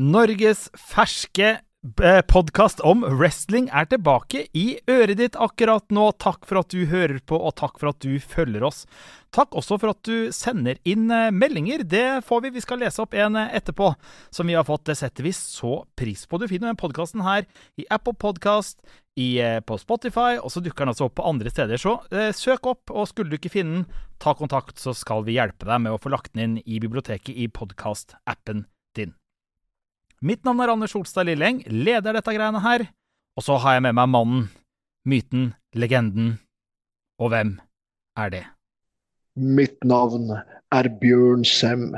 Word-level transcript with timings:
Norges 0.00 0.70
ferske 0.72 1.48
eh, 2.00 2.20
podkast 2.24 2.78
om 2.88 3.02
wrestling 3.04 3.66
er 3.68 3.84
tilbake 3.90 4.46
i 4.56 4.78
øret 4.88 5.18
ditt 5.20 5.34
akkurat 5.36 5.84
nå. 5.92 6.06
Takk 6.16 6.46
for 6.48 6.62
at 6.62 6.72
du 6.72 6.86
hører 6.88 7.18
på, 7.20 7.36
og 7.36 7.52
takk 7.60 7.76
for 7.76 7.90
at 7.90 8.00
du 8.00 8.14
følger 8.16 8.64
oss. 8.64 8.86
Takk 9.36 9.52
også 9.60 9.76
for 9.82 9.92
at 9.92 10.00
du 10.08 10.32
sender 10.32 10.80
inn 10.88 11.12
eh, 11.12 11.28
meldinger. 11.36 11.84
Det 11.84 12.22
får 12.24 12.46
vi. 12.46 12.54
Vi 12.54 12.64
skal 12.64 12.80
lese 12.80 13.04
opp 13.04 13.12
en 13.12 13.36
eh, 13.36 13.52
etterpå 13.60 13.92
som 14.32 14.48
vi 14.48 14.56
har 14.56 14.64
fått. 14.64 14.86
Det 14.88 14.96
setter 15.02 15.28
vi 15.28 15.34
så 15.36 15.82
pris 16.00 16.24
på. 16.24 16.40
Du 16.40 16.48
finner 16.48 16.70
den 16.70 16.80
podkasten 16.80 17.26
her 17.26 17.44
i 17.76 17.84
Apple 17.92 18.16
Podcast, 18.16 18.80
på 19.20 19.76
Spotify, 19.76 20.38
og 20.40 20.48
så 20.48 20.62
dukker 20.64 20.86
den 20.86 20.94
altså 20.94 21.10
opp 21.10 21.18
på 21.18 21.28
andre 21.28 21.50
steder. 21.52 21.76
Så 21.76 21.98
eh, 22.08 22.30
søk 22.32 22.72
opp, 22.72 22.88
og 22.88 23.10
skulle 23.10 23.28
du 23.28 23.36
ikke 23.36 23.52
finne 23.52 23.82
den, 23.82 23.88
ta 24.16 24.32
kontakt, 24.38 24.80
så 24.80 24.96
skal 24.96 25.28
vi 25.28 25.36
hjelpe 25.36 25.68
deg 25.68 25.84
med 25.84 25.92
å 25.92 26.00
få 26.00 26.14
lagt 26.14 26.32
den 26.32 26.46
inn 26.46 26.60
i 26.64 26.80
biblioteket 26.80 27.36
i 27.36 27.50
podkastappen 27.52 28.64
din. 28.96 29.19
Mitt 30.20 30.44
navn 30.44 30.60
er 30.60 30.68
Anders 30.68 30.92
Solstad 30.92 31.24
Lilleng, 31.24 31.62
leder 31.64 32.12
dette 32.12 32.32
greiene 32.36 32.60
her. 32.60 32.82
Og 33.40 33.44
så 33.46 33.56
har 33.62 33.78
jeg 33.78 33.84
med 33.86 33.96
meg 33.96 34.10
mannen, 34.12 34.42
myten, 35.08 35.46
legenden. 35.72 36.34
Og 37.16 37.32
hvem 37.32 37.54
er 38.20 38.34
det? 38.34 38.42
Mitt 39.40 39.80
navn 39.80 40.28
er 40.76 40.90
Bjørn 41.00 41.46
Sem. 41.48 41.94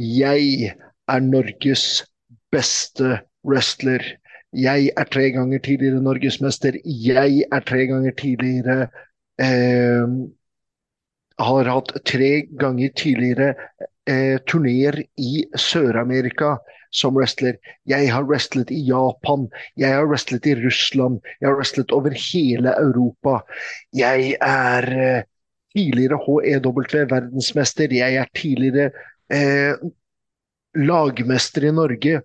Jeg 0.00 0.72
er 1.12 1.20
Norges 1.20 2.06
beste 2.54 3.20
wrestler. 3.44 4.00
Jeg 4.56 4.88
er 4.96 5.12
tre 5.12 5.28
ganger 5.36 5.60
tidligere 5.60 6.00
norgesmester. 6.00 6.80
Jeg 6.88 7.44
er 7.52 7.68
tre 7.68 7.84
ganger 7.92 8.16
tidligere 8.16 8.88
eh, 9.40 10.08
Har 11.40 11.68
hatt 11.68 11.96
tre 12.08 12.34
ganger 12.60 12.92
tidligere 12.96 13.54
eh, 14.08 14.40
turneer 14.48 15.02
i 15.20 15.44
Sør-Amerika 15.52 16.56
som 16.92 17.16
wrestler. 17.16 17.58
Jeg 17.88 18.10
har 18.12 18.26
wrestlet 18.28 18.70
i 18.70 18.80
Japan, 18.86 19.48
jeg 19.80 19.94
har 19.96 20.06
wrestlet 20.08 20.46
i 20.46 20.54
Russland, 20.60 21.20
jeg 21.40 21.48
har 21.48 21.56
wrestlet 21.58 21.92
over 21.92 22.14
hele 22.16 22.74
Europa. 22.78 23.40
Jeg 23.96 24.36
er 24.40 24.88
eh, 24.92 25.24
tidligere 25.74 26.20
HEW 26.26 26.84
verdensmester, 27.10 27.92
jeg 27.92 28.20
er 28.20 28.30
tidligere 28.36 28.90
eh, 29.32 29.74
lagmester 30.76 31.68
i 31.68 31.74
Norge. 31.74 32.22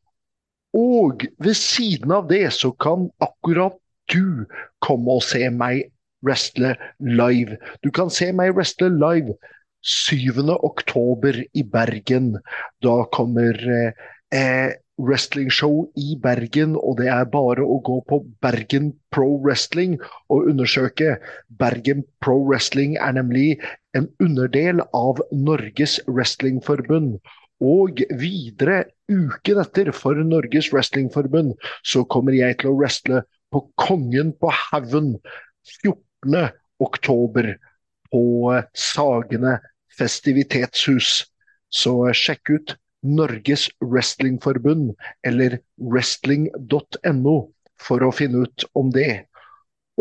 Og 0.77 1.23
ved 1.39 1.55
siden 1.55 2.11
av 2.11 2.27
det 2.29 2.45
så 2.53 2.71
kan 2.71 3.09
akkurat 3.23 3.77
du 4.11 4.45
komme 4.83 5.17
og 5.17 5.23
se 5.25 5.47
meg 5.49 5.87
wrestle 6.25 6.75
live. 6.99 7.57
Du 7.83 7.91
kan 7.91 8.11
se 8.13 8.31
meg 8.35 8.55
wrestle 8.55 8.91
live 8.93 9.35
7. 9.87 10.43
oktober 10.63 11.37
i 11.53 11.63
Bergen. 11.63 12.35
Da 12.83 13.03
kommer 13.13 13.55
eh, 13.55 14.07
eh, 14.33 14.75
wrestlingshow 14.97 15.85
i 15.95 16.15
Bergen, 16.21 16.75
og 16.75 16.97
det 17.01 17.09
er 17.13 17.27
bare 17.29 17.65
å 17.65 17.77
gå 17.85 17.99
på 18.09 18.21
Bergen 18.41 18.91
Pro 19.13 19.37
Wrestling 19.43 19.97
og 20.33 20.49
undersøke. 20.51 21.17
Bergen 21.59 22.03
Pro 22.23 22.39
Wrestling 22.47 22.97
er 22.97 23.17
nemlig 23.19 23.59
en 23.97 24.09
underdel 24.23 24.81
av 24.97 25.21
Norges 25.31 25.99
Wrestlingforbund. 26.07 27.19
Og 27.61 28.03
videre, 28.17 28.83
uken 29.09 29.61
etter, 29.63 29.91
for 29.93 30.17
Norges 30.21 30.71
Wrestlingforbund, 30.73 31.55
så 31.85 32.03
kommer 32.05 32.35
jeg 32.37 32.59
til 32.61 32.73
å 32.73 32.77
wrestle 32.77 33.23
på 33.53 33.63
Kongen 33.79 34.33
på 34.37 34.51
haugen 34.53 35.15
14. 35.81 36.51
oktober 36.83 37.55
på 38.11 38.23
Sagene 38.77 39.57
festivitetshus. 39.97 41.23
Så 41.73 41.93
sjekk 42.15 42.53
ut 42.53 42.77
Norges 43.05 43.67
Wrestlingforbund 43.83 44.95
eller 45.27 45.59
wrestling.no 45.77 47.37
for 47.81 48.03
å 48.03 48.13
finne 48.15 48.47
ut 48.47 48.65
om 48.77 48.89
det. 48.93 49.27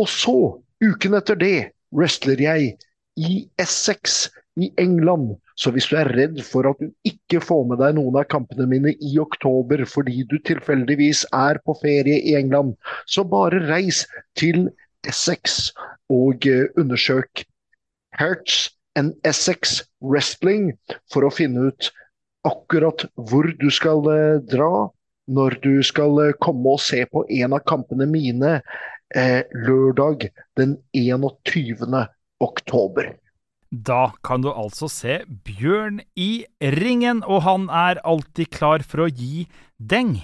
Og 0.01 0.09
så, 0.09 0.37
uken 0.85 1.17
etter 1.19 1.39
det, 1.41 1.57
wrestler 1.97 2.41
jeg 2.41 2.77
i 3.17 3.43
Essex 3.61 4.27
i 4.61 4.71
England. 4.81 5.35
Så 5.57 5.73
hvis 5.73 5.89
du 5.89 5.97
er 5.97 6.11
redd 6.17 6.41
for 6.45 6.69
at 6.69 6.81
du 6.81 6.91
ikke 7.09 7.41
får 7.45 7.65
med 7.71 7.81
deg 7.81 7.97
noen 7.97 8.19
av 8.21 8.29
kampene 8.33 8.67
mine 8.69 8.93
i 9.05 9.17
oktober 9.21 9.85
fordi 9.89 10.25
du 10.29 10.37
tilfeldigvis 10.45 11.25
er 11.37 11.61
på 11.65 11.77
ferie 11.81 12.21
i 12.21 12.35
England, 12.37 12.75
så 13.09 13.25
bare 13.25 13.63
reis 13.69 14.05
til 14.37 14.69
Essex 15.07 15.71
og 16.13 16.49
eh, 16.49 16.67
undersøk 16.81 17.45
Hertz 18.19 18.71
and 18.97 19.15
Essex 19.29 19.83
Wrestling 20.01 20.73
for 21.13 21.27
å 21.27 21.33
finne 21.33 21.69
ut 21.71 21.91
akkurat 22.47 23.07
hvor 23.15 23.49
du 23.61 23.69
skal 23.75 24.07
eh, 24.13 24.43
dra 24.47 24.89
når 25.27 25.59
du 25.65 25.75
skal 25.87 26.21
eh, 26.23 26.37
komme 26.43 26.77
og 26.77 26.83
se 26.83 27.03
på 27.11 27.25
en 27.41 27.57
av 27.57 27.65
kampene 27.69 28.07
mine 28.11 28.59
eh, 29.15 29.43
lørdag 29.67 30.29
den 30.59 30.77
21. 30.95 32.07
oktober. 32.43 33.15
Da 33.71 34.15
kan 34.25 34.45
du 34.45 34.53
altså 34.53 34.89
se 34.91 35.21
Bjørn 35.27 36.01
i 36.15 36.47
ringen, 36.79 37.25
og 37.27 37.43
han 37.49 37.67
er 37.69 38.01
alltid 38.07 38.53
klar 38.55 38.87
for 38.87 39.05
å 39.05 39.11
gi 39.11 39.49
deng. 39.77 40.21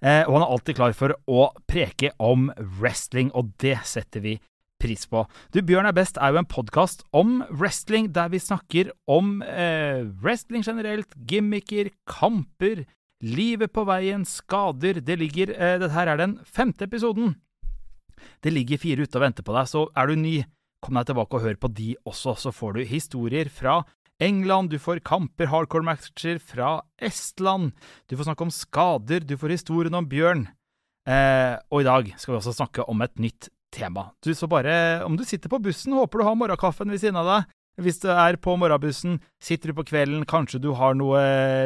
Og 0.00 0.32
han 0.32 0.42
er 0.42 0.52
alltid 0.56 0.78
klar 0.78 0.94
for 0.96 1.12
å 1.28 1.50
preke 1.68 2.10
om 2.18 2.48
wrestling, 2.80 3.28
og 3.36 3.52
det 3.60 3.76
setter 3.86 4.24
vi 4.24 4.34
pris 4.80 5.06
på. 5.10 5.24
Du, 5.52 5.60
Bjørn 5.66 5.88
er 5.88 5.96
best 5.96 6.18
er 6.20 6.32
jo 6.32 6.40
en 6.40 6.48
podkast 6.48 7.04
om 7.16 7.40
wrestling, 7.50 8.10
der 8.14 8.32
vi 8.32 8.40
snakker 8.42 8.92
om 9.10 9.38
eh, 9.44 10.06
wrestling 10.24 10.64
generelt, 10.66 11.12
gimmicker, 11.28 11.92
kamper, 12.08 12.86
livet 13.20 13.72
på 13.76 13.84
veien, 13.88 14.24
skader. 14.28 15.02
Det 15.04 15.18
ligger 15.20 15.54
eh, 15.54 15.76
Dette 15.80 15.94
her 15.94 16.12
er 16.12 16.20
den 16.20 16.38
femte 16.48 16.88
episoden. 16.88 17.36
Det 18.44 18.52
ligger 18.52 18.80
fire 18.80 19.04
ute 19.04 19.20
og 19.20 19.24
venter 19.24 19.46
på 19.46 19.54
deg, 19.56 19.68
så 19.68 19.86
er 19.96 20.10
du 20.10 20.18
ny, 20.20 20.36
kom 20.84 20.96
deg 20.96 21.08
tilbake 21.08 21.36
og 21.36 21.44
hør 21.44 21.60
på 21.60 21.72
de 21.76 21.94
også, 22.08 22.36
så 22.40 22.52
får 22.52 22.76
du 22.76 22.84
historier 22.88 23.48
fra 23.52 23.82
England, 24.20 24.68
du 24.72 24.80
får 24.80 25.00
kamper, 25.04 25.48
hardcore-matcher 25.48 26.40
fra 26.44 26.80
Estland, 27.00 27.72
du 28.08 28.16
får 28.16 28.28
snakke 28.28 28.44
om 28.44 28.52
skader, 28.52 29.24
du 29.24 29.36
får 29.40 29.56
historien 29.56 29.96
om 29.96 30.08
Bjørn. 30.08 30.44
Eh, 31.08 31.56
og 31.72 31.80
i 31.80 31.88
dag 31.88 32.10
skal 32.20 32.34
vi 32.34 32.38
også 32.42 32.58
snakke 32.58 32.84
om 32.92 33.00
et 33.00 33.16
nytt 33.22 33.48
tema. 33.74 34.10
Du, 34.24 34.32
så 34.34 34.48
bare, 34.50 35.04
om 35.06 35.16
du 35.16 35.24
sitter 35.24 35.52
på 35.52 35.60
bussen, 35.62 35.94
håper 35.96 36.20
du 36.20 36.26
har 36.26 36.38
morgenkaffen 36.38 36.90
ved 36.92 37.02
siden 37.02 37.18
av 37.20 37.28
deg. 37.28 37.56
Hvis 37.80 38.00
du 38.02 38.10
er 38.12 38.36
på 38.42 38.56
morgenbussen, 38.60 39.20
sitter 39.40 39.70
du 39.70 39.78
på 39.78 39.86
kvelden, 39.88 40.26
kanskje 40.28 40.60
du 40.60 40.72
har 40.76 40.96
noe 40.98 41.20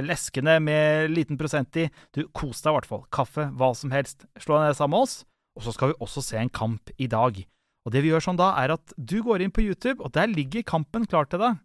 leskende 0.04 0.58
med 0.62 1.10
liten 1.10 1.38
prosent 1.40 1.74
i. 1.80 1.88
Du, 2.14 2.26
kos 2.36 2.62
deg 2.62 2.70
i 2.70 2.76
hvert 2.76 2.90
fall. 2.90 3.02
Kaffe, 3.14 3.48
hva 3.56 3.72
som 3.74 3.94
helst. 3.94 4.28
Slå 4.38 4.60
deg 4.60 4.68
ned 4.68 4.78
sammen 4.78 4.98
med 4.98 5.08
oss. 5.08 5.16
Og 5.58 5.66
så 5.66 5.74
skal 5.74 5.92
vi 5.92 5.98
også 6.04 6.22
se 6.22 6.38
en 6.38 6.52
kamp 6.52 6.92
i 6.98 7.08
dag. 7.10 7.40
Og 7.84 7.92
det 7.92 8.04
vi 8.04 8.12
gjør 8.12 8.28
sånn 8.28 8.40
da, 8.40 8.52
er 8.62 8.76
at 8.76 8.94
du 8.96 9.18
går 9.24 9.44
inn 9.44 9.54
på 9.54 9.64
YouTube, 9.64 10.00
og 10.04 10.14
der 10.14 10.30
ligger 10.30 10.64
kampen 10.66 11.08
klar 11.08 11.28
til 11.30 11.42
deg. 11.42 11.58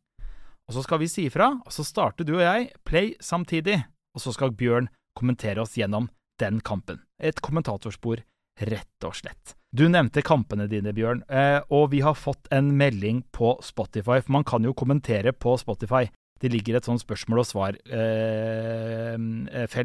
Og 0.69 0.75
så 0.75 0.83
skal 0.85 1.01
vi 1.01 1.09
si 1.09 1.25
ifra, 1.29 1.51
og 1.65 1.73
så 1.73 1.85
starter 1.85 2.27
du 2.27 2.35
og 2.37 2.43
jeg 2.45 2.71
play 2.85 3.13
samtidig. 3.23 3.79
Og 4.17 4.23
så 4.23 4.33
skal 4.35 4.53
Bjørn 4.55 4.89
kommentere 5.17 5.61
oss 5.63 5.77
gjennom 5.77 6.09
den 6.41 6.59
kampen. 6.65 7.01
Et 7.17 7.37
kommentatorspor 7.43 8.21
rett 8.69 9.07
og 9.07 9.17
slett. 9.17 9.58
Du 9.69 9.83
nevnte 9.85 10.23
kampene 10.25 10.65
dine, 10.65 10.89
Bjørn, 10.97 11.19
eh, 11.29 11.61
og 11.69 11.91
vi 11.91 11.99
har 12.01 12.15
fått 12.17 12.47
en 12.53 12.71
melding 12.77 13.21
på 13.35 13.51
Spotify, 13.61 14.17
for 14.17 14.31
man 14.33 14.43
kan 14.47 14.65
jo 14.65 14.73
kommentere 14.73 15.29
på 15.29 15.53
Spotify. 15.61 16.09
Det 16.41 16.49
ligger 16.49 16.75
et 16.79 16.87
sånt 16.89 17.03
spørsmål 17.03 17.39
og 17.43 17.45
svar-felt 17.45 17.85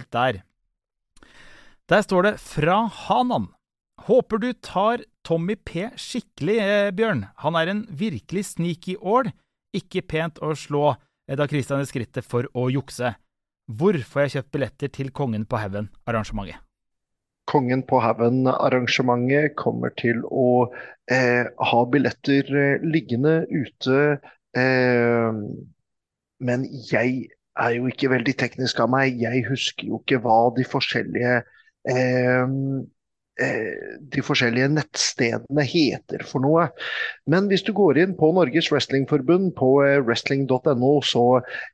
eh, 0.08 0.12
der. 0.16 0.42
Der 1.88 2.00
står 2.00 2.22
det 2.22 2.40
'Fra 2.40 2.88
Hanan'. 2.88 3.52
Håper 4.08 4.38
du 4.38 4.52
tar 4.54 5.04
Tommy 5.22 5.56
P 5.56 5.90
skikkelig, 5.96 6.58
eh, 6.58 6.90
Bjørn. 6.90 7.28
Han 7.36 7.54
er 7.54 7.68
en 7.68 7.86
virkelig 7.86 8.44
sneaky 8.56 8.96
ål. 8.96 9.32
Ikke 9.74 10.00
pent 10.00 10.38
å 10.40 10.54
slå 10.56 10.96
da 11.28 11.46
Christian 11.46 11.80
i 11.80 11.84
skrittet 11.84 12.24
for 12.24 12.44
å 12.54 12.70
jukse. 12.72 13.16
Hvor 13.68 13.92
får 13.92 14.20
jeg 14.22 14.30
kjøpt 14.30 14.52
billetter 14.52 14.88
til 14.88 15.10
Kongen 15.10 15.44
på 15.44 15.56
haugen-arrangementet? 15.56 16.63
Kongen 17.50 17.84
på 17.84 18.00
haugen-arrangementet 18.00 19.54
kommer 19.60 19.92
til 20.00 20.22
å 20.24 20.72
eh, 21.12 21.44
ha 21.44 21.80
billetter 21.92 22.48
eh, 22.48 22.84
liggende 22.84 23.42
ute. 23.52 23.98
Eh, 24.56 25.40
men 26.44 26.64
jeg 26.90 27.28
er 27.54 27.76
jo 27.76 27.90
ikke 27.90 28.10
veldig 28.14 28.34
teknisk 28.40 28.80
av 28.82 28.90
meg. 28.94 29.20
Jeg 29.20 29.44
husker 29.50 29.92
jo 29.92 30.00
ikke 30.00 30.22
hva 30.24 30.38
de 30.56 30.64
forskjellige 30.66 31.36
eh, 31.90 32.54
de 33.34 34.22
forskjellige 34.22 34.68
nettstedene 34.76 35.64
heter 35.66 36.22
for 36.26 36.44
noe. 36.44 36.68
Men 37.30 37.48
hvis 37.50 37.64
du 37.66 37.72
går 37.74 37.98
inn 37.98 38.14
på 38.18 38.30
Norges 38.36 38.70
Wrestlingforbund 38.70 39.54
på 39.58 39.70
eh, 39.84 39.98
wrestling.no, 40.04 40.92
så 41.02 41.24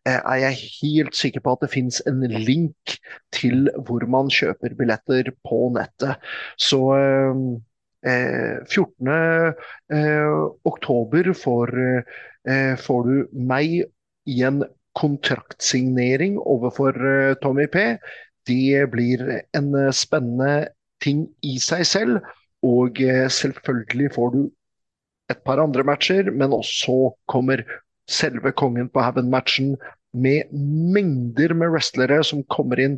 eh, 0.08 0.16
er 0.16 0.38
jeg 0.44 0.62
helt 0.80 1.18
sikker 1.18 1.44
på 1.44 1.56
at 1.56 1.66
det 1.66 1.72
finnes 1.74 2.00
en 2.08 2.24
link 2.32 2.96
til 3.36 3.68
hvor 3.86 4.06
man 4.08 4.32
kjøper 4.32 4.76
billetter 4.78 5.32
på 5.46 5.68
nettet. 5.76 6.16
Så 6.56 6.80
14. 8.00 9.08
oktober 10.64 11.26
får, 11.36 11.72
får 12.80 13.02
du 13.04 13.16
meg 13.36 13.74
i 14.24 14.38
en 14.48 14.62
kontraktsignering 14.96 16.38
overfor 16.40 16.96
Tommy 17.44 17.68
P 17.68 17.84
det 18.48 18.86
blir 18.92 19.20
en 19.56 19.74
spennende 19.92 20.70
ting 21.02 21.26
i 21.46 21.58
seg 21.62 21.86
selv. 21.88 22.20
Og 22.66 22.98
selvfølgelig 23.32 24.10
får 24.16 24.34
du 24.34 24.40
et 25.32 25.40
par 25.46 25.62
andre 25.62 25.84
matcher, 25.86 26.28
men 26.30 26.52
også 26.52 27.14
kommer 27.30 27.62
selve 28.10 28.52
kongen 28.52 28.90
på 28.92 29.02
haugen-matchen 29.04 29.76
med 30.12 30.50
mengder 30.94 31.54
med 31.54 31.70
wrestlere 31.70 32.18
som 32.26 32.42
kommer 32.50 32.80
inn 32.82 32.96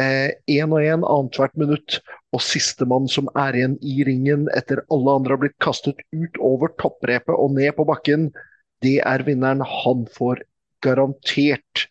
én 0.00 0.72
og 0.72 0.80
én 0.80 1.04
annethvert 1.04 1.56
minutt. 1.60 1.98
Og 2.34 2.42
sistemann 2.42 3.06
som 3.10 3.28
er 3.38 3.54
igjen 3.58 3.76
i 3.84 4.00
ringen 4.08 4.48
etter 4.56 4.82
alle 4.92 5.18
andre 5.18 5.36
har 5.36 5.42
blitt 5.44 5.58
kastet 5.62 6.00
ut 6.16 6.40
over 6.42 6.72
topprepet 6.80 7.34
og 7.36 7.54
ned 7.58 7.76
på 7.76 7.86
bakken, 7.88 8.30
det 8.82 8.98
er 9.06 9.22
vinneren. 9.26 9.62
Han 9.84 10.08
får 10.16 10.42
garantert 10.84 11.86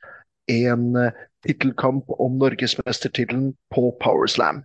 en 0.52 0.92
uh, 0.98 1.14
tittelkamp 1.48 2.12
om 2.20 2.38
norgesmestertittelen 2.42 3.54
på 3.74 3.92
Powerslam. 4.04 4.64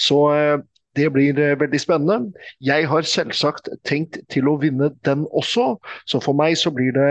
Så 0.00 0.20
uh, 0.32 0.58
det 0.98 1.08
blir 1.14 1.38
uh, 1.38 1.58
veldig 1.60 1.80
spennende. 1.80 2.34
Jeg 2.64 2.88
har 2.90 3.06
selvsagt 3.06 3.70
tenkt 3.88 4.20
til 4.32 4.50
å 4.50 4.58
vinne 4.62 4.92
den 5.06 5.26
også, 5.30 5.74
så 6.06 6.22
for 6.22 6.36
meg 6.36 6.58
så 6.58 6.72
blir 6.74 6.94
det 6.96 7.10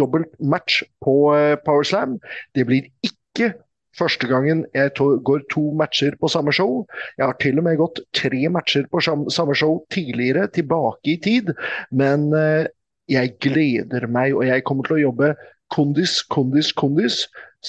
dobbelt 0.00 0.32
match 0.40 0.82
på 1.04 1.18
Powerslam. 1.66 2.18
Det 2.56 2.68
blir 2.68 2.88
ikke 3.04 3.54
Første 3.98 4.28
gangen 4.30 4.64
jeg 4.76 4.92
går 5.26 5.44
to 5.50 5.64
matcher 5.78 6.14
på 6.20 6.30
samme 6.30 6.52
show. 6.54 6.84
Jeg 7.18 7.26
har 7.26 7.36
til 7.42 7.58
og 7.58 7.66
med 7.66 7.78
gått 7.80 8.00
tre 8.14 8.48
matcher 8.52 8.86
på 8.92 9.02
samme 9.02 9.56
show 9.58 9.80
tidligere, 9.94 10.46
tilbake 10.54 11.14
i 11.14 11.16
tid. 11.24 11.50
Men 11.90 12.28
eh, 12.36 12.68
jeg 13.10 13.34
gleder 13.42 14.06
meg, 14.06 14.36
og 14.36 14.46
jeg 14.46 14.64
kommer 14.68 14.86
til 14.86 14.98
å 14.98 15.04
jobbe 15.08 15.32
kondis, 15.74 16.22
kondis, 16.22 16.72
kondis 16.72 17.26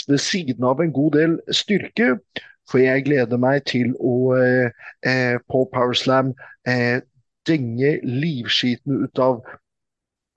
ved 0.07 0.21
siden 0.21 0.63
av 0.63 0.81
en 0.81 0.93
god 0.93 1.17
del 1.17 1.39
styrke. 1.51 2.15
For 2.69 2.81
jeg 2.81 3.07
gleder 3.07 3.39
meg 3.41 3.63
til 3.69 3.95
å 3.97 4.35
eh, 4.37 4.69
eh 5.07 5.39
på 5.49 5.63
Powerslam 5.73 6.35
eh, 6.69 7.01
denge 7.49 7.97
livskiten 8.05 9.03
ut 9.05 9.19
av 9.19 9.41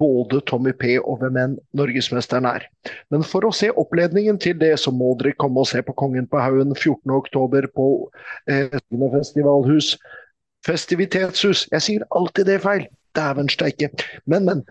både 0.02 0.40
Tommy 0.48 0.72
P 0.72 0.96
og 0.98 1.20
hvem 1.20 1.36
enn 1.38 1.58
norgesmesteren 1.78 2.48
er. 2.48 2.64
Men 3.12 3.22
for 3.26 3.46
å 3.46 3.52
se 3.54 3.70
oppledningen 3.70 4.40
til 4.42 4.56
det, 4.58 4.72
så 4.80 4.90
må 4.94 5.12
dere 5.20 5.36
komme 5.38 5.62
og 5.62 5.68
se 5.70 5.82
på 5.84 5.94
Kongen 5.98 6.26
på 6.30 6.40
haugen 6.42 6.74
14.10 6.74 7.68
på 7.76 7.86
eh, 8.50 8.72
festivalhus. 9.12 9.94
Festivitetshus. 10.66 11.66
Jeg 11.72 11.84
sier 11.86 12.08
alltid 12.16 12.50
det 12.50 12.60
feil. 12.64 12.88
Dæven 13.18 13.50
steike. 13.52 13.90
Men, 14.26 14.48
men. 14.48 14.66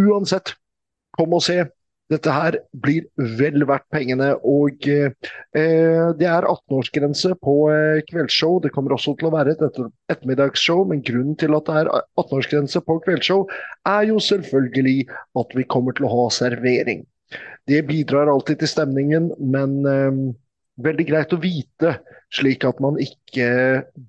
Uansett, 0.00 0.54
kom 1.18 1.34
og 1.36 1.42
se. 1.44 1.66
Dette 2.12 2.32
her 2.34 2.58
blir 2.84 3.06
vel 3.38 3.64
verdt 3.68 3.88
pengene. 3.94 4.32
Og 4.48 4.86
eh, 4.90 5.12
det 5.52 6.28
er 6.28 6.46
18-årsgrense 6.48 7.34
på 7.42 7.56
eh, 7.72 8.02
kveldsshow. 8.10 8.58
Det 8.64 8.72
kommer 8.74 8.94
også 8.96 9.14
til 9.18 9.30
å 9.30 9.34
være 9.34 9.54
et 9.54 9.64
etter 9.64 9.88
ettermiddagsshow, 10.12 10.84
men 10.90 11.04
grunnen 11.06 11.38
til 11.40 11.56
at 11.58 11.68
det 11.68 11.78
er 11.82 11.92
18-årsgrense 12.20 12.84
på 12.86 12.98
kveldsshow, 13.06 13.46
er 13.88 14.08
jo 14.10 14.20
selvfølgelig 14.22 14.98
at 15.40 15.56
vi 15.58 15.66
kommer 15.76 15.96
til 15.96 16.08
å 16.08 16.14
ha 16.14 16.28
servering. 16.34 17.06
Det 17.70 17.84
bidrar 17.88 18.30
alltid 18.30 18.60
til 18.60 18.72
stemningen, 18.72 19.30
men 19.40 19.78
eh, 19.88 20.24
veldig 20.82 21.08
greit 21.08 21.32
å 21.34 21.40
vite, 21.42 21.96
slik 22.34 22.66
at 22.68 22.82
man 22.82 23.00
ikke 23.00 23.48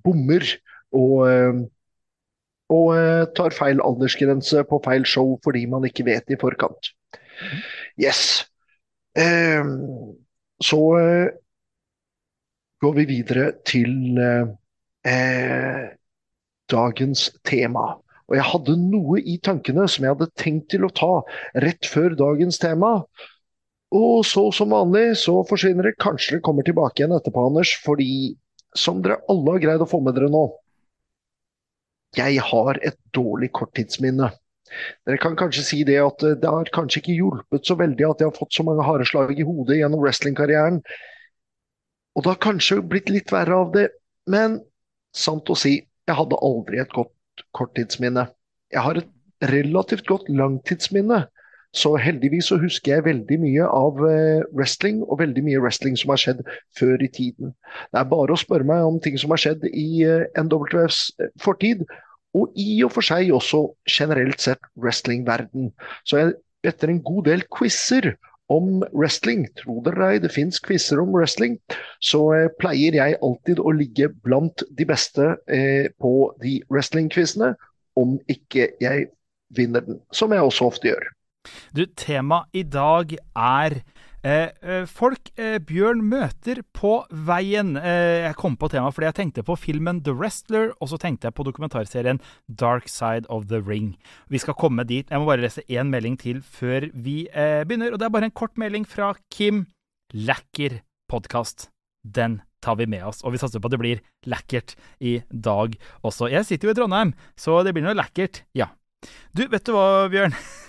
bommer. 0.06 0.46
Og 0.94 1.24
eh, 1.30 1.64
og 2.74 2.94
eh, 2.96 3.24
tar 3.36 3.56
feil 3.56 3.82
aldersgrense 3.84 4.64
på 4.70 4.80
feil 4.86 5.06
show 5.08 5.36
fordi 5.46 5.66
man 5.70 5.86
ikke 5.88 6.06
vet 6.08 6.32
i 6.32 6.40
forkant. 6.40 6.94
Yes. 8.00 8.44
Eh, 9.18 9.66
så 10.64 10.82
eh, 11.00 11.28
går 12.84 12.96
vi 13.00 13.06
videre 13.10 13.52
til 13.68 14.18
eh, 14.20 15.84
dagens 16.72 17.28
tema. 17.48 17.86
Og 18.32 18.38
jeg 18.40 18.50
hadde 18.50 18.80
noe 18.80 19.20
i 19.20 19.38
tankene 19.44 19.86
som 19.92 20.06
jeg 20.06 20.16
hadde 20.16 20.32
tenkt 20.40 20.70
til 20.74 20.88
å 20.88 20.94
ta 20.96 21.14
rett 21.64 21.86
før 21.90 22.16
dagens 22.18 22.60
tema. 22.62 22.96
Og 23.94 24.24
så 24.26 24.48
som 24.56 24.74
vanlig 24.74 25.20
så 25.22 25.42
forsvinner 25.46 25.90
det. 25.92 26.00
Kanskje 26.02 26.38
det 26.38 26.46
kommer 26.46 26.66
tilbake 26.66 27.02
igjen 27.04 27.14
etterpå, 27.14 27.46
Anders. 27.52 27.76
Fordi 27.84 28.34
som 28.74 29.04
dere 29.06 29.20
alle 29.30 29.54
har 29.54 29.66
greid 29.68 29.84
å 29.86 29.90
få 29.90 30.00
med 30.02 30.18
dere 30.18 30.32
nå, 30.34 30.48
jeg 32.18 32.42
har 32.46 32.80
et 32.86 32.98
dårlig 33.14 33.52
korttidsminne. 33.54 34.32
Dere 35.08 35.22
kan 35.22 35.38
kanskje 35.40 35.66
si 35.68 35.82
det 35.88 36.00
at 36.02 36.24
det 36.42 36.50
har 36.50 36.72
kanskje 36.76 37.02
ikke 37.02 37.18
hjulpet 37.18 37.68
så 37.68 37.78
veldig 37.80 38.08
at 38.10 38.22
jeg 38.24 38.30
har 38.30 38.38
fått 38.38 38.56
så 38.56 38.66
mange 38.68 38.86
harde 38.88 39.08
slag 39.10 39.34
i 39.38 39.48
hodet 39.48 39.80
gjennom 39.80 40.04
wrestlingkarrieren. 40.04 40.82
Og 42.14 42.24
det 42.24 42.34
har 42.34 42.44
kanskje 42.46 42.82
blitt 42.86 43.10
litt 43.10 43.34
verre 43.34 43.58
av 43.66 43.74
det, 43.74 43.88
men 44.30 44.60
sant 45.18 45.50
å 45.50 45.58
si, 45.58 45.80
jeg 46.08 46.18
hadde 46.18 46.42
aldri 46.46 46.82
et 46.82 46.94
godt 46.94 47.46
korttidsminne. 47.58 48.28
Jeg 48.74 48.86
har 48.86 49.00
et 49.00 49.50
relativt 49.50 50.06
godt 50.10 50.30
langtidsminne. 50.30 51.24
Så 51.74 51.96
heldigvis 51.98 52.52
så 52.52 52.60
husker 52.62 52.92
jeg 52.92 53.06
veldig 53.08 53.40
mye 53.42 53.66
av 53.66 53.98
uh, 53.98 54.44
wrestling, 54.54 55.02
og 55.10 55.18
veldig 55.24 55.42
mye 55.48 55.62
wrestling 55.64 55.98
som 55.98 56.14
har 56.14 56.22
skjedd 56.22 56.44
før 56.78 57.02
i 57.02 57.10
tiden. 57.10 57.56
Det 57.90 58.02
er 58.02 58.12
bare 58.12 58.36
å 58.36 58.38
spørre 58.38 58.68
meg 58.70 58.86
om 58.86 59.00
ting 59.02 59.18
som 59.18 59.34
har 59.34 59.42
skjedd 59.42 59.66
i 59.72 60.04
eh, 60.06 60.28
NWFs 60.38 61.00
eh, 61.18 61.32
fortid, 61.42 61.82
og 62.34 62.54
i 62.60 62.82
og 62.86 62.94
for 62.96 63.06
seg 63.06 63.32
også 63.34 63.66
generelt 63.90 64.42
sett 64.42 64.62
wrestlingverden. 64.80 65.72
Så 66.08 66.20
jeg, 66.20 66.38
etter 66.66 66.92
en 66.94 67.02
god 67.06 67.28
del 67.30 67.44
quizer 67.54 68.14
om 68.54 68.84
wrestling, 68.92 69.46
tro 69.58 69.80
dere 69.86 70.14
ei, 70.14 70.22
det 70.22 70.34
fins 70.34 70.60
quizer 70.64 71.02
om 71.02 71.14
wrestling, 71.16 71.58
så 72.04 72.22
pleier 72.60 72.98
jeg 72.98 73.20
alltid 73.24 73.62
å 73.62 73.74
ligge 73.74 74.10
blant 74.26 74.66
de 74.78 74.88
beste 74.90 75.30
på 76.02 76.14
de 76.44 76.58
wrestlingquizene, 76.74 77.54
om 78.00 78.18
ikke 78.32 78.72
jeg 78.82 79.08
vinner 79.54 79.86
den, 79.86 80.02
som 80.14 80.34
jeg 80.34 80.42
også 80.42 80.70
ofte 80.72 80.90
gjør. 80.90 81.10
Du, 81.76 81.86
temaet 82.00 82.50
i 82.56 82.64
dag 82.64 83.14
er 83.36 83.82
eh, 84.24 84.50
eh, 84.64 84.86
folk 84.90 85.32
eh, 85.38 85.60
Bjørn 85.64 86.02
møter 86.10 86.62
på 86.76 86.96
veien. 87.28 87.76
Eh, 87.78 88.24
jeg 88.28 88.38
kom 88.40 88.56
på 88.60 88.70
temaet 88.72 88.96
fordi 88.96 89.10
jeg 89.10 89.18
tenkte 89.20 89.46
på 89.48 89.58
filmen 89.60 90.02
The 90.06 90.16
Wrestler, 90.16 90.72
og 90.80 90.92
så 90.92 91.00
tenkte 91.02 91.30
jeg 91.30 91.38
på 91.38 91.46
dokumentarserien 91.48 92.22
Dark 92.48 92.90
Side 92.92 93.30
of 93.30 93.50
the 93.52 93.62
Ring. 93.62 93.94
Vi 94.32 94.42
skal 94.42 94.58
komme 94.60 94.86
dit. 94.90 95.10
Jeg 95.10 95.22
må 95.22 95.30
bare 95.30 95.44
lese 95.44 95.66
én 95.68 95.92
melding 95.94 96.18
til 96.22 96.42
før 96.42 96.90
vi 96.94 97.28
eh, 97.30 97.62
begynner, 97.68 97.94
og 97.94 98.02
det 98.02 98.08
er 98.10 98.16
bare 98.16 98.32
en 98.32 98.36
kort 98.36 98.58
melding 98.60 98.88
fra 98.88 99.14
Kim. 99.34 99.66
Lekker 100.14 100.82
podkast. 101.12 101.70
Den 102.04 102.42
tar 102.64 102.78
vi 102.80 102.88
med 102.88 103.04
oss. 103.06 103.22
Og 103.24 103.36
vi 103.36 103.42
satser 103.42 103.62
på 103.62 103.70
at 103.70 103.76
det 103.76 103.82
blir 103.82 104.04
lekkert 104.30 104.76
i 105.04 105.20
dag 105.30 105.76
også. 106.04 106.32
Jeg 106.32 106.48
sitter 106.48 106.70
jo 106.70 106.76
i 106.76 106.80
Trondheim, 106.80 107.14
så 107.40 107.62
det 107.64 107.76
blir 107.76 107.86
noe 107.86 107.98
lekkert, 107.98 108.44
ja. 108.56 108.72
Du, 109.36 109.44
vet 109.52 109.66
du 109.68 109.74
hva, 109.76 110.08
Bjørn? 110.12 110.36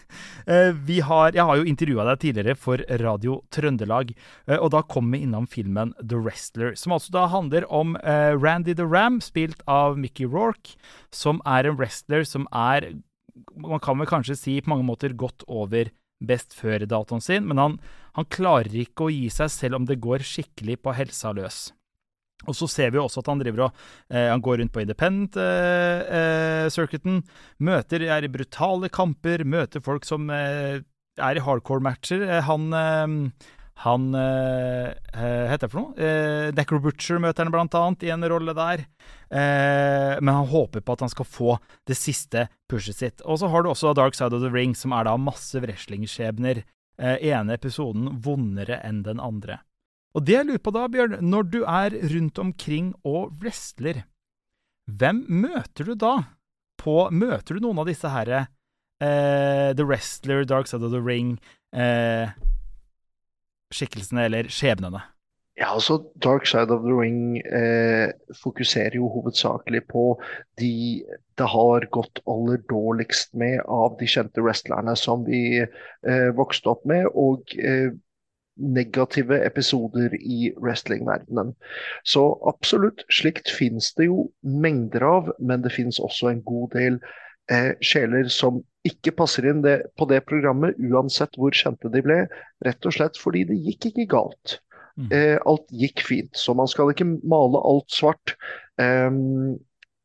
Eh, 0.47 0.77
har, 1.09 1.33
jeg 1.37 1.47
har 1.49 1.61
jo 1.61 1.67
intervjua 1.69 2.07
deg 2.11 2.21
tidligere 2.23 2.57
for 2.59 2.83
Radio 3.01 3.41
Trøndelag, 3.55 4.13
eh, 4.49 4.59
og 4.59 4.73
da 4.75 4.83
kom 4.83 5.11
vi 5.15 5.23
innom 5.25 5.49
filmen 5.51 5.95
The 6.01 6.21
Wrestler, 6.21 6.75
som 6.79 6.97
altså 6.97 7.15
da 7.15 7.27
handler 7.33 7.67
om 7.73 7.97
eh, 8.03 8.33
Randy 8.37 8.75
the 8.77 8.87
Ram, 8.87 9.21
spilt 9.25 9.63
av 9.71 9.99
Mickey 10.01 10.29
Rorke, 10.29 10.79
som 11.15 11.43
er 11.49 11.69
en 11.69 11.79
wrestler 11.81 12.27
som 12.29 12.49
er 12.53 12.93
Man 13.59 13.81
kan 13.83 13.99
vel 13.99 14.07
kanskje 14.07 14.37
si 14.39 14.53
på 14.63 14.71
mange 14.71 14.87
måter 14.87 15.11
godt 15.19 15.43
over 15.51 15.89
best 16.23 16.55
før-datoen 16.55 17.23
sin, 17.23 17.49
men 17.51 17.59
han, 17.59 17.79
han 18.15 18.29
klarer 18.31 18.71
ikke 18.85 19.09
å 19.09 19.11
gi 19.11 19.27
seg 19.33 19.51
selv 19.51 19.81
om 19.81 19.89
det 19.89 19.99
går 20.05 20.23
skikkelig 20.23 20.79
på 20.85 20.95
helsa 20.95 21.33
løs. 21.35 21.73
Og 22.49 22.55
så 22.57 22.67
ser 22.71 22.91
vi 22.95 23.03
også 23.03 23.21
at 23.23 23.31
han 23.33 23.41
driver 23.43 23.61
og 23.69 23.73
eh, 24.11 24.29
han 24.31 24.45
går 24.45 24.57
rundt 24.61 24.75
på 24.75 24.83
independent-circuiten. 24.85 27.15
Eh, 27.19 27.23
eh, 27.23 27.29
møter 27.65 28.01
er 28.09 28.23
i 28.25 28.33
brutale 28.33 28.89
kamper, 28.93 29.45
møter 29.45 29.81
folk 29.85 30.05
som 30.09 30.31
eh, 30.33 30.77
er 31.21 31.37
i 31.39 31.45
hardcore-matcher. 31.45 32.21
Eh, 32.29 32.43
han 32.49 32.63
eh, 32.79 33.09
han 33.83 34.15
heter 34.15 35.67
det 35.67 35.73
for 35.73 35.81
noe? 35.81 35.95
Eh, 35.99 36.55
Decker 36.55 36.79
Butcher 36.79 37.19
møter 37.19 37.43
han 37.43 37.51
blant 37.51 37.75
annet 37.75 38.07
i 38.07 38.11
en 38.15 38.23
rolle 38.31 38.55
der. 38.55 38.87
men 39.35 40.31
han 40.31 40.47
håper 40.47 40.81
på 40.81 40.93
at 40.93 41.01
han 41.01 41.09
skal 41.11 41.25
få 41.27 41.59
det 41.85 41.97
siste 41.99 42.49
pushet 42.71 42.97
sitt. 42.97 43.21
Og 43.27 43.39
så 43.41 43.47
har 43.51 43.63
du 43.63 43.69
også 43.73 43.95
Dark 43.99 44.15
Side 44.15 44.31
of 44.31 44.43
the 44.45 44.51
Ring, 44.55 44.75
som 44.79 44.93
er 44.93 45.05
da 45.05 45.17
masse 45.19 45.59
wrestlingskjebner. 45.59 46.63
ene 47.03 47.53
episoden 47.59 48.23
vondere 48.23 48.79
enn 48.87 49.03
den 49.03 49.19
andre. 49.19 49.59
Og 50.15 50.23
det 50.23 50.37
jeg 50.37 50.47
lurer 50.47 50.63
på 50.63 50.73
da, 50.75 50.87
Bjørn, 50.91 51.17
når 51.27 51.47
du 51.51 51.61
er 51.67 51.95
rundt 52.13 52.39
omkring 52.39 52.93
og 53.03 53.33
wrestler, 53.43 54.05
hvem 54.87 55.25
møter 55.27 55.91
du 55.91 55.95
da? 55.99 56.17
På, 56.79 57.09
møter 57.11 57.57
du 57.57 57.65
noen 57.65 57.81
av 57.83 57.89
disse 57.89 58.11
herre 58.11 58.45
eh, 59.03 59.71
The 59.75 59.87
Wrestler, 59.87 60.45
Dark 60.47 60.69
Side 60.69 60.85
of 60.85 60.93
the 60.93 61.01
Ring, 61.03 61.39
eh, 61.75 62.31
skikkelsene 63.75 64.27
eller 64.29 64.51
skjebnene? 64.53 65.03
Ja, 65.59 65.71
altså 65.71 66.01
Dark 66.23 66.47
Side 66.51 66.75
of 66.75 66.83
the 66.83 66.95
Ring 66.95 67.39
eh, 67.39 68.11
fokuserer 68.43 68.99
jo 68.99 69.11
hovedsakelig 69.15 69.85
på 69.91 70.17
de 70.59 71.05
det 71.39 71.47
har 71.51 71.87
gått 71.95 72.21
aller 72.31 72.61
dårligst 72.71 73.33
med 73.39 73.63
av 73.71 73.97
de 73.99 74.07
kjente 74.11 74.43
wrestlerne 74.43 74.95
som 74.99 75.25
vi 75.27 75.63
eh, 75.63 76.29
vokste 76.39 76.71
opp 76.75 76.85
med. 76.87 77.09
Og 77.15 77.55
eh, 77.59 77.91
negative 78.57 79.39
episoder 79.45 80.15
i 80.21 80.53
wrestlingverdenen. 80.63 81.55
Så 82.07 82.27
absolutt, 82.49 83.05
slikt 83.13 83.51
finnes 83.51 83.91
det 83.99 84.09
jo 84.09 84.29
mengder 84.43 85.05
av, 85.07 85.33
men 85.39 85.65
det 85.65 85.75
finnes 85.75 86.01
også 86.03 86.31
en 86.31 86.43
god 86.47 86.71
del 86.77 87.01
eh, 87.51 87.73
sjeler 87.85 88.31
som 88.33 88.63
ikke 88.87 89.15
passer 89.17 89.49
inn 89.49 89.63
det, 89.65 89.81
på 89.99 90.07
det 90.11 90.23
programmet, 90.29 90.79
uansett 90.79 91.37
hvor 91.41 91.55
kjente 91.57 91.91
de 91.93 92.05
ble. 92.05 92.25
Rett 92.67 92.87
og 92.87 92.97
slett 92.97 93.21
fordi 93.21 93.47
det 93.49 93.61
gikk 93.67 93.91
ikke 93.91 94.09
galt. 94.15 94.59
Mm. 94.95 95.09
Eh, 95.11 95.37
alt 95.43 95.67
gikk 95.75 96.05
fint, 96.07 96.35
så 96.39 96.55
man 96.55 96.71
skal 96.71 96.93
ikke 96.93 97.09
male 97.27 97.63
alt 97.67 97.91
svart. 97.91 98.37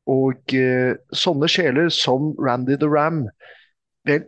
Og 0.09 0.55
eh, 0.57 0.93
sånne 1.13 1.49
sjeler 1.51 1.91
som 1.93 2.31
Randy 2.41 2.79
the 2.81 2.89
Ram, 2.89 3.27
vel, 4.09 4.25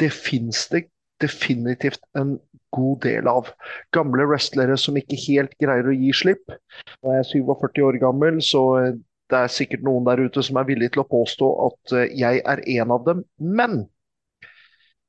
det 0.00 0.12
fins 0.14 0.64
det 0.72 0.86
definitivt 1.20 2.00
en 2.16 2.36
god 2.74 3.02
del 3.04 3.28
av. 3.30 3.52
Gamle 3.94 4.26
wrestlere 4.28 4.76
som 4.80 4.96
ikke 5.00 5.18
helt 5.26 5.54
greier 5.62 5.88
å 5.88 5.96
gi 5.96 6.12
slipp. 6.16 6.56
Jeg 7.04 7.20
er 7.22 7.28
47 7.28 7.84
år 7.86 8.00
gammel, 8.02 8.42
så 8.44 8.64
eh, 8.80 8.96
det 9.28 9.42
er 9.44 9.52
sikkert 9.52 9.84
noen 9.86 10.06
der 10.08 10.22
ute 10.24 10.42
som 10.44 10.58
er 10.60 10.68
villig 10.68 10.92
til 10.94 11.04
å 11.04 11.10
påstå 11.10 11.48
at 11.68 11.96
eh, 11.96 12.12
jeg 12.16 12.42
er 12.44 12.64
en 12.78 12.94
av 12.96 13.06
dem. 13.08 13.24
Men 13.38 13.82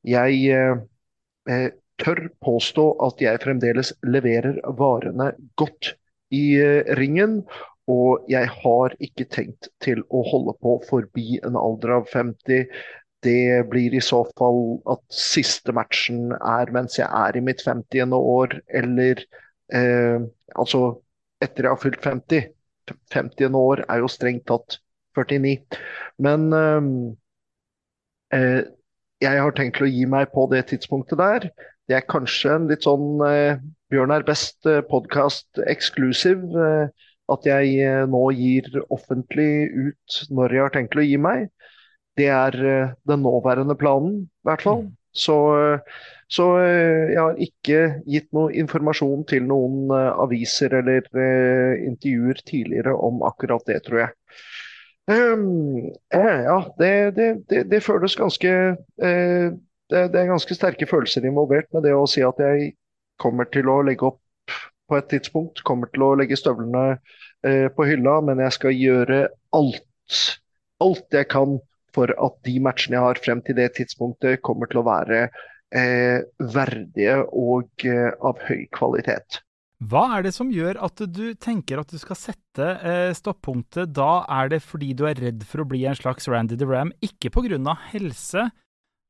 jeg 0.07 0.41
eh, 0.55 1.69
tør 1.99 2.27
påstå 2.43 2.85
at 3.07 3.23
jeg 3.23 3.41
fremdeles 3.43 3.93
leverer 4.07 4.59
varene 4.79 5.33
godt 5.59 5.93
i 6.35 6.45
eh, 6.59 6.95
ringen. 6.99 7.41
Og 7.89 8.27
jeg 8.29 8.45
har 8.53 8.93
ikke 9.01 9.25
tenkt 9.33 9.71
til 9.81 10.03
å 10.13 10.21
holde 10.27 10.53
på 10.61 10.75
forbi 10.85 11.39
en 11.45 11.57
alder 11.57 11.95
av 11.95 12.11
50. 12.11 12.67
Det 13.25 13.69
blir 13.71 13.95
i 13.95 14.01
så 14.03 14.21
fall 14.39 14.79
at 14.88 15.01
siste 15.11 15.73
matchen 15.75 16.31
er 16.39 16.71
mens 16.71 16.99
jeg 16.99 17.07
er 17.07 17.35
i 17.35 17.43
mitt 17.43 17.61
50. 17.65 18.15
år, 18.15 18.55
eller 18.81 19.23
eh, 19.75 20.23
altså 20.55 20.83
etter 21.43 21.67
jeg 21.67 21.73
har 21.73 21.81
fylt 21.81 22.03
50. 22.05 22.47
50. 23.13 23.55
år 23.55 23.83
er 23.89 24.03
jo 24.03 24.11
strengt 24.11 24.47
tatt 24.47 24.79
49. 25.17 25.57
Men 26.23 26.47
eh, 26.55 26.89
eh, 28.39 28.61
jeg 29.19 29.43
har 29.43 29.55
tenkt 29.57 29.81
å 29.83 29.89
gi 29.89 30.05
meg 30.07 30.31
på 30.31 30.47
det 30.53 30.65
tidspunktet 30.71 31.19
der. 31.19 31.49
Det 31.89 31.97
er 31.97 32.07
kanskje 32.07 32.55
en 32.55 32.67
litt 32.71 32.88
sånn 32.88 33.19
eh, 33.25 33.59
Bjørn 33.89 34.13
er 34.13 34.23
best 34.27 34.67
eh, 34.69 34.83
eksklusiv. 35.67 36.43
Eh, 36.55 37.07
at 37.29 37.45
jeg 37.45 38.05
nå 38.09 38.23
gir 38.33 38.65
offentlig 38.89 39.69
ut 39.69 40.15
når 40.33 40.55
jeg 40.55 40.63
har 40.63 40.71
tenkt 40.73 40.95
å 40.97 41.03
gi 41.05 41.17
meg. 41.21 41.43
Det 42.19 42.27
er 42.27 42.61
eh, 42.67 42.95
den 43.07 43.23
nåværende 43.23 43.75
planen, 43.79 44.23
i 44.27 44.49
hvert 44.49 44.63
fall. 44.65 44.81
Mm. 44.85 44.95
Så, 45.15 45.38
eh, 45.57 45.99
så, 46.29 46.47
eh, 46.61 47.11
jeg 47.13 47.21
har 47.21 47.43
ikke 47.45 47.81
gitt 48.05 48.29
noe 48.35 48.53
informasjon 48.53 49.25
til 49.29 49.47
noen 49.49 49.89
aviser 49.95 50.75
eller 50.81 51.07
intervjuer 51.88 52.43
tidligere 52.45 52.93
om 52.95 53.23
akkurat 53.27 53.63
det, 53.67 53.83
tror 53.88 54.03
jeg. 54.05 54.15
Um, 55.09 55.89
ja, 56.13 56.59
det, 56.77 57.15
det, 57.17 57.29
det, 57.49 57.63
det, 57.71 57.79
føles 57.81 58.13
ganske 58.15 58.49
uh, 58.77 59.47
det, 59.89 60.01
er 60.13 60.27
ganske 60.29 60.53
sterke 60.53 60.85
følelser 60.85 61.25
involvert 61.25 61.65
med 61.73 61.88
det 61.88 61.95
å 61.97 62.03
si 62.05 62.21
at 62.21 62.38
jeg 62.38 62.75
kommer 63.17 63.49
til 63.49 63.71
å 63.73 63.79
legge 63.81 64.05
opp 64.05 64.53
på 64.85 64.99
et 64.99 65.07
tidspunkt. 65.09 65.63
Kommer 65.65 65.89
til 65.89 66.05
å 66.05 66.11
legge 66.19 66.38
støvlene 66.38 66.83
uh, 66.99 67.67
på 67.73 67.88
hylla, 67.89 68.19
men 68.27 68.43
jeg 68.45 68.57
skal 68.59 68.77
gjøre 68.77 69.23
alt, 69.57 70.21
alt 70.85 71.17
jeg 71.17 71.29
kan 71.33 71.57
for 71.96 72.13
at 72.13 72.39
de 72.48 72.55
matchene 72.63 72.98
jeg 72.98 73.05
har 73.05 73.22
frem 73.25 73.43
til 73.46 73.58
det 73.60 73.72
tidspunktet, 73.77 74.41
kommer 74.46 74.69
til 74.69 74.81
å 74.81 74.88
være 74.88 75.27
eh, 75.75 76.25
verdige 76.55 77.22
og 77.27 77.86
eh, 77.88 78.10
av 78.25 78.41
høy 78.48 78.65
kvalitet. 78.75 79.41
Hva 79.79 80.01
er 80.17 80.25
det 80.25 80.34
som 80.36 80.50
gjør 80.51 80.81
at 80.84 81.00
du 81.08 81.31
tenker 81.39 81.79
at 81.79 81.91
du 81.91 82.00
skal 82.01 82.17
sette 82.19 82.65
eh, 82.84 83.12
stoppunktet 83.15 83.93
da? 83.96 84.25
Er 84.27 84.51
det 84.51 84.60
fordi 84.65 84.91
du 84.91 85.05
er 85.08 85.19
redd 85.19 85.46
for 85.48 85.63
å 85.63 85.69
bli 85.69 85.86
en 85.88 85.96
slags 85.96 86.27
Randy 86.27 86.58
the 86.60 86.67
Ram, 86.67 86.91
ikke 87.05 87.31
pga. 87.31 87.77
helse, 87.93 88.50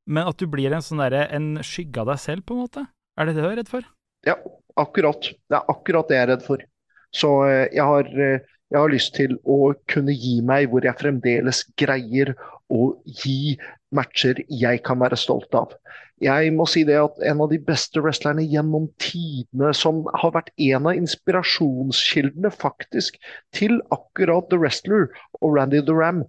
men 0.06 0.30
at 0.30 0.38
du 0.38 0.46
blir 0.46 0.70
en, 0.70 0.82
sånn 0.82 1.02
der, 1.02 1.26
en 1.34 1.58
skygge 1.66 2.04
av 2.04 2.12
deg 2.12 2.22
selv, 2.22 2.46
på 2.46 2.54
en 2.54 2.62
måte? 2.66 2.86
Er 3.18 3.26
det 3.26 3.34
det 3.34 3.42
du 3.42 3.50
er 3.50 3.58
redd 3.58 3.72
for? 3.72 3.88
Ja, 4.26 4.36
akkurat. 4.78 5.32
Det 5.50 5.58
er 5.58 5.74
akkurat 5.74 6.08
det 6.08 6.16
jeg 6.16 6.26
er 6.26 6.32
redd 6.36 6.46
for. 6.46 6.62
Så 7.10 7.32
eh, 7.48 7.66
jeg 7.74 7.86
har, 7.90 8.10
eh, 8.14 8.46
jeg 8.70 8.78
har 8.78 8.92
lyst 8.92 9.16
til 9.18 9.34
å 9.42 9.72
kunne 9.90 10.14
gi 10.14 10.38
meg 10.46 10.70
hvor 10.70 10.84
jeg 10.86 10.98
fremdeles 11.00 11.64
greier 11.80 12.32
å 12.70 12.92
gi 13.22 13.56
matcher 13.94 14.38
jeg 14.46 14.82
kan 14.86 15.00
være 15.02 15.18
stolt 15.18 15.54
av. 15.58 15.74
Jeg 16.20 16.52
må 16.52 16.66
si 16.68 16.82
det 16.84 16.98
at 17.00 17.16
En 17.24 17.40
av 17.40 17.48
de 17.50 17.58
beste 17.64 18.02
wrestlerne 18.04 18.44
gjennom 18.44 18.90
tidene, 19.00 19.72
som 19.74 20.04
har 20.20 20.34
vært 20.36 20.52
en 20.60 20.86
av 20.90 20.98
inspirasjonskildene 21.00 22.52
faktisk 22.52 23.16
til 23.56 23.80
akkurat 23.90 24.50
The 24.52 24.60
Wrestler 24.60 25.08
og 25.40 25.56
Randy 25.56 25.80
the 25.80 25.96
Ram, 25.96 26.22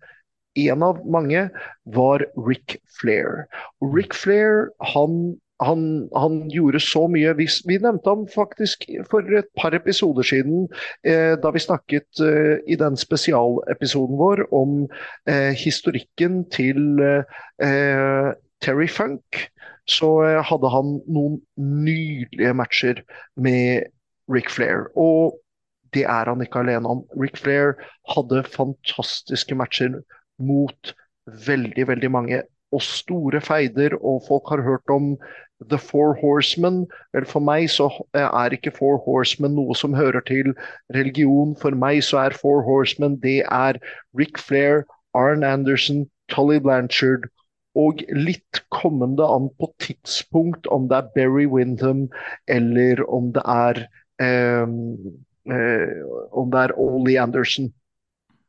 en 0.56 0.84
av 0.84 1.04
mange, 1.08 1.50
var 1.86 2.26
Rick 2.40 2.80
Flair. 3.00 3.46
Rick 3.84 4.16
Flair 4.16 4.72
han 4.94 5.36
han, 5.62 6.10
han, 6.16 6.50
gjorde 6.50 6.80
så 6.80 7.06
mye. 7.12 7.34
Vi, 7.38 7.48
vi, 7.70 7.78
nevnte 7.82 8.10
ham 8.10 8.26
faktisk 8.30 8.86
for 9.12 9.26
et 9.38 9.50
par 9.60 9.76
episoder 9.78 10.26
siden, 10.26 10.68
eh, 11.06 11.36
da 11.42 11.52
vi 11.54 11.62
snakket 11.62 12.22
eh, 12.26 12.58
i 12.68 12.78
den 12.80 12.98
spesialepisoden 12.98 14.20
vår 14.20 14.46
om 14.56 14.86
eh, 15.30 15.52
historikken 15.58 16.44
til 16.54 17.02
eh, 17.02 18.32
Terry 18.62 18.88
Funk. 18.90 19.44
Så 19.90 20.10
eh, 20.26 20.42
hadde 20.46 20.72
han 20.74 20.98
noen 21.10 21.40
nydelige 21.58 22.56
matcher 22.58 23.04
med 23.36 23.92
Rick 24.32 24.50
Flair. 24.50 24.88
Og 24.96 25.38
det 25.94 26.06
er 26.08 26.30
han 26.32 26.42
ikke 26.42 26.64
alene 26.64 26.90
om. 26.90 27.06
Rick 27.20 27.38
Flair 27.38 27.76
hadde 28.16 28.46
fantastiske 28.48 29.58
matcher 29.58 30.00
mot 30.42 30.96
veldig, 31.46 31.86
veldig 31.88 32.12
mange 32.12 32.42
og 32.72 32.84
store 32.86 33.42
feider, 33.44 33.98
og 34.00 34.24
folk 34.28 34.52
har 34.52 34.64
hørt 34.64 34.94
om 34.94 35.14
The 35.70 35.78
Four 35.78 36.14
Horsemen. 36.22 36.88
Vel, 37.14 37.26
for 37.26 37.44
meg 37.44 37.70
så 37.70 37.90
er 38.14 38.56
ikke 38.56 38.74
Four 38.76 38.98
Horsemen 39.06 39.56
noe 39.56 39.76
som 39.78 39.94
hører 39.94 40.24
til 40.28 40.54
religion. 40.96 41.56
For 41.62 41.76
meg 41.76 42.04
så 42.08 42.26
er 42.26 42.38
Four 42.38 42.64
Horsemen 42.68 43.20
det 43.22 43.42
er 43.46 43.80
Rick 44.18 44.40
Flair, 44.40 44.84
Arn 45.14 45.44
Anderson, 45.44 46.08
Tolly 46.32 46.60
Blanchard 46.64 47.28
og 47.76 48.02
litt 48.12 48.64
kommende 48.74 49.24
an 49.24 49.48
på 49.60 49.70
tidspunkt 49.80 50.68
om 50.68 50.90
det 50.92 50.98
er 50.98 51.12
Berry 51.16 51.46
Windham 51.48 52.08
eller 52.52 53.00
om 53.08 53.32
det 53.36 53.44
er 53.48 53.86
um, 54.64 54.98
eh, 55.48 56.02
om 56.32 56.52
det 56.52 56.66
er 56.66 56.76
Ollie 56.76 57.20
Anderson. 57.22 57.72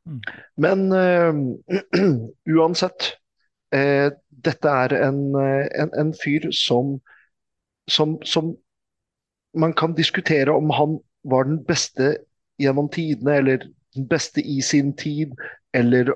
Mm. 0.06 0.20
Men 0.58 0.92
eh, 0.92 1.32
uansett 2.56 3.12
uh, 3.74 4.10
dette 4.44 4.68
er 4.68 4.94
en, 5.06 5.22
eh, 5.38 5.68
en, 5.82 5.92
en 5.98 6.12
fyr 6.16 6.48
som, 6.56 6.96
som, 7.90 8.16
som, 8.26 8.54
man 9.54 9.74
kan 9.76 9.94
diskutere 9.94 10.52
om 10.52 10.70
han 10.74 10.98
var 11.28 11.46
den 11.46 11.60
beste 11.64 12.16
gjennom 12.62 12.88
tidene, 12.92 13.36
eller 13.38 13.66
den 13.94 14.06
beste 14.08 14.42
i 14.42 14.60
sin 14.64 14.94
tid, 14.96 15.34
eller 15.74 16.14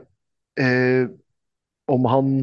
eh, 0.60 1.08
om 1.88 2.08
han 2.10 2.38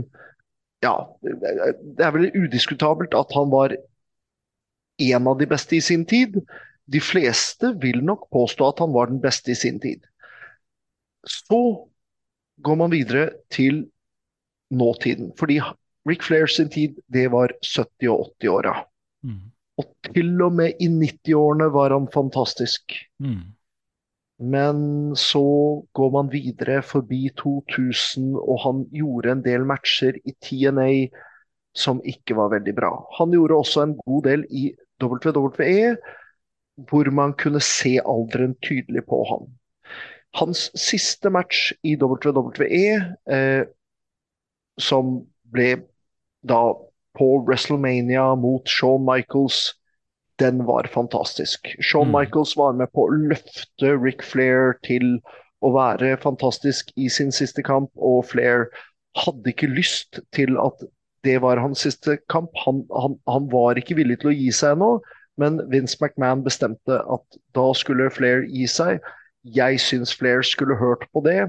Ja, 0.83 0.97
det 1.23 2.03
er 2.03 2.11
vel 2.11 2.25
udiskutabelt 2.35 3.13
at 3.15 3.29
han 3.31 3.47
var 3.53 3.71
en 4.99 5.27
av 5.31 5.37
de 5.39 5.45
beste 5.47 5.77
i 5.77 5.79
sin 5.79 6.03
tid. 6.03 6.35
De 6.91 6.99
fleste 6.99 7.69
vil 7.79 8.01
nok 8.03 8.25
påstå 8.35 8.67
at 8.67 8.81
han 8.83 8.91
var 8.91 9.07
den 9.07 9.21
beste 9.23 9.53
i 9.53 9.55
sin 9.55 9.79
tid. 9.79 10.03
Så 11.23 11.61
går 12.67 12.75
man 12.75 12.91
videre 12.91 13.29
til 13.47 13.85
nåtiden. 14.73 15.31
Fordi 15.39 15.61
Rick 16.09 16.23
Flair 16.23 16.47
sin 16.47 16.69
tid, 16.69 16.99
det 17.07 17.27
var 17.31 17.53
70- 17.61 18.09
og 18.11 18.31
80-åra. 18.41 18.75
Mm. 19.23 19.41
Og 19.77 20.13
til 20.13 20.41
og 20.45 20.53
med 20.53 20.81
i 20.81 20.87
90-årene 20.91 21.69
var 21.73 21.95
han 21.95 22.09
fantastisk. 22.13 22.95
Mm. 23.23 23.53
Men 24.43 24.77
så 25.15 25.45
går 25.95 26.09
man 26.11 26.31
videre 26.31 26.81
forbi 26.83 27.29
2000, 27.37 28.33
og 28.35 28.59
han 28.65 28.83
gjorde 28.91 29.31
en 29.31 29.43
del 29.45 29.65
matcher 29.65 30.17
i 30.25 30.33
TNA 30.43 30.91
som 31.77 32.01
ikke 32.05 32.35
var 32.37 32.51
veldig 32.53 32.75
bra. 32.77 32.91
Han 33.17 33.33
gjorde 33.33 33.57
også 33.57 33.85
en 33.85 33.95
god 34.05 34.27
del 34.27 34.45
i 34.49 34.71
WWE, 35.01 35.95
hvor 36.89 37.09
man 37.13 37.33
kunne 37.37 37.61
se 37.61 37.97
alderen 38.01 38.55
tydelig 38.65 39.05
på 39.09 39.23
han. 39.29 39.47
Hans 40.33 40.69
siste 40.77 41.29
match 41.29 41.71
i 41.85 41.95
WWE, 42.01 43.15
eh, 43.29 43.63
som 44.81 45.21
ble 45.53 45.75
da 46.47 46.63
på 47.17 47.29
WrestleMania 47.45 48.33
mot 48.39 48.67
Shawn 48.67 49.05
Michaels, 49.05 49.73
den 50.41 50.65
var 50.65 50.89
fantastisk. 50.89 51.75
Shawn 51.79 52.09
mm. 52.09 52.15
Michaels 52.17 52.55
var 52.57 52.73
med 52.73 52.91
på 52.93 53.05
å 53.05 53.19
løfte 53.29 53.93
Rick 54.01 54.25
Flair 54.25 54.77
til 54.85 55.19
å 55.63 55.71
være 55.75 56.17
fantastisk 56.19 56.89
i 56.99 57.07
sin 57.11 57.31
siste 57.31 57.63
kamp, 57.63 57.91
og 57.95 58.25
Flair 58.31 58.67
hadde 59.19 59.53
ikke 59.53 59.69
lyst 59.69 60.19
til 60.35 60.57
at 60.59 60.81
det 61.23 61.37
var 61.43 61.61
hans 61.61 61.85
siste 61.85 62.17
kamp. 62.31 62.51
Han, 62.65 62.83
han, 62.97 63.15
han 63.29 63.49
var 63.51 63.79
ikke 63.79 63.95
villig 64.01 64.19
til 64.21 64.33
å 64.33 64.35
gi 64.35 64.49
seg 64.51 64.75
ennå, 64.75 64.97
men 65.39 65.61
Vince 65.71 65.97
McMahon 66.01 66.43
bestemte 66.45 66.99
at 66.99 67.37
da 67.55 67.69
skulle 67.77 68.11
Flair 68.13 68.43
gi 68.49 68.67
seg. 68.69 69.05
Jeg 69.43 69.79
syns 69.83 70.13
Flair 70.15 70.43
skulle 70.45 70.77
hørt 70.79 71.05
på 71.13 71.23
det. 71.25 71.47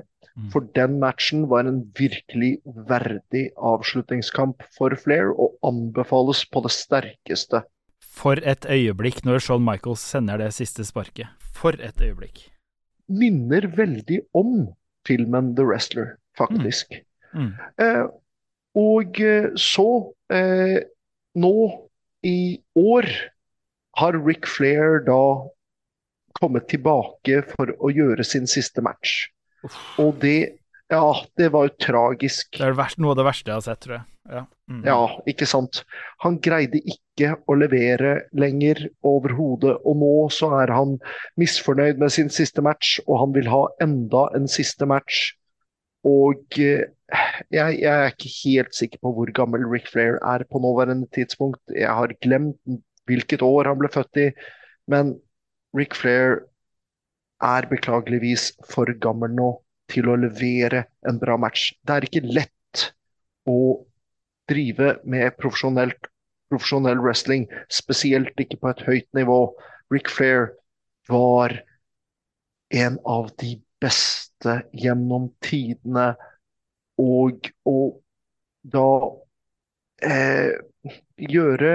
For 0.50 0.66
den 0.74 0.98
matchen 0.98 1.46
var 1.50 1.68
en 1.68 1.84
virkelig 1.98 2.58
verdig 2.88 3.50
avslutningskamp 3.54 4.64
for 4.74 4.96
Flair, 4.98 5.30
og 5.30 5.54
anbefales 5.62 6.42
på 6.50 6.64
det 6.64 6.72
sterkeste. 6.74 7.62
For 8.02 8.38
et 8.42 8.66
øyeblikk 8.70 9.22
når 9.26 9.42
Shawn 9.46 9.64
Michaels 9.64 10.02
sender 10.02 10.42
det 10.42 10.52
siste 10.54 10.84
sparket. 10.86 11.30
For 11.54 11.78
et 11.78 12.02
øyeblikk. 12.02 12.48
Minner 13.08 13.68
veldig 13.76 14.20
om 14.34 14.74
filmen 15.06 15.54
The 15.54 15.66
Wrestler, 15.66 16.16
faktisk. 16.38 16.98
Mm. 17.34 17.52
Eh, 17.78 18.04
og 18.74 19.20
eh, 19.20 19.50
så, 19.54 19.88
eh, 20.32 20.80
nå 21.34 21.56
i 22.26 22.58
år, 22.74 23.10
har 23.96 24.16
Ric 24.26 24.48
Flair 24.50 25.04
da 25.06 25.20
kommet 26.34 26.66
tilbake 26.72 27.44
for 27.52 27.70
å 27.78 27.92
gjøre 27.94 28.24
sin 28.26 28.48
siste 28.50 28.82
match. 28.82 29.28
Og 30.02 30.20
det 30.22 30.38
Ja, 30.92 31.14
det 31.40 31.48
var 31.50 31.64
jo 31.66 31.78
tragisk. 31.80 32.58
Det 32.58 32.66
er 32.66 32.98
noe 33.00 33.14
av 33.14 33.16
det 33.18 33.24
verste 33.24 33.50
jeg 33.50 33.56
har 33.56 33.64
sett, 33.64 33.80
tror 33.82 33.94
jeg. 33.96 34.04
Ja. 34.30 34.42
Mm. 34.70 34.82
Ja, 34.86 34.98
ikke 35.28 35.46
sant. 35.48 35.82
Han 36.24 36.38
greide 36.44 36.80
ikke 36.80 37.34
å 37.48 37.56
levere 37.56 38.14
lenger 38.36 38.86
overhodet, 39.04 39.74
og 39.84 39.98
nå 40.00 40.12
så 40.32 40.50
er 40.60 40.72
han 40.72 40.96
misfornøyd 41.40 42.00
med 42.00 42.12
sin 42.14 42.30
siste 42.32 42.64
match, 42.64 42.98
og 43.08 43.20
han 43.20 43.34
vil 43.36 43.50
ha 43.52 43.64
enda 43.84 44.26
en 44.36 44.48
siste 44.50 44.88
match. 44.88 45.34
Og 46.08 46.60
eh, 46.60 46.86
jeg, 47.52 47.80
jeg 47.80 47.92
er 47.92 48.12
ikke 48.12 48.32
helt 48.38 48.76
sikker 48.76 49.02
på 49.04 49.12
hvor 49.16 49.34
gammel 49.36 49.66
Ric 49.68 49.88
Flair 49.92 50.18
er 50.20 50.46
på 50.48 50.60
nåværende 50.62 51.08
tidspunkt. 51.16 51.60
Jeg 51.72 51.92
har 51.92 52.16
glemt 52.24 52.60
hvilket 53.08 53.44
år 53.44 53.68
han 53.68 53.80
ble 53.80 53.92
født 53.92 54.20
i, 54.20 54.30
men 54.88 55.16
Ric 55.76 55.96
Flair 55.98 56.44
er 57.42 57.66
beklageligvis 57.70 58.52
for 58.70 58.90
gammel 59.02 59.32
nå 59.34 59.50
til 59.92 60.08
å 60.08 60.16
levere 60.18 60.84
en 61.08 61.18
bra 61.20 61.36
match. 61.40 61.72
Det 61.84 61.96
er 61.96 62.06
ikke 62.08 62.24
lett 62.24 62.84
å 63.48 63.84
drive 64.50 64.98
med 65.08 65.36
profesjonell 65.40 67.00
wrestling, 67.02 67.46
spesielt 67.72 68.38
ikke 68.40 68.60
på 68.60 68.72
et 68.72 68.84
høyt 68.86 69.08
nivå. 69.16 69.38
Ric 69.92 70.10
Flair 70.12 70.52
var 71.10 71.56
en 72.74 72.98
av 73.04 73.30
de 73.40 73.56
beste 73.82 74.60
gjennom 74.72 75.28
tidene, 75.44 76.14
og 77.00 77.50
å 77.68 77.78
da 78.64 78.88
eh, 80.04 80.54
gjøre 81.20 81.72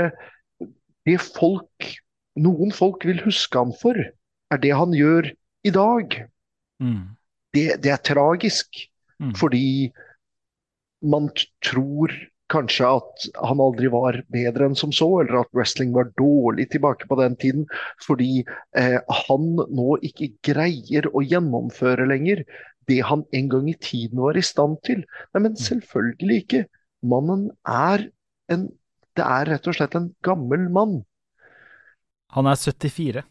det 1.08 1.18
folk 1.22 1.96
Noen 2.40 2.70
folk 2.72 3.04
vil 3.04 3.18
huske 3.26 3.60
han 3.60 3.74
for, 3.76 3.98
er 4.00 4.60
det 4.64 4.70
han 4.72 4.94
gjør 4.96 5.26
i 5.64 5.74
dag. 5.76 6.20
Mm. 6.84 7.16
Det, 7.54 7.68
det 7.84 7.94
er 7.94 8.04
tragisk. 8.06 8.86
Mm. 9.20 9.34
Fordi 9.36 9.92
man 11.04 11.30
tror 11.66 12.14
kanskje 12.50 12.88
at 12.98 13.26
han 13.46 13.62
aldri 13.62 13.92
var 13.94 14.18
bedre 14.34 14.70
enn 14.70 14.78
som 14.78 14.94
så, 14.96 15.08
eller 15.22 15.44
at 15.44 15.52
wrestling 15.54 15.92
var 15.94 16.10
dårlig 16.18 16.70
tilbake 16.74 17.08
på 17.10 17.18
den 17.20 17.38
tiden. 17.40 17.68
Fordi 18.02 18.44
eh, 18.78 18.98
han 19.26 19.52
nå 19.60 20.00
ikke 20.06 20.32
greier 20.46 21.10
å 21.14 21.24
gjennomføre 21.26 22.08
lenger 22.10 22.44
det 22.90 23.04
han 23.06 23.24
en 23.38 23.50
gang 23.52 23.68
i 23.70 23.78
tiden 23.78 24.22
var 24.24 24.38
i 24.38 24.46
stand 24.46 24.80
til. 24.88 25.04
Nei, 25.34 25.44
men 25.46 25.58
selvfølgelig 25.60 26.42
ikke. 26.44 26.66
Mannen 27.06 27.50
er 27.68 28.10
en 28.52 28.70
Det 29.18 29.26
er 29.26 29.50
rett 29.50 29.66
og 29.68 29.76
slett 29.76 29.96
en 29.98 30.06
gammel 30.24 30.70
mann. 30.72 31.02
Han 32.32 32.48
er 32.48 32.56
74. 32.56 33.24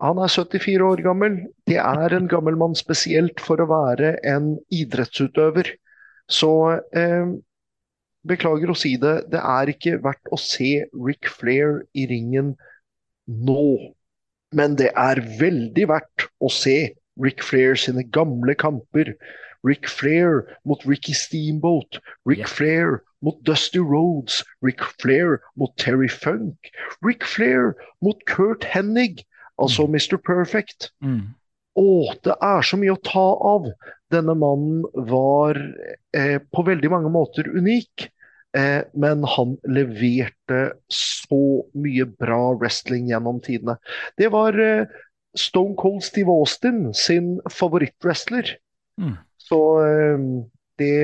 Han 0.00 0.20
er 0.22 0.32
74 0.32 0.80
år 0.86 1.02
gammel. 1.04 1.36
Det 1.68 1.76
er 1.76 2.16
en 2.16 2.28
gammel 2.28 2.56
mann, 2.56 2.74
spesielt 2.78 3.40
for 3.44 3.60
å 3.60 3.68
være 3.68 4.14
en 4.24 4.54
idrettsutøver. 4.72 5.74
Så 6.30 6.52
eh, 6.96 7.34
beklager 8.28 8.72
å 8.72 8.78
si 8.78 8.94
det, 9.00 9.16
det 9.32 9.40
er 9.40 9.72
ikke 9.72 9.98
verdt 10.04 10.32
å 10.32 10.38
se 10.40 10.86
Ric 10.94 11.28
Flair 11.28 11.82
i 11.92 12.06
ringen 12.08 12.54
nå. 13.26 13.66
Men 14.56 14.78
det 14.80 14.90
er 14.98 15.20
veldig 15.40 15.86
verdt 15.92 16.26
å 16.40 16.50
se 16.52 16.78
Ric 17.20 17.44
Flair 17.44 17.76
sine 17.78 18.06
gamle 18.16 18.56
kamper. 18.58 19.12
Ric 19.62 19.88
Flair 19.88 20.46
mot 20.64 20.80
Ricky 20.88 21.12
Steamboat. 21.12 22.00
Ric 22.24 22.46
yeah. 22.46 22.48
Flair 22.48 23.02
mot 23.20 23.36
Dusty 23.44 23.78
Rhodes. 23.78 24.40
Ric 24.64 24.80
Flair 25.02 25.42
mot 25.56 25.76
Terry 25.76 26.08
Funk. 26.08 26.72
Ric 27.02 27.24
Flair 27.24 27.76
mot 28.00 28.24
Kurt 28.26 28.64
Hennig, 28.64 29.26
altså 29.60 29.86
Mr. 29.88 30.16
Perfect. 30.24 30.90
Mm. 31.04 31.34
Å, 31.78 31.90
det 32.26 32.34
er 32.42 32.64
så 32.66 32.78
mye 32.80 32.94
å 32.96 33.02
ta 33.06 33.26
av. 33.50 33.68
Denne 34.10 34.34
mannen 34.34 34.82
var 35.10 35.58
eh, 36.16 36.38
på 36.50 36.64
veldig 36.66 36.90
mange 36.90 37.12
måter 37.14 37.46
unik, 37.46 38.08
eh, 38.58 38.82
men 38.98 39.22
han 39.36 39.54
leverte 39.70 40.62
så 40.92 41.42
mye 41.78 42.08
bra 42.10 42.56
wrestling 42.58 43.08
gjennom 43.12 43.38
tidene. 43.44 43.78
Det 44.18 44.32
var 44.34 44.58
eh, 44.58 44.90
Stone 45.38 45.76
Cold 45.78 46.02
Steve 46.02 46.34
Austin 46.34 46.88
sin 46.96 47.36
favorittwrestler. 47.54 48.56
Mm. 49.00 49.14
Så 49.38 49.60
eh, 49.86 50.24
det, 50.82 50.96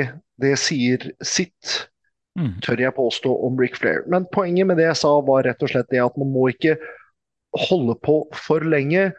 det 0.42 0.56
sier 0.60 1.12
sitt 1.24 1.84
Mm. 2.36 2.58
tør 2.60 2.76
jeg 2.76 2.92
påstå 2.92 3.30
om 3.46 3.54
Ric 3.56 3.78
Flair. 3.80 4.02
Men 4.12 4.26
poenget 4.28 4.66
med 4.68 4.76
det 4.76 4.84
jeg 4.90 4.98
sa 5.00 5.14
var 5.24 5.46
rett 5.46 5.62
og 5.64 5.70
slett 5.72 5.88
det 5.88 6.02
at 6.04 6.18
man 6.20 6.28
må 6.34 6.50
ikke 6.52 6.74
holde 7.60 7.96
på 8.06 8.20
for 8.36 8.64
lenge. 8.64 9.10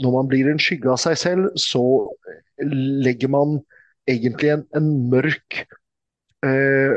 Når 0.00 0.14
man 0.16 0.30
blir 0.30 0.48
en 0.48 0.60
skygge 0.62 0.90
av 0.92 1.00
seg 1.02 1.18
selv, 1.20 1.50
så 1.60 1.82
legger 3.04 3.30
man 3.32 3.58
egentlig 4.08 4.54
en, 4.54 4.64
en 4.76 4.90
mørk 5.12 5.62
eh, 6.46 6.96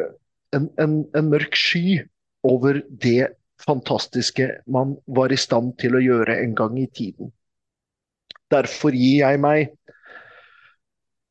en, 0.53 0.67
en, 0.79 0.97
en 1.17 1.32
mørk 1.32 1.56
sky 1.58 2.01
over 2.47 2.82
det 2.88 3.34
fantastiske 3.63 4.49
man 4.67 4.97
var 5.08 5.32
i 5.32 5.39
stand 5.39 5.75
til 5.82 5.95
å 5.97 6.03
gjøre 6.03 6.36
en 6.41 6.56
gang 6.58 6.77
i 6.79 6.89
tiden. 6.91 7.32
Derfor 8.51 8.95
gir 8.95 9.23
jeg 9.23 9.41
meg 9.41 9.73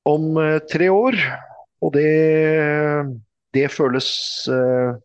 om 0.08 0.36
eh, 0.40 0.58
tre 0.70 0.88
år, 0.90 1.18
og 1.82 1.94
det, 1.94 2.08
det 3.54 3.68
føles 3.74 4.08
eh, 4.50 4.98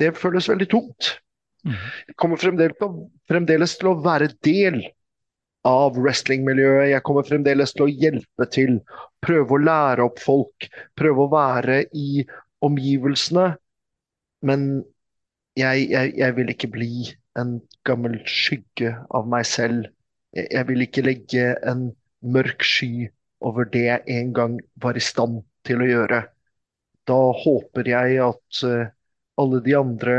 det 0.00 0.14
føles 0.16 0.48
veldig 0.48 0.68
tungt. 0.70 1.16
Jeg 1.64 2.16
kommer 2.20 2.40
fremdeles 2.40 2.76
til, 2.78 2.88
å, 2.88 3.08
fremdeles 3.28 3.76
til 3.78 3.90
å 3.90 3.98
være 4.04 4.30
del 4.46 4.80
av 5.68 5.98
wrestlingmiljøet. 6.00 6.90
Jeg 6.94 7.04
kommer 7.06 7.26
fremdeles 7.28 7.74
til 7.76 7.86
å 7.86 7.90
hjelpe 7.92 8.48
til, 8.52 8.78
prøve 9.24 9.56
å 9.56 9.62
lære 9.62 10.06
opp 10.08 10.22
folk, 10.22 10.68
prøve 10.98 11.26
å 11.26 11.32
være 11.32 11.82
i 11.92 12.24
omgivelsene. 12.64 13.52
Men 14.46 14.66
jeg, 15.58 15.88
jeg, 15.90 16.14
jeg 16.16 16.36
vil 16.38 16.52
ikke 16.54 16.72
bli 16.72 16.92
en 17.38 17.58
gammel 17.88 18.18
skygge 18.28 18.94
av 19.16 19.28
meg 19.30 19.46
selv. 19.48 19.88
Jeg, 20.36 20.48
jeg 20.56 20.68
vil 20.70 20.86
ikke 20.86 21.06
legge 21.06 21.48
en 21.68 21.90
mørk 22.20 22.64
sky 22.66 23.08
over 23.44 23.68
det 23.72 23.86
jeg 23.86 24.18
en 24.20 24.34
gang 24.36 24.58
var 24.80 24.96
i 24.96 25.04
stand 25.04 25.42
til 25.66 25.82
å 25.82 25.88
gjøre. 25.88 26.24
Da 27.08 27.20
håper 27.44 27.88
jeg 27.88 28.20
at 28.22 28.62
eh, 28.68 28.90
alle 29.40 29.60
de 29.64 29.76
andre 29.76 30.16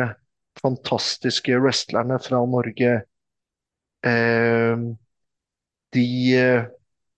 fantastiske 0.62 1.58
wrestlerne 1.62 2.20
fra 2.24 2.42
Norge 2.50 2.92
eh, 4.06 4.84
de, 5.96 6.08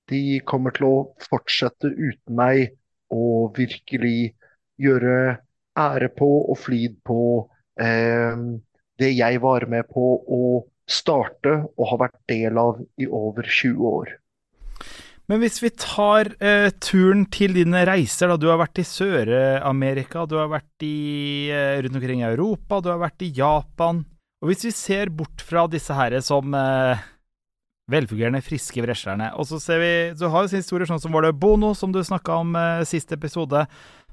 de 0.10 0.22
kommer 0.50 0.76
til 0.76 0.88
å 0.90 0.96
fortsette 1.24 1.92
uten 1.94 2.38
meg 2.38 2.74
og 3.14 3.58
virkelig 3.58 4.34
gjøre 4.82 5.18
ære 5.80 6.10
på 6.18 6.30
og 6.42 6.58
flid 6.60 6.98
på 7.06 7.20
eh, 7.82 8.46
det 9.02 9.12
jeg 9.14 9.42
var 9.44 9.68
med 9.70 9.90
på 9.94 10.08
å 10.38 10.44
starte 10.90 11.56
og 11.64 11.88
har 11.92 12.04
vært 12.08 12.20
del 12.30 12.60
av 12.60 12.82
i 13.02 13.08
over 13.08 13.48
20 13.48 13.88
år. 13.90 14.18
Men 15.32 15.40
hvis 15.40 15.62
vi 15.64 15.72
tar 15.72 16.34
eh, 16.44 16.70
turen 16.84 17.24
til 17.32 17.56
dine 17.56 17.86
reiser, 17.88 18.28
da. 18.28 18.36
Du 18.40 18.50
har 18.52 18.60
vært 18.60 18.82
i 18.82 18.88
Sør-Amerika, 18.88 20.26
du 20.28 20.36
har 20.42 20.52
vært 20.52 20.84
i, 20.84 21.48
eh, 21.48 21.80
rundt 21.86 21.96
omkring 21.96 22.26
i 22.26 22.28
Europa, 22.28 22.82
du 22.84 22.92
har 22.92 23.00
vært 23.00 23.24
i 23.24 23.32
Japan. 23.38 24.04
Og 24.44 24.52
hvis 24.52 24.66
vi 24.68 24.74
ser 24.76 25.14
bort 25.16 25.40
fra 25.48 25.64
disse 25.72 25.96
herre 25.96 26.20
som 26.26 26.52
eh, 26.60 27.00
velfungerende, 27.92 28.44
friske 28.44 28.84
vreslerne. 28.84 29.32
og 29.40 29.48
så 29.48 29.60
ser 29.60 29.80
vi 29.80 29.94
Du 30.20 30.28
har 30.28 30.44
jo 30.44 30.52
sin 30.52 30.64
historie, 30.64 30.88
sånn 30.88 31.02
som 31.02 31.16
var 31.16 31.24
det 31.24 31.36
Bono, 31.40 31.74
som 31.74 31.92
du 31.92 32.04
snakka 32.04 32.42
om 32.44 32.56
eh, 32.56 32.84
sist 32.84 33.12
episode, 33.12 33.66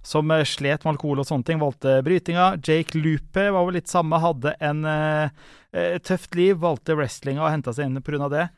som 0.03 0.31
eh, 0.31 0.45
slet 0.45 0.85
med 0.85 0.95
alkohol 0.95 1.23
og 1.23 1.27
sånne 1.29 1.47
ting, 1.47 1.59
valgte 1.59 2.01
brytinga. 2.07 2.57
Jake 2.63 2.99
Lupe 2.99 3.51
var 3.51 3.67
vel 3.67 3.79
litt 3.79 3.91
samme, 3.91 4.23
hadde 4.23 4.55
en 4.61 4.85
eh, 4.85 5.31
eh, 5.75 5.99
tøft 5.99 6.35
liv, 6.39 6.59
valgte 6.63 6.95
wrestlinga 6.99 7.45
og 7.45 7.51
henta 7.51 7.75
seg 7.75 7.91
inn 7.91 8.03
pga. 8.03 8.31
det. 8.31 8.49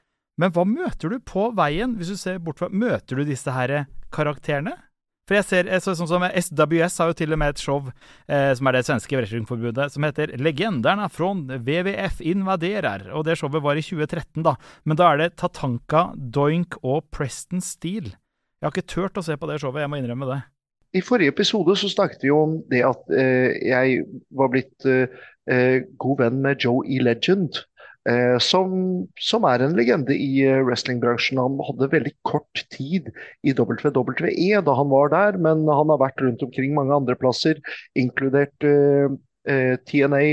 Men 0.43 0.51
hva 0.51 0.65
møter 0.67 1.13
du 1.13 1.21
på 1.23 1.53
veien, 1.55 1.93
hvis 1.95 2.11
du 2.11 2.19
ser 2.19 2.41
bort 2.43 2.59
fra 2.59 2.67
Møter 2.67 3.21
du 3.21 3.29
disse 3.29 3.53
her 3.55 3.85
karakterene? 4.11 4.75
For 5.31 5.39
jeg 5.39 5.47
ser, 5.47 5.69
så, 5.79 5.93
sånn 5.95 6.09
som 6.11 6.25
SWS 6.27 6.97
har 6.99 7.13
jo 7.13 7.15
til 7.21 7.35
og 7.37 7.39
med 7.39 7.53
et 7.53 7.61
show, 7.63 7.85
eh, 8.27 8.49
som 8.59 8.67
er 8.67 8.75
det 8.75 8.81
svenske 8.89 9.15
wrestlingforbundet, 9.15 9.95
som 9.95 10.03
heter 10.03 10.35
'Legenderna 10.35 11.07
från 11.09 11.47
WWF 11.47 12.19
invaderer'. 12.27 13.13
Og 13.15 13.23
det 13.25 13.39
showet 13.39 13.63
var 13.63 13.79
i 13.79 13.87
2013, 13.87 14.43
da. 14.43 14.57
Men 14.85 14.99
da 14.99 15.13
er 15.13 15.17
det 15.19 15.37
Tatanka, 15.37 16.11
Doink 16.19 16.75
og 16.83 17.07
Preston 17.13 17.63
Steele. 17.63 18.19
Jeg 18.59 18.67
har 18.67 18.75
ikke 18.75 18.91
turt 18.91 19.19
å 19.19 19.23
se 19.23 19.37
på 19.39 19.47
det 19.47 19.61
showet, 19.63 19.87
jeg 19.87 19.91
må 19.91 20.03
innrømme 20.03 20.27
det. 20.27 20.43
I 20.93 21.01
forrige 21.01 21.33
episode 21.33 21.79
så 21.79 21.89
snakket 21.89 22.27
vi 22.27 22.31
om 22.35 22.59
det 22.69 22.83
at 22.83 23.15
eh, 23.15 23.63
jeg 23.63 24.03
var 24.35 24.51
blitt 24.51 24.85
eh, 24.85 25.07
eh 25.47 25.87
god 25.97 26.19
venn 26.19 26.43
med 26.43 26.59
Joe 26.59 26.83
E. 26.83 26.99
Legend. 26.99 27.63
Eh, 28.03 28.37
som, 28.43 28.73
som, 29.23 29.45
er 29.47 29.63
en 29.63 29.77
legende 29.79 30.15
i 30.19 30.43
eh, 30.43 30.59
wrestlingbransjen. 30.67 31.39
Han 31.39 31.61
hadde 31.69 31.91
veldig 31.93 32.13
kort 32.27 32.65
tid 32.75 33.13
i 33.47 33.55
WWE 33.55 34.63
da 34.67 34.75
han 34.75 34.91
var 34.91 35.13
der, 35.13 35.39
men 35.39 35.63
han 35.71 35.93
har 35.93 36.01
vært 36.03 36.23
rundt 36.25 36.43
omkring 36.43 36.75
mange 36.75 36.97
andre 36.97 37.15
plasser, 37.19 37.61
inkludert 37.95 38.67
eh, 38.67 39.07
eh 39.47 39.77
TNA, 39.87 40.25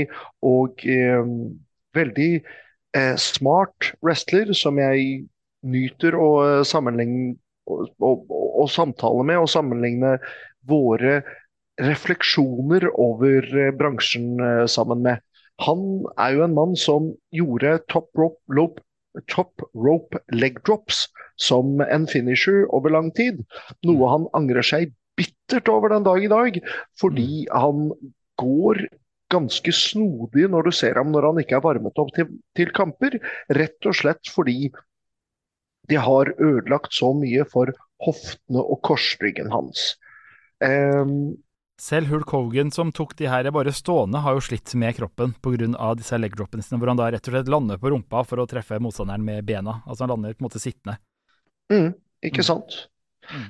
og 0.46 0.82
eh, 0.86 1.22
veldig 1.94 2.32
smart 3.22 3.92
wrestler 4.02 4.48
som 4.58 4.74
jeg 4.82 5.28
nyter 5.62 6.16
å 6.18 6.64
sammenligne 6.66 7.36
og, 7.70 8.24
og, 8.26 8.64
samtale 8.66 9.22
med 9.28 9.38
og 9.38 9.46
sammenligne 9.52 10.16
våre 10.66 11.20
refleksjoner 11.78 12.88
over 12.98 13.46
bransjen 13.78 14.42
sammen 14.66 15.04
med. 15.06 15.22
Han 15.66 15.82
er 16.16 16.36
jo 16.36 16.44
en 16.46 16.56
mann 16.56 16.76
som 16.78 17.10
gjorde 17.36 17.78
top 17.92 18.08
rope, 18.18 18.40
lope, 18.48 18.82
top 19.28 19.64
rope 19.74 20.20
leg 20.32 20.60
drops 20.64 21.08
som 21.40 21.80
en 21.84 22.06
finisher 22.08 22.64
over 22.74 22.92
lang 22.94 23.10
tid. 23.16 23.42
Noe 23.86 24.08
han 24.12 24.28
angrer 24.36 24.64
seg 24.66 24.94
bittert 25.18 25.68
over 25.68 25.92
den 25.92 26.06
dag 26.06 26.24
i 26.24 26.30
dag, 26.32 26.58
fordi 27.00 27.44
mm. 27.44 27.52
han 27.52 27.90
går 28.40 28.86
ganske 29.30 29.72
snodig 29.74 30.48
når 30.50 30.68
du 30.68 30.72
ser 30.74 30.98
ham 30.98 31.12
når 31.14 31.28
han 31.28 31.42
ikke 31.42 31.58
er 31.58 31.66
varmet 31.66 32.00
opp 32.02 32.14
til, 32.16 32.30
til 32.58 32.72
kamper. 32.76 33.18
Rett 33.56 33.88
og 33.88 33.98
slett 34.00 34.32
fordi 34.32 34.72
de 35.90 35.98
har 35.98 36.32
ødelagt 36.38 36.94
så 36.94 37.12
mye 37.16 37.44
for 37.50 37.72
hoftene 38.04 38.62
og 38.62 38.80
korsryggen 38.86 39.50
hans. 39.52 39.94
Um, 40.62 41.34
selv 41.80 42.10
Hulk 42.12 42.30
Hogan, 42.34 42.70
som 42.74 42.92
tok 42.92 43.14
de 43.18 43.28
her 43.30 43.48
bare 43.54 43.72
stående, 43.74 44.20
har 44.24 44.36
jo 44.36 44.44
slitt 44.44 44.74
med 44.78 44.96
kroppen 44.98 45.32
pga. 45.42 45.94
disse 45.96 46.18
legdroppene 46.18 46.62
sine, 46.62 46.78
hvor 46.80 46.92
han 46.92 47.00
da 47.00 47.10
rett 47.10 47.28
og 47.28 47.34
slett 47.34 47.50
lander 47.50 47.80
på 47.80 47.90
rumpa 47.92 48.24
for 48.28 48.42
å 48.42 48.48
treffe 48.48 48.80
motstanderen 48.82 49.24
med 49.24 49.44
bena. 49.48 49.80
Altså 49.86 50.04
han 50.04 50.12
lander 50.14 50.36
på 50.36 50.44
en 50.44 50.48
måte 50.50 50.62
sittende. 50.62 50.98
Mm, 51.72 51.94
ikke 52.26 52.44
mm. 52.44 52.48
sant. 52.50 52.76
Mm. 53.30 53.46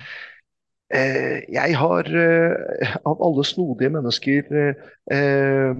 Eh, 0.90 1.38
jeg 1.54 1.76
har, 1.78 2.10
eh, 2.22 2.94
av 3.06 3.22
alle 3.22 3.44
snodige 3.46 3.92
mennesker, 3.94 4.50
eh, 4.60 4.74
eh, 5.16 5.74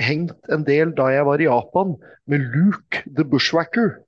hengt 0.00 0.50
en 0.50 0.66
del 0.66 0.94
da 0.94 1.10
jeg 1.10 1.26
var 1.26 1.42
i 1.42 1.48
Japan, 1.48 1.96
med 2.26 2.46
Luke 2.54 3.02
the 3.06 3.24
Bushwacker. 3.24 4.00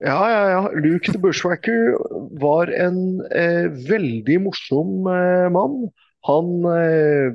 Ja, 0.00 0.30
ja, 0.30 0.42
ja. 0.50 0.60
Luke 0.78 1.10
the 1.12 1.18
Bushwacker 1.18 1.96
var 2.38 2.70
en 2.70 3.20
eh, 3.34 3.66
veldig 3.88 4.40
morsom 4.44 5.08
eh, 5.10 5.48
mann. 5.50 5.88
Han 6.28 6.52
eh, 6.70 7.34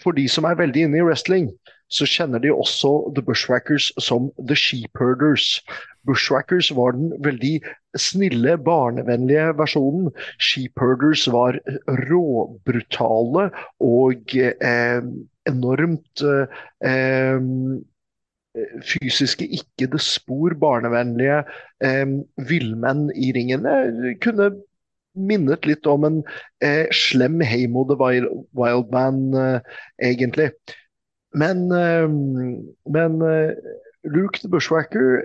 For 0.00 0.16
de 0.16 0.24
som 0.28 0.48
er 0.48 0.56
veldig 0.56 0.86
inne 0.86 1.02
i 1.02 1.04
wrestling, 1.04 1.50
så 1.92 2.08
kjenner 2.08 2.40
de 2.42 2.50
også 2.50 3.12
The 3.14 3.22
Bushwackers 3.22 3.90
som 4.02 4.30
The 4.48 4.56
Sheepherders. 4.58 5.60
Bushwackers 6.08 6.70
var 6.74 6.96
den 6.96 7.12
veldig 7.22 7.60
snille, 8.00 8.56
barnevennlige 8.58 9.52
versjonen. 9.60 10.08
Sheepherders 10.40 11.26
var 11.30 11.60
råbrutale 12.08 13.50
og 13.84 14.34
eh, 14.40 15.04
enormt 15.46 16.24
eh, 16.24 17.28
fysiske, 18.86 19.48
ikke 19.58 19.90
det 19.92 20.00
spor 20.04 20.56
barnevennlige 20.60 21.42
eh, 21.84 22.06
villmenn 22.48 23.10
i 23.14 23.32
ringene 23.36 24.16
kunne 24.24 24.50
minnet 25.16 25.64
litt 25.66 25.86
om 25.88 26.04
en 26.04 26.18
eh, 26.64 26.86
slem 26.94 27.40
Heimo 27.44 27.86
the 27.88 27.96
Wildman, 27.96 29.22
eh, 29.40 29.78
egentlig. 30.04 30.50
Men, 31.36 31.72
eh, 31.72 32.08
men 32.88 33.22
eh, 33.22 33.52
Luke 34.04 34.38
the 34.40 34.48
Bushwacker 34.48 35.22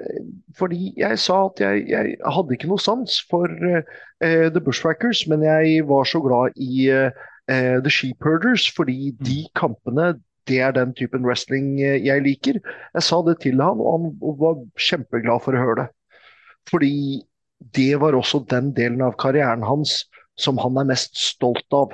Fordi 0.58 0.94
jeg 0.98 1.20
sa 1.20 1.46
at 1.46 1.62
jeg, 1.62 1.86
jeg 1.91 2.15
hadde 2.26 2.56
ikke 2.56 2.72
noe 2.72 2.82
sans 2.82 3.20
for 3.30 3.52
eh, 3.70 4.48
The 4.50 4.62
Bushwackers, 4.62 5.28
men 5.30 5.46
jeg 5.46 5.86
var 5.88 6.04
så 6.10 6.22
glad 6.22 6.58
i 6.58 6.89
The 7.52 7.89
Sheepherders 7.89 8.70
fordi 8.72 9.12
de 9.20 9.41
mm. 9.44 9.52
kampene 9.58 10.13
det 10.49 10.60
er 10.63 10.75
den 10.75 10.93
typen 10.97 11.25
wrestling 11.27 11.75
eh, 11.82 11.99
jeg 12.06 12.23
liker. 12.25 12.62
Jeg 12.95 13.06
sa 13.06 13.21
det 13.25 13.39
til 13.43 13.62
han, 13.62 13.82
og 13.82 13.91
han 13.97 14.39
var 14.41 14.63
kjempeglad 14.80 15.43
for 15.45 15.58
å 15.58 15.65
høre 15.65 15.77
det. 15.84 15.89
Fordi 16.69 16.95
det 17.75 17.91
var 18.01 18.17
også 18.17 18.41
den 18.49 18.71
delen 18.77 19.04
av 19.06 19.17
karrieren 19.21 19.65
hans 19.65 20.06
som 20.39 20.58
han 20.62 20.80
er 20.82 20.89
mest 20.89 21.17
stolt 21.19 21.75
av. 21.75 21.93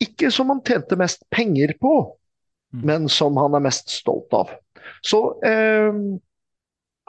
Ikke 0.00 0.30
som 0.32 0.48
han 0.52 0.62
tjente 0.64 0.96
mest 0.96 1.26
penger 1.34 1.74
på, 1.82 1.94
mm. 2.72 2.84
men 2.88 3.08
som 3.12 3.36
han 3.40 3.56
er 3.58 3.64
mest 3.66 3.92
stolt 3.92 4.32
av. 4.36 4.52
Så 5.04 5.20
eh, 5.46 5.92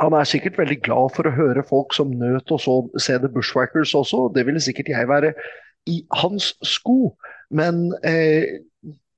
han 0.02 0.18
er 0.18 0.28
sikkert 0.28 0.60
veldig 0.60 0.80
glad 0.84 1.16
for 1.16 1.28
å 1.28 1.36
høre 1.36 1.64
folk 1.68 1.96
som 1.96 2.12
nøt 2.18 2.52
å 2.52 2.60
se 2.60 3.18
The 3.22 3.32
Bushwackers 3.32 3.94
også. 3.98 4.28
Det 4.36 4.46
ville 4.48 4.64
sikkert 4.64 4.92
jeg 4.92 5.10
være 5.10 5.34
i 5.90 6.02
hans 6.22 6.52
sko. 6.66 7.14
Men 7.54 7.90
eh, 8.08 8.62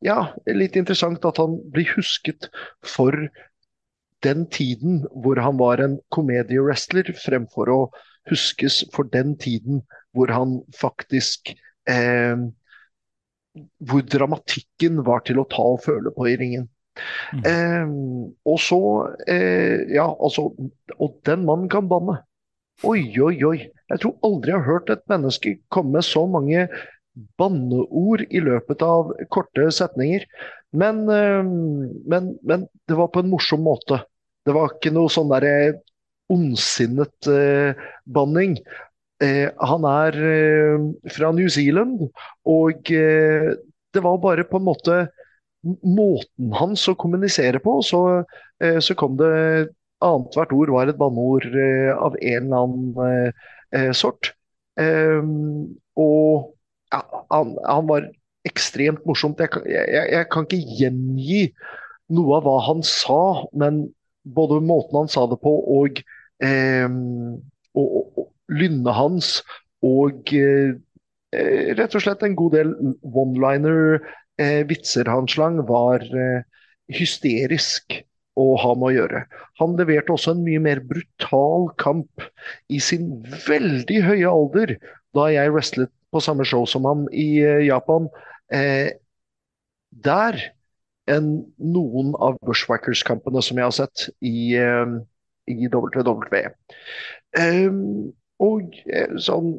ja, 0.04 0.20
litt 0.52 0.78
interessant 0.80 1.26
at 1.26 1.40
han 1.42 1.58
blir 1.74 1.90
husket 1.96 2.50
for 2.86 3.16
den 4.24 4.46
tiden 4.52 5.04
hvor 5.24 5.40
han 5.42 5.60
var 5.60 5.84
en 5.84 5.98
komediewrestler, 6.16 7.12
fremfor 7.20 7.72
å 7.72 7.80
huskes 8.30 8.84
for 8.94 9.08
den 9.12 9.36
tiden 9.40 9.82
hvor 10.16 10.32
han 10.32 10.62
faktisk 10.76 11.56
eh, 11.90 12.38
Hvor 13.86 14.02
dramatikken 14.02 15.04
var 15.06 15.22
til 15.28 15.38
å 15.38 15.46
ta 15.50 15.62
og 15.76 15.84
føle 15.84 16.10
på 16.16 16.26
i 16.26 16.38
ringen. 16.40 16.64
Mm. 17.34 17.44
Eh, 17.50 17.92
og 18.50 18.60
så 18.62 18.80
eh, 19.30 19.84
Ja, 19.94 20.08
altså 20.10 20.54
Og 20.98 21.20
den 21.26 21.46
mannen 21.46 21.70
kan 21.70 21.90
banne. 21.90 22.22
Oi, 22.84 23.14
oi, 23.22 23.38
oi. 23.46 23.60
Jeg 23.90 24.02
tror 24.02 24.18
aldri 24.26 24.52
jeg 24.52 24.60
har 24.60 24.66
hørt 24.72 24.90
et 24.90 25.04
menneske 25.12 25.58
komme 25.74 26.00
med 26.00 26.06
så 26.08 26.26
mange 26.28 26.66
banneord 27.40 28.26
i 28.30 28.42
løpet 28.44 28.84
av 28.86 29.14
korte 29.34 29.70
setninger. 29.74 30.26
Men, 30.74 31.04
eh, 31.10 31.44
men, 32.10 32.34
men, 32.42 32.68
det 32.88 32.98
var 32.98 33.12
på 33.14 33.24
en 33.24 33.32
morsom 33.32 33.64
måte. 33.66 34.02
Det 34.44 34.56
var 34.56 34.74
ikke 34.74 34.94
noe 34.96 35.12
sånn 35.12 35.32
derre 35.32 35.84
ondsinnet 36.34 37.30
eh, 37.30 37.84
banning. 38.10 38.58
Eh, 39.24 39.50
han 39.62 39.86
er 39.88 40.18
eh, 40.18 40.88
fra 41.14 41.32
New 41.36 41.50
Zealand, 41.52 42.08
og 42.50 42.92
eh, 42.92 43.52
det 43.94 44.02
var 44.04 44.18
bare 44.24 44.46
på 44.50 44.60
en 44.60 44.68
måte 44.68 44.98
måten 45.64 46.52
hans 46.58 46.88
å 46.92 46.98
kommunisere 47.00 47.62
på. 47.64 47.78
Så, 47.86 48.02
eh, 48.64 48.80
så 48.84 48.98
kom 49.00 49.18
det 49.22 49.70
Annethvert 50.04 50.52
ord 50.52 50.68
var 50.74 50.90
et 50.92 50.98
banneord 51.00 51.46
av 51.96 52.18
en 52.20 52.50
eller 52.50 52.64
annen 52.66 53.94
sort. 53.96 54.34
og 55.96 56.50
han, 56.94 57.56
han, 57.66 57.88
var 57.90 58.08
ekstremt 58.48 59.04
morsomt. 59.08 59.42
Jeg, 59.42 59.64
jeg, 59.70 60.06
jeg, 60.14 60.30
kan 60.34 60.48
ikke 60.48 60.78
gjengi 60.80 61.44
noe 62.14 62.38
av 62.38 62.48
hva 62.48 62.58
han 62.68 62.84
sa, 62.86 63.48
men 63.58 63.86
både 64.24 64.62
måten 64.64 65.04
han 65.04 65.12
sa 65.12 65.26
det 65.32 65.40
på 65.44 65.54
og, 65.78 66.00
eh, 66.44 66.88
og, 67.74 67.88
og, 67.88 68.24
og 68.24 68.30
lynnet 68.54 68.96
hans 68.96 69.38
og 69.84 70.32
eh, 70.38 70.76
rett 71.78 71.96
og 71.98 72.04
slett 72.04 72.24
en 72.24 72.38
god 72.40 72.56
del 72.58 72.74
one-liner, 73.02 74.00
eh, 74.42 74.64
han 75.10 75.30
slang, 75.30 75.62
var 75.68 76.04
eh, 76.04 76.44
hysterisk 76.94 78.00
å 78.40 78.54
ha 78.58 78.74
med 78.76 78.88
å 78.88 78.94
gjøre. 78.96 79.24
Han 79.62 79.76
leverte 79.78 80.16
også 80.16 80.34
en 80.34 80.46
mye 80.46 80.62
mer 80.64 80.82
brutal 80.90 81.70
kamp 81.82 82.24
i 82.70 82.80
sin 82.82 83.22
veldig 83.48 84.00
høye 84.08 84.30
alder, 84.32 84.78
da 85.14 85.28
jeg 85.30 85.54
wrestlet 85.54 85.92
på 86.14 86.22
samme 86.24 86.46
show 86.48 86.68
som 86.70 86.86
han 86.90 87.08
i 87.12 87.42
eh, 87.44 87.66
Japan 87.68 88.10
eh, 88.54 88.94
der 90.04 90.40
enn 91.12 91.34
noen 91.60 92.14
av 92.24 92.38
Bushwackers-kampene 92.48 93.42
som 93.44 93.60
jeg 93.60 93.68
har 93.68 93.76
sett 93.76 94.08
i, 94.24 94.56
eh, 94.56 94.96
i 95.52 95.68
WWE. 95.68 96.48
Um, 97.34 98.14
og 98.44 98.76
eh, 98.88 99.16
sånn 99.22 99.58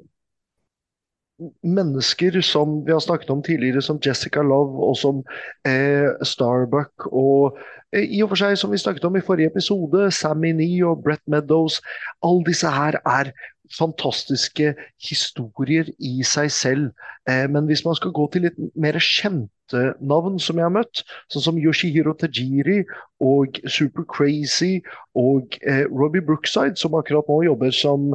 mennesker 1.67 2.39
som 2.47 2.85
vi 2.87 2.93
har 2.95 3.03
snakket 3.03 3.31
om 3.35 3.43
tidligere, 3.43 3.83
som 3.83 3.99
Jessica 4.03 4.43
Love 4.47 4.79
og 4.87 4.97
som 4.97 5.23
eh, 5.67 6.07
Starbuck 6.23 7.09
og 7.11 7.59
i 7.95 8.23
og 8.25 8.33
for 8.33 8.41
seg, 8.41 8.57
som 8.59 8.73
vi 8.73 8.79
snakket 8.81 9.05
om 9.07 9.17
i 9.19 9.23
forrige 9.23 9.53
episode, 9.53 10.09
Sammy 10.15 10.51
Nee 10.57 10.83
og 10.87 11.05
Brett 11.05 11.23
Meadows. 11.31 11.81
Alle 12.27 12.43
disse 12.49 12.71
her 12.71 12.99
er 13.07 13.31
fantastiske 13.79 14.75
historier 15.03 15.89
i 15.99 16.23
seg 16.27 16.51
selv. 16.53 16.91
Eh, 17.29 17.47
men 17.51 17.67
hvis 17.67 17.85
man 17.85 17.97
skal 17.99 18.13
gå 18.15 18.27
til 18.33 18.47
litt 18.47 18.59
mer 18.77 18.99
kjente 19.03 19.85
navn 20.01 20.39
som 20.43 20.61
jeg 20.61 20.67
har 20.67 20.75
møtt, 20.75 21.03
sånn 21.33 21.47
som 21.47 21.61
Yoshihiro 21.61 22.15
Tajiri 22.21 22.83
og 23.25 23.59
Super 23.67 24.07
Crazy 24.11 24.79
og 25.19 25.59
eh, 25.63 25.85
Robbie 25.91 26.25
Brookside, 26.25 26.79
som 26.81 26.97
akkurat 26.99 27.29
nå 27.31 27.43
jobber 27.49 27.75
som, 27.75 28.13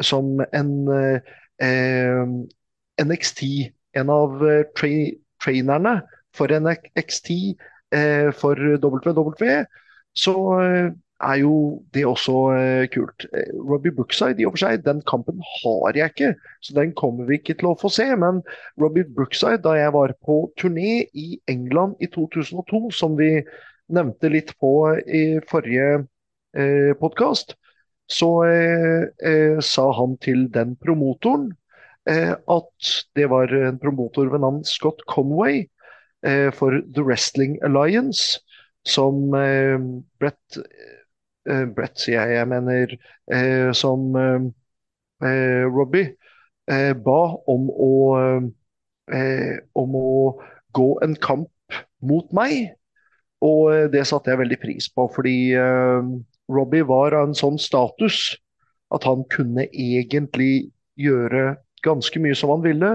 som 0.00 0.34
en 0.54 0.74
eh, 0.94 2.26
NXT, 3.04 3.46
en 3.98 4.10
av 4.10 4.42
tra 4.78 4.90
trainerne 5.44 5.98
for 6.34 6.50
NXT 6.50 7.28
for 8.34 8.58
WWE, 8.80 9.58
så 10.16 10.32
er 11.24 11.40
jo 11.42 11.56
det 11.94 12.04
også 12.06 12.36
eh, 12.54 12.86
kult. 12.92 13.26
Eh, 13.32 13.50
Robbie 13.70 13.94
Brookside 13.94 14.42
i 14.42 14.46
og 14.48 14.54
for 14.54 14.64
seg, 14.64 14.84
den 14.84 15.02
kampen 15.08 15.40
har 15.62 15.98
jeg 15.98 16.12
ikke, 16.12 16.32
så 16.64 16.76
den 16.78 16.94
kommer 16.98 17.28
vi 17.28 17.40
ikke 17.40 17.56
til 17.60 17.72
å 17.72 17.76
få 17.80 17.90
se. 17.92 18.06
Men 18.20 18.42
Robbie 18.80 19.08
Brookside, 19.08 19.62
da 19.64 19.76
jeg 19.78 19.94
var 19.96 20.14
på 20.24 20.40
turné 20.60 21.04
i 21.12 21.28
England 21.50 22.00
i 22.04 22.10
2002, 22.12 22.86
som 22.94 23.18
vi 23.20 23.38
nevnte 23.92 24.30
litt 24.32 24.54
på 24.60 24.72
i 25.04 25.24
forrige 25.50 26.04
eh, 26.56 26.94
podkast, 27.00 27.56
så 28.10 28.44
eh, 28.44 29.04
eh, 29.24 29.60
sa 29.60 29.90
han 29.96 30.16
til 30.20 30.48
den 30.52 30.74
promotoren 30.80 31.52
eh, 32.08 32.32
at 32.32 32.90
det 33.16 33.28
var 33.32 33.52
en 33.54 33.78
promotor 33.80 34.28
ved 34.32 34.44
navn 34.44 34.64
Scott 34.64 35.04
Conway 35.08 35.64
for 36.56 36.72
The 36.96 37.02
Wrestling 37.04 37.58
Alliance, 37.60 38.38
som 38.88 39.28
Brett 39.28 40.56
Brett, 41.44 41.98
sier 42.00 42.22
jeg, 42.22 42.38
jeg 42.38 42.48
mener 42.48 42.94
eh, 43.32 43.70
som 43.76 44.14
eh, 44.16 44.46
eh 45.28 45.64
Robbie 45.68 46.14
eh, 46.70 46.92
ba 46.96 47.20
om 47.52 47.68
å, 47.68 47.92
eh, 49.12 49.58
om 49.76 49.98
å 50.00 50.14
gå 50.72 50.88
en 51.04 51.16
kamp 51.20 51.80
mot 52.00 52.32
meg. 52.32 52.72
Og 53.44 53.92
det 53.92 54.06
satte 54.08 54.32
jeg 54.32 54.40
veldig 54.40 54.56
pris 54.62 54.86
på, 54.88 55.04
fordi 55.12 55.52
Robbie 56.48 56.86
var 56.88 57.12
av 57.12 57.28
en 57.28 57.36
sånn 57.36 57.58
status 57.60 58.38
at 58.94 59.04
han 59.04 59.26
kunne 59.28 59.66
egentlig 59.68 60.70
gjøre 60.96 61.58
ganske 61.84 62.22
mye 62.24 62.36
som 62.38 62.54
han 62.54 62.64
ville. 62.64 62.92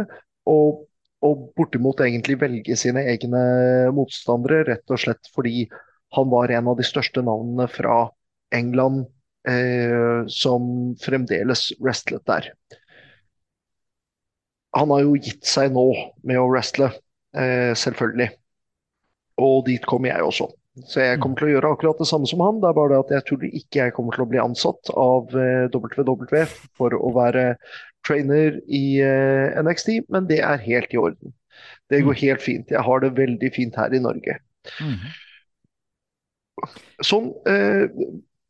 Og, 0.50 0.88
og 1.22 1.44
bortimot 1.60 2.02
egentlig 2.02 2.40
velge 2.42 2.78
sine 2.82 3.04
egne 3.12 3.44
motstandere, 3.94 4.64
rett 4.72 4.90
og 4.90 5.04
slett 5.04 5.30
fordi 5.36 5.68
han 6.18 6.32
var 6.34 6.50
en 6.50 6.72
av 6.72 6.80
de 6.80 6.88
største 6.88 7.22
navnene 7.22 7.70
fra 7.70 8.08
England 8.56 9.06
eh, 9.48 10.26
som 10.32 10.96
fremdeles 11.02 11.70
wrestlet 11.80 12.26
der. 12.30 12.52
Han 14.78 14.92
har 14.94 15.04
jo 15.06 15.18
gitt 15.18 15.46
seg 15.50 15.74
nå 15.74 15.88
med 16.28 16.40
å 16.40 16.48
wrestle, 16.52 16.92
eh, 17.36 17.74
selvfølgelig. 17.78 18.30
Og 19.42 19.64
dit 19.70 19.86
kommer 19.90 20.12
jeg 20.12 20.26
også. 20.26 20.50
Så 20.88 21.02
jeg 21.02 21.20
kommer 21.20 21.40
til 21.40 21.50
å 21.50 21.54
gjøre 21.56 21.72
akkurat 21.74 22.00
det 22.00 22.08
samme 22.08 22.30
som 22.30 22.42
han. 22.44 22.60
Det 22.62 22.70
er 22.70 22.78
bare 22.78 22.94
det 22.94 23.00
at 23.02 23.14
jeg 23.18 23.26
tror 23.28 23.46
ikke 23.50 23.82
jeg 23.82 23.96
kommer 23.96 24.16
til 24.16 24.24
å 24.24 24.30
bli 24.30 24.42
ansatt 24.42 24.92
av 24.94 25.34
eh, 25.36 25.66
WWE 25.74 26.44
for 26.78 26.96
å 26.96 27.12
være 27.16 27.46
trainer 28.08 28.60
i 28.66 28.84
eh, 29.04 29.58
NXT, 29.60 30.12
men 30.14 30.30
det 30.30 30.40
er 30.46 30.62
helt 30.64 30.94
i 30.94 31.02
orden. 31.02 31.34
Det 31.92 32.04
går 32.06 32.16
mm. 32.16 32.22
helt 32.22 32.46
fint. 32.46 32.72
Jeg 32.72 32.86
har 32.86 33.04
det 33.04 33.16
veldig 33.18 33.52
fint 33.56 33.80
her 33.80 33.96
i 33.96 34.02
Norge. 34.04 34.38
Mm. 34.80 35.10
Sånn, 37.06 37.32
eh, 37.50 37.88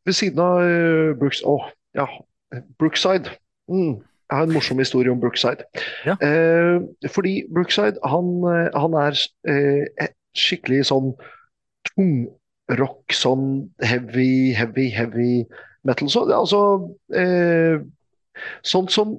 ved 0.06 0.16
siden 0.16 0.42
av 0.44 0.60
uh, 0.64 1.16
Brooks... 1.20 1.42
Å, 1.44 1.56
oh, 1.56 1.70
ja. 1.96 2.06
Brookside. 2.78 3.30
Mm. 3.70 4.00
Jeg 4.30 4.38
har 4.38 4.46
en 4.46 4.52
morsom 4.54 4.78
historie 4.78 5.10
om 5.10 5.20
Brookside. 5.20 5.64
Ja. 6.06 6.14
Eh, 6.22 7.08
fordi 7.10 7.44
Brookside, 7.54 7.98
han, 8.06 8.28
eh, 8.46 8.68
han 8.78 8.94
er 8.94 9.16
eh, 9.50 10.10
skikkelig 10.38 10.84
sånn 10.86 11.08
tungrock, 11.90 13.10
sånn 13.14 13.48
heavy, 13.82 14.52
heavy, 14.54 14.86
heavy 14.94 15.32
metal. 15.82 16.10
Så, 16.12 16.28
altså 16.30 16.60
eh, 17.10 17.82
Sånt 18.64 18.94
som 18.94 19.18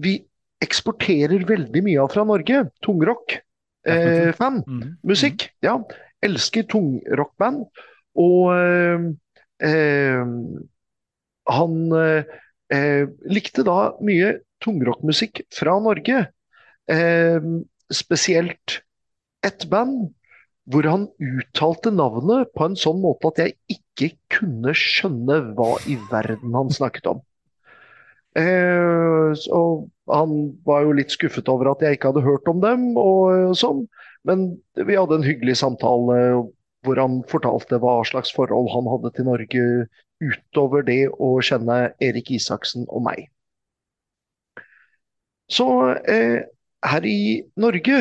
vi 0.00 0.16
eksporterer 0.64 1.44
veldig 1.46 1.82
mye 1.84 2.00
av 2.00 2.08
fra 2.16 2.24
Norge. 2.26 2.64
Tungrock. 2.82 3.36
Eh, 3.86 4.32
fan. 4.34 4.62
Mm. 4.64 4.96
Musikk. 5.06 5.50
Ja. 5.62 5.76
Elsker 6.24 6.64
tungrockband. 6.72 7.68
Og 8.16 8.48
eh, 8.56 9.04
Eh, 9.04 9.25
han 11.46 11.76
eh, 11.96 13.04
likte 13.30 13.64
da 13.66 13.94
mye 14.04 14.34
tungrockmusikk 14.64 15.44
fra 15.54 15.78
Norge. 15.82 16.26
Eh, 16.90 17.40
spesielt 17.92 18.80
et 19.46 19.66
band 19.70 20.10
hvor 20.66 20.86
han 20.90 21.06
uttalte 21.22 21.92
navnet 21.94 22.50
på 22.56 22.66
en 22.66 22.76
sånn 22.78 22.98
måte 23.02 23.30
at 23.30 23.42
jeg 23.44 23.78
ikke 23.78 24.08
kunne 24.38 24.74
skjønne 24.74 25.38
hva 25.54 25.76
i 25.86 25.94
verden 26.10 26.56
han 26.58 26.72
snakket 26.74 27.06
om. 27.12 27.22
Eh, 28.36 29.32
og 29.54 29.86
han 30.10 30.34
var 30.66 30.84
jo 30.84 30.96
litt 30.98 31.14
skuffet 31.14 31.48
over 31.48 31.70
at 31.70 31.84
jeg 31.86 31.96
ikke 31.96 32.10
hadde 32.12 32.26
hørt 32.26 32.50
om 32.50 32.60
dem, 32.62 32.88
og 32.98 33.54
sånn. 33.58 33.86
Men 34.26 34.48
vi 34.74 34.98
hadde 34.98 35.20
en 35.20 35.26
hyggelig 35.26 35.56
samtale 35.62 36.18
hvor 36.86 37.00
han 37.02 37.20
fortalte 37.30 37.80
hva 37.82 37.98
slags 38.08 38.32
forhold 38.36 38.70
han 38.72 38.88
hadde 38.92 39.12
til 39.16 39.26
Norge 39.28 39.64
utover 40.22 40.84
det 40.86 41.02
å 41.12 41.36
kjenne 41.44 41.90
Erik 42.02 42.30
Isaksen 42.38 42.86
og 42.88 43.04
meg. 43.06 43.26
Så 45.52 45.66
eh, 46.10 46.46
her 46.86 47.04
i 47.06 47.42
Norge 47.62 47.98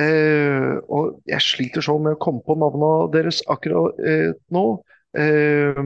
eh, 0.00 0.70
Og 0.88 1.18
jeg 1.28 1.44
sliter 1.44 1.84
sånn 1.84 2.06
med 2.06 2.16
å 2.16 2.20
komme 2.22 2.40
på 2.46 2.56
navnene 2.56 3.10
deres 3.12 3.42
akkurat 3.52 3.98
eh, 4.00 4.30
nå. 4.54 4.64
Eh, 5.18 5.82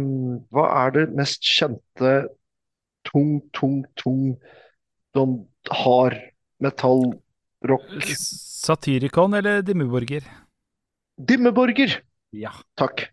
hva 0.55 0.69
er 0.85 0.95
det 0.95 1.09
mest 1.19 1.43
kjente 1.47 2.15
tung, 3.09 3.41
tung, 3.57 3.83
tung 3.99 4.37
don, 5.17 5.41
hard 5.83 6.19
metall-rock? 6.63 7.91
Satirikon 8.63 9.35
eller 9.39 9.63
Dimmeborger? 9.67 10.27
Dimmeborger. 11.19 12.01
Ja. 12.33 12.53
Takk. 12.81 13.07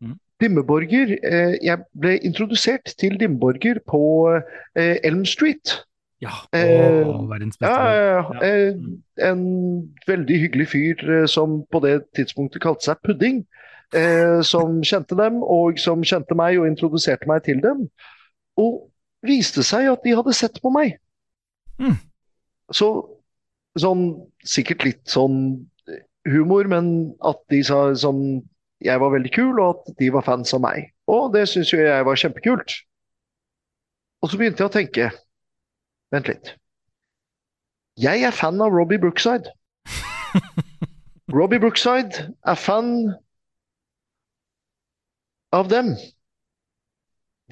Mm. 0.00 0.16
Dimmeborger 0.38 1.16
eh, 1.26 1.54
Jeg 1.64 1.82
ble 1.98 2.18
introdusert 2.22 2.94
til 3.00 3.18
Dimmeborger 3.20 3.80
på 3.88 4.02
eh, 4.76 4.96
Elm 5.02 5.24
Street. 5.26 5.80
Ja, 6.18 6.34
å, 6.50 7.26
verdens 7.30 7.58
beste. 7.60 7.70
Ja, 7.70 8.18
ja. 8.18 8.22
Eh, 8.42 8.78
en 9.28 9.42
veldig 10.06 10.38
hyggelig 10.42 10.66
fyr 10.72 11.04
eh, 11.06 11.26
som 11.30 11.60
på 11.70 11.80
det 11.84 12.00
tidspunktet 12.18 12.62
kalte 12.62 12.88
seg 12.88 13.02
Pudding. 13.06 13.44
Eh, 13.96 14.40
som 14.44 14.82
kjente 14.84 15.16
dem, 15.16 15.38
og 15.40 15.78
som 15.80 16.02
kjente 16.04 16.36
meg 16.36 16.58
og 16.60 16.66
introduserte 16.68 17.28
meg 17.30 17.46
til 17.46 17.62
dem. 17.64 17.86
Og 18.60 18.82
viste 19.24 19.64
seg 19.66 19.88
at 19.92 20.02
de 20.04 20.16
hadde 20.18 20.34
sett 20.36 20.58
på 20.62 20.72
meg. 20.74 20.98
Mm. 21.80 21.96
Så 22.74 22.90
sånn 23.78 24.10
sikkert 24.42 24.84
litt 24.84 25.04
sånn 25.08 25.38
humor, 26.26 26.66
men 26.70 27.14
at 27.26 27.40
de 27.52 27.62
sa 27.66 27.88
sånn 27.94 28.40
jeg 28.84 29.00
var 29.02 29.10
veldig 29.10 29.30
kul, 29.34 29.58
og 29.58 29.68
at 29.74 29.96
de 29.98 30.10
var 30.14 30.26
fans 30.26 30.54
av 30.54 30.62
meg. 30.62 30.92
Og 31.10 31.32
det 31.34 31.48
syns 31.50 31.72
jo 31.72 31.80
jeg 31.82 32.04
var 32.06 32.20
kjempekult. 32.20 32.76
Og 34.22 34.30
så 34.30 34.38
begynte 34.38 34.62
jeg 34.62 34.70
å 34.70 34.74
tenke 34.74 35.08
Vent 36.08 36.28
litt. 36.30 36.54
Jeg 38.00 38.22
er 38.24 38.32
fan 38.32 38.62
av 38.64 38.72
Robbie 38.72 39.00
Brookside. 39.02 39.50
Robbie 41.36 41.60
Brookside 41.60 42.30
er 42.48 42.56
fan 42.56 42.94
av 45.52 45.68
dem. 45.68 45.90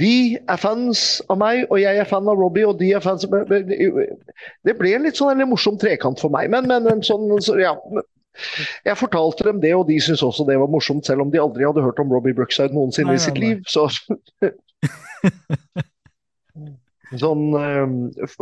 De 0.00 0.36
er 0.36 0.60
fans 0.60 1.02
av 1.32 1.40
meg, 1.40 1.66
og 1.68 1.80
jeg 1.80 2.00
er 2.00 2.08
fan 2.08 2.28
av 2.28 2.40
Robbie, 2.40 2.64
og 2.68 2.80
de 2.80 2.94
er 2.96 3.04
fans 3.04 3.24
av 3.28 3.52
Det 3.52 4.74
ble 4.78 4.92
en 4.96 5.04
litt 5.04 5.20
sånn 5.20 5.32
en 5.34 5.50
morsom 5.50 5.76
trekant 5.80 6.20
for 6.20 6.32
meg, 6.32 6.48
men, 6.52 6.68
men 6.68 6.88
en 6.90 7.04
sånn 7.04 7.28
så, 7.44 7.56
ja, 7.60 7.72
jeg 8.86 8.98
fortalte 9.00 9.46
dem 9.48 9.60
det, 9.62 9.74
og 9.76 9.88
de 9.90 9.98
syntes 10.02 10.24
også 10.26 10.46
det 10.48 10.58
var 10.60 10.70
morsomt, 10.72 11.06
selv 11.06 11.24
om 11.24 11.30
de 11.32 11.42
aldri 11.42 11.66
hadde 11.66 11.84
hørt 11.84 12.00
om 12.02 12.12
Robbie 12.12 12.36
Brookside 12.36 12.74
noensinne 12.76 13.14
nei, 13.14 13.20
i 13.20 13.24
sitt 13.26 13.38
nei, 13.38 13.44
liv. 13.48 13.58
Så 13.70 13.88
Sånn, 17.16 17.44
eh, 17.54 17.86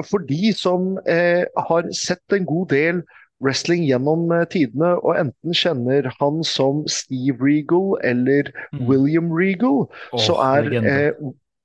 for 0.09 0.25
de 0.25 0.53
som 0.57 0.95
eh, 1.11 1.45
har 1.69 1.85
sett 1.95 2.33
en 2.33 2.47
god 2.49 2.71
del 2.73 3.03
wrestling 3.45 3.85
gjennom 3.85 4.33
eh, 4.33 4.47
tidene, 4.51 4.95
og 5.03 5.19
enten 5.21 5.57
kjenner 5.57 6.09
han 6.21 6.43
som 6.49 6.85
Steve 6.91 7.37
Regal 7.43 7.99
eller 8.07 8.51
mm. 8.73 8.85
William 8.89 9.33
Regal, 9.35 9.85
oh, 9.85 10.21
så 10.21 10.39
er 10.45 10.71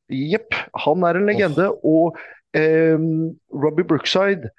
Jepp, 0.10 0.56
eh, 0.56 0.66
han 0.86 1.06
er 1.08 1.20
en 1.20 1.30
legende. 1.30 1.70
Oh. 1.84 2.10
Og 2.10 2.58
eh, 2.58 2.98
Robbie 3.54 3.88
Brookside 3.88 4.52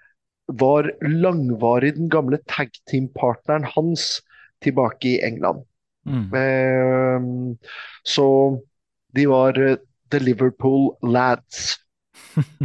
var 0.58 0.90
langvarig 1.02 1.94
den 1.96 2.08
gamle 2.10 2.40
tag 2.50 2.72
team-partneren 2.90 3.64
hans 3.76 4.20
tilbake 4.64 5.14
i 5.14 5.20
England. 5.24 5.64
Mm. 6.06 6.34
Eh, 6.34 7.56
så 8.02 8.26
de 9.14 9.26
var 9.28 9.58
uh, 9.58 9.76
The 10.10 10.18
Liverpool 10.18 10.96
Lads. 11.02 11.78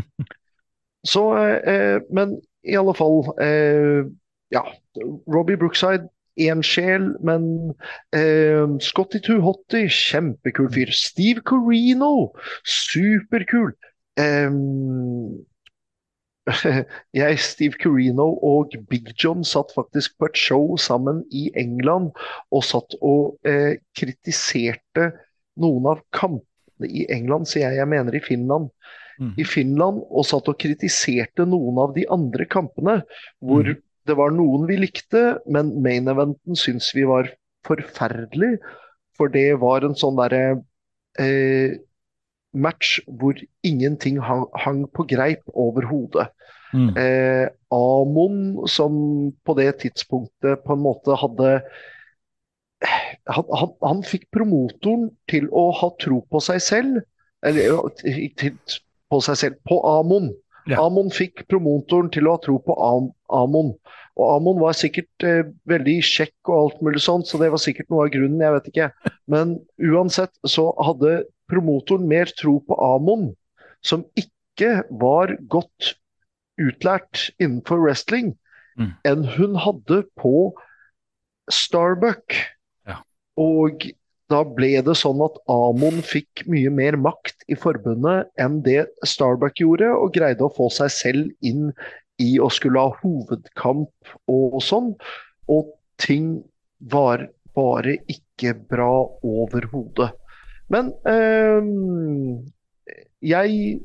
Så, 1.06 1.38
eh, 1.38 2.02
men 2.10 2.40
i 2.66 2.76
alle 2.76 2.94
fall 2.98 3.22
eh, 3.42 4.06
Ja, 4.54 4.62
Robbie 5.30 5.58
Brookside, 5.58 6.10
én 6.36 6.62
sjel, 6.64 7.12
men 7.24 7.74
eh, 8.16 8.66
Scotty 8.82 9.20
Tuhotty, 9.24 9.86
kjempekul 9.90 10.70
fyr. 10.74 10.92
Steve 10.94 11.42
Corino, 11.46 12.32
superkul. 12.66 13.74
Eh, 14.18 14.50
jeg, 17.22 17.38
Steve 17.42 17.80
Carino 17.82 18.28
og 18.46 18.76
Big 18.90 19.12
John 19.22 19.44
satt 19.48 19.74
faktisk 19.76 20.18
på 20.20 20.30
et 20.30 20.38
show 20.38 20.76
sammen 20.82 21.24
i 21.34 21.48
England 21.58 22.12
og 22.54 22.66
satt 22.68 22.98
og 23.02 23.40
eh, 23.48 23.80
kritiserte 23.98 25.12
noen 25.62 25.90
av 25.96 26.04
kampene 26.14 26.90
i 26.92 27.06
England, 27.14 27.48
sier 27.48 27.70
jeg, 27.70 27.80
jeg 27.80 27.90
mener 27.90 28.18
i 28.18 28.24
Finland. 28.24 28.70
Mm. 29.16 29.32
I 29.40 29.46
Finland 29.48 30.02
og 30.10 30.28
satt 30.28 30.50
og 30.52 30.60
kritiserte 30.60 31.48
noen 31.48 31.80
av 31.82 31.96
de 31.96 32.04
andre 32.12 32.46
kampene 32.52 33.00
hvor 33.40 33.64
Mm. 33.64 33.82
det 34.06 34.18
var 34.20 34.34
noen 34.36 34.68
vi 34.68 34.78
likte, 34.78 35.40
men 35.48 35.72
main 35.82 36.08
eventen 36.12 36.60
syns 36.60 36.92
vi 36.94 37.08
var 37.08 37.32
forferdelig. 37.66 38.60
For 39.18 39.32
det 39.32 39.56
var 39.62 39.88
en 39.88 39.96
sånn 39.96 40.20
derre 40.20 40.62
eh, 41.18 41.80
match 42.56 43.00
hvor 43.08 43.38
ingenting 43.64 44.20
hang, 44.24 44.46
hang 44.56 44.86
på 44.96 45.06
greip 45.10 45.44
overhodet. 45.54 46.30
Mm. 46.76 46.92
Eh, 47.00 47.48
Amon, 47.72 48.68
som 48.68 48.96
på 49.46 49.56
det 49.60 49.70
tidspunktet 49.84 50.64
på 50.66 50.76
en 50.76 50.84
måte 50.84 51.16
hadde 51.20 51.60
han, 53.32 53.46
han, 53.58 53.72
han 53.82 54.02
fikk 54.06 54.28
promotoren 54.36 55.10
til 55.32 55.48
å 55.56 55.70
ha 55.80 55.92
tro 56.02 56.20
på 56.32 56.42
seg 56.44 56.64
selv. 56.64 57.04
Eller 57.46 57.78
til, 58.40 58.58
på 59.12 59.22
seg 59.24 59.40
selv. 59.40 59.62
På 59.68 59.80
Amon. 59.88 60.32
Ja. 60.70 60.82
Amon 60.82 61.12
fikk 61.14 61.46
promotoren 61.50 62.10
til 62.14 62.28
å 62.28 62.36
ha 62.36 62.42
tro 62.42 62.58
på 62.66 62.76
Am 62.82 63.12
Amon. 63.34 63.76
Og 64.16 64.32
Amon 64.38 64.62
var 64.62 64.78
sikkert 64.78 65.26
eh, 65.28 65.44
veldig 65.70 65.98
kjekk 66.08 66.50
og 66.50 66.58
alt 66.58 66.84
mulig 66.86 67.02
sånt, 67.04 67.28
så 67.28 67.40
det 67.42 67.52
var 67.52 67.62
sikkert 67.62 67.90
noe 67.92 68.06
av 68.08 68.14
grunnen, 68.14 68.42
jeg 68.42 68.56
vet 68.56 68.70
ikke. 68.72 68.90
Men 69.32 69.58
uansett 69.84 70.32
så 70.48 70.70
hadde 70.88 71.18
promotoren 71.52 72.08
mer 72.10 72.32
tro 72.40 72.60
på 72.66 72.78
Amon, 72.82 73.30
som 73.86 74.06
ikke 74.18 74.82
var 74.90 75.36
godt 75.52 75.96
utlært 76.62 77.30
innenfor 77.40 77.82
wrestling, 77.84 78.36
Mm. 78.76 78.92
enn 79.08 79.24
hun 79.38 79.56
hadde 79.56 80.04
på 80.20 80.52
Starbuck. 81.52 82.34
Ja. 82.88 82.98
Og 83.40 83.86
da 84.32 84.42
ble 84.44 84.82
det 84.82 84.96
sånn 84.98 85.22
at 85.24 85.38
Amon 85.52 86.02
fikk 86.04 86.44
mye 86.50 86.72
mer 86.74 86.98
makt 86.98 87.46
i 87.48 87.56
forbundet 87.56 88.32
enn 88.42 88.62
det 88.66 88.88
Starbuck 89.06 89.62
gjorde, 89.62 89.92
og 89.94 90.14
greide 90.18 90.44
å 90.44 90.54
få 90.54 90.68
seg 90.74 90.92
selv 90.92 91.32
inn 91.46 91.70
i 92.20 92.36
å 92.42 92.50
skulle 92.52 92.82
ha 92.82 92.96
hovedkamp 93.04 94.14
og 94.32 94.60
sånn. 94.64 94.94
Og 95.48 95.72
ting 96.02 96.44
var 96.82 97.28
bare 97.56 98.00
ikke 98.12 98.56
bra 98.68 99.06
overhodet. 99.24 100.12
Men 100.74 100.94
eh, 101.08 101.68
jeg, 103.22 103.80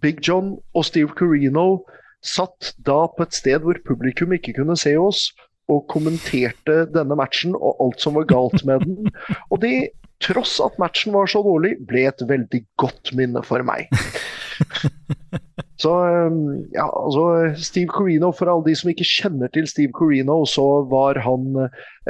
Big 0.00 0.20
John 0.26 0.56
og 0.74 0.86
Steve 0.86 1.14
Corino 1.18 1.84
satt 2.24 2.74
da 2.84 3.06
på 3.16 3.24
et 3.24 3.36
sted 3.36 3.64
hvor 3.64 3.78
publikum 3.86 4.34
ikke 4.36 4.58
kunne 4.60 4.76
se 4.78 4.94
oss, 5.00 5.30
og 5.70 5.86
kommenterte 5.90 6.84
denne 6.90 7.16
matchen 7.18 7.54
og 7.54 7.78
alt 7.84 8.02
som 8.02 8.16
var 8.18 8.26
galt 8.30 8.64
med 8.66 8.82
den. 8.86 9.10
Og 9.54 9.60
det, 9.62 9.92
tross 10.20 10.58
at 10.60 10.76
matchen 10.82 11.14
var 11.14 11.30
så 11.30 11.44
dårlig, 11.46 11.76
ble 11.88 12.08
et 12.10 12.24
veldig 12.28 12.64
godt 12.80 13.14
minne 13.16 13.42
for 13.46 13.64
meg. 13.66 13.86
Så 15.80 15.92
um, 16.28 16.66
ja, 16.74 16.84
altså 16.84 17.54
Steve 17.56 17.88
Corino, 17.88 18.28
for 18.36 18.50
alle 18.52 18.66
de 18.66 18.74
som 18.76 18.90
ikke 18.92 19.06
kjenner 19.08 19.48
til 19.54 19.68
Steve 19.70 19.94
Corino, 19.96 20.42
så 20.44 20.82
var 20.90 21.22
han 21.24 21.54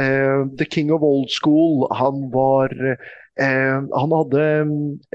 eh, 0.00 0.40
the 0.58 0.66
king 0.66 0.90
of 0.90 1.06
old 1.06 1.30
school. 1.30 1.86
Han 1.94 2.26
var 2.34 2.74
Han 3.40 4.12
hadde 4.12 4.42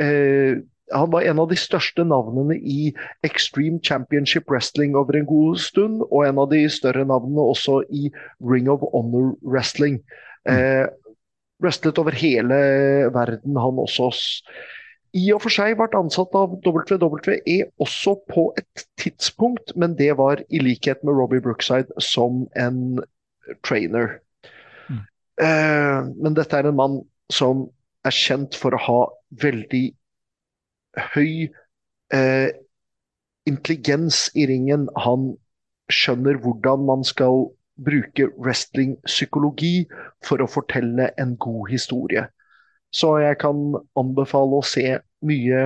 eh, 0.02 0.64
han 0.94 1.12
var 1.12 1.26
en 1.26 1.40
av 1.42 1.50
de 1.50 1.58
største 1.58 2.06
navnene 2.06 2.58
i 2.62 2.92
Extreme 3.26 3.80
Championship 3.84 4.50
Wrestling 4.52 4.96
over 4.98 5.18
en 5.18 5.26
god 5.30 5.58
stund, 5.62 6.04
og 6.12 6.28
en 6.28 6.42
av 6.42 6.52
de 6.52 6.62
større 6.70 7.06
navnene 7.10 7.42
også 7.42 7.80
i 7.90 8.12
Ring 8.46 8.70
of 8.70 8.86
Honor 8.94 9.34
Wrestling. 9.42 9.98
Eh, 10.46 10.86
wrestlet 11.64 11.98
over 11.98 12.14
hele 12.14 12.58
verden, 13.16 13.58
han 13.58 13.82
også. 13.82 14.12
I 15.16 15.30
og 15.32 15.46
for 15.46 15.54
seg 15.54 15.78
ble 15.80 15.88
ansatt 15.96 16.34
av 16.36 16.58
WWE 16.66 17.58
også 17.82 18.18
på 18.30 18.50
et 18.60 18.86
tidspunkt, 19.00 19.74
men 19.80 19.96
det 19.98 20.12
var 20.20 20.44
i 20.50 20.60
likhet 20.62 21.02
med 21.08 21.16
Robbie 21.16 21.42
Brookside 21.42 21.90
som 22.04 22.44
en 22.60 23.00
trainer. 23.66 24.20
Mm. 24.90 25.02
Eh, 25.42 26.00
men 26.20 26.38
dette 26.38 26.60
er 26.60 26.70
en 26.70 26.78
mann 26.78 27.00
som 27.34 27.70
er 28.06 28.16
kjent 28.16 28.58
for 28.58 28.76
å 28.76 28.82
ha 28.86 29.00
veldig 29.42 29.86
høy 31.14 31.50
eh, 32.14 32.50
intelligens 33.50 34.28
i 34.38 34.48
ringen. 34.50 34.88
Han 35.06 35.34
skjønner 35.92 36.40
hvordan 36.42 36.86
man 36.88 37.06
skal 37.06 37.50
bruke 37.76 38.30
wrestling-psykologi 38.40 39.86
for 40.26 40.42
å 40.42 40.50
fortelle 40.50 41.10
en 41.22 41.36
god 41.42 41.72
historie. 41.74 42.28
Så 42.96 43.18
jeg 43.20 43.40
kan 43.42 43.74
anbefale 44.00 44.62
å 44.62 44.66
se 44.66 44.86
mye 45.26 45.66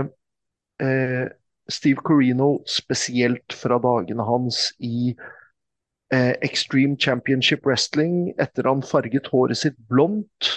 eh, 0.82 1.28
Steve 1.70 2.02
Corino, 2.02 2.64
spesielt 2.66 3.54
fra 3.54 3.78
dagene 3.84 4.26
hans 4.26 4.72
i 4.82 5.12
eh, 5.14 6.34
Extreme 6.42 6.98
Championship 6.98 7.68
Wrestling, 7.68 8.34
etter 8.42 8.66
han 8.66 8.82
farget 8.82 9.30
håret 9.30 9.62
sitt 9.62 9.78
blondt 9.92 10.56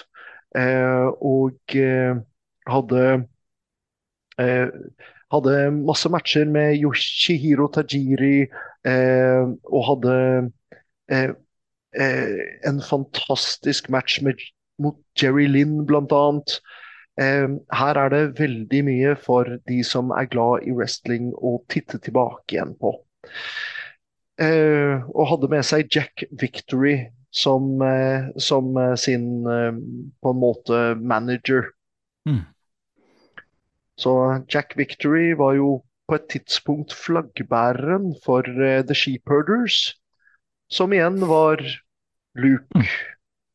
og 0.55 1.77
eh, 1.81 2.19
hadde 2.69 3.05
Eh, 4.41 4.69
hadde 5.33 5.57
masse 5.77 6.09
matcher 6.13 6.49
med 6.49 6.79
Yoshihiro 6.81 7.69
Tajiri 7.73 8.47
eh, 8.89 9.45
og 9.69 9.83
hadde 9.89 10.17
eh, 11.13 11.33
eh, 11.97 12.39
en 12.69 12.81
fantastisk 12.85 13.91
match 13.93 14.21
med, 14.23 14.41
mot 14.81 14.97
Jerry 15.21 15.47
Lynn, 15.47 15.85
blant 15.87 16.13
annet. 16.17 16.59
Eh, 17.21 17.49
her 17.77 18.01
er 18.01 18.13
det 18.13 18.23
veldig 18.41 18.85
mye 18.89 19.17
for 19.21 19.59
de 19.69 19.83
som 19.85 20.13
er 20.17 20.31
glad 20.33 20.65
i 20.69 20.73
wrestling 20.77 21.33
å 21.37 21.59
titte 21.73 22.01
tilbake 22.01 22.57
igjen 22.57 22.77
på. 22.81 22.97
Eh, 24.41 24.97
og 25.13 25.29
hadde 25.29 25.53
med 25.53 25.69
seg 25.69 25.93
Jack 25.93 26.25
Victory 26.41 26.97
som, 27.33 27.81
eh, 27.83 28.29
som 28.37 28.75
sin 29.01 29.45
på 29.45 30.33
en 30.35 30.41
måte 30.41 30.83
manager. 31.01 31.71
Mm. 32.29 32.45
Så 33.97 34.13
Jack 34.53 34.77
Victory 34.77 35.33
var 35.39 35.57
jo 35.57 35.83
på 36.09 36.19
et 36.19 36.29
tidspunkt 36.33 36.93
flaggbæreren 36.93 38.13
for 38.25 38.45
The 38.45 38.95
Sheepherders, 38.95 39.95
som 40.73 40.93
igjen 40.93 41.21
var 41.29 41.63
Luke 42.37 42.69
Mm. 42.75 42.87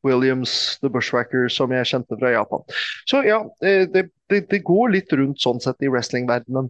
Williams, 0.04 0.80
The 0.82 0.90
Bushwacker, 0.90 1.48
som 1.50 1.74
jeg 1.74 1.90
kjente 1.90 2.18
fra 2.20 2.32
Japan. 2.32 2.63
Så 3.10 3.22
ja, 3.26 3.42
det, 3.62 4.10
det, 4.30 4.42
det 4.52 4.63
går 4.66 4.94
litt 4.96 5.13
rundt 5.18 5.42
sånn 5.44 5.62
sett 5.63 5.84
i 5.84 5.92
wrestlingverdenen. 5.92 6.70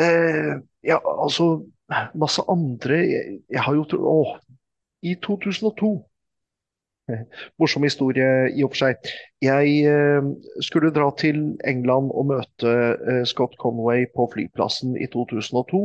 Eh, 0.00 0.56
ja, 0.84 0.98
altså 0.98 1.64
Masse 2.18 2.42
andre 2.50 2.96
Jeg, 3.04 3.34
jeg 3.52 3.60
har 3.62 3.76
jo 3.76 3.84
Å, 4.10 4.14
i 5.06 5.12
2002 5.22 5.90
Morsom 7.60 7.84
historie 7.86 8.50
i 8.54 8.64
og 8.64 8.72
for 8.72 8.84
seg. 8.84 9.08
Jeg 9.44 9.72
eh, 9.88 10.28
skulle 10.64 10.92
dra 10.94 11.10
til 11.20 11.40
England 11.68 12.12
og 12.14 12.30
møte 12.32 12.74
eh, 12.94 13.22
Scott 13.28 13.56
Conway 13.60 14.06
på 14.14 14.28
flyplassen 14.32 14.96
i 14.96 15.08
2002 15.12 15.82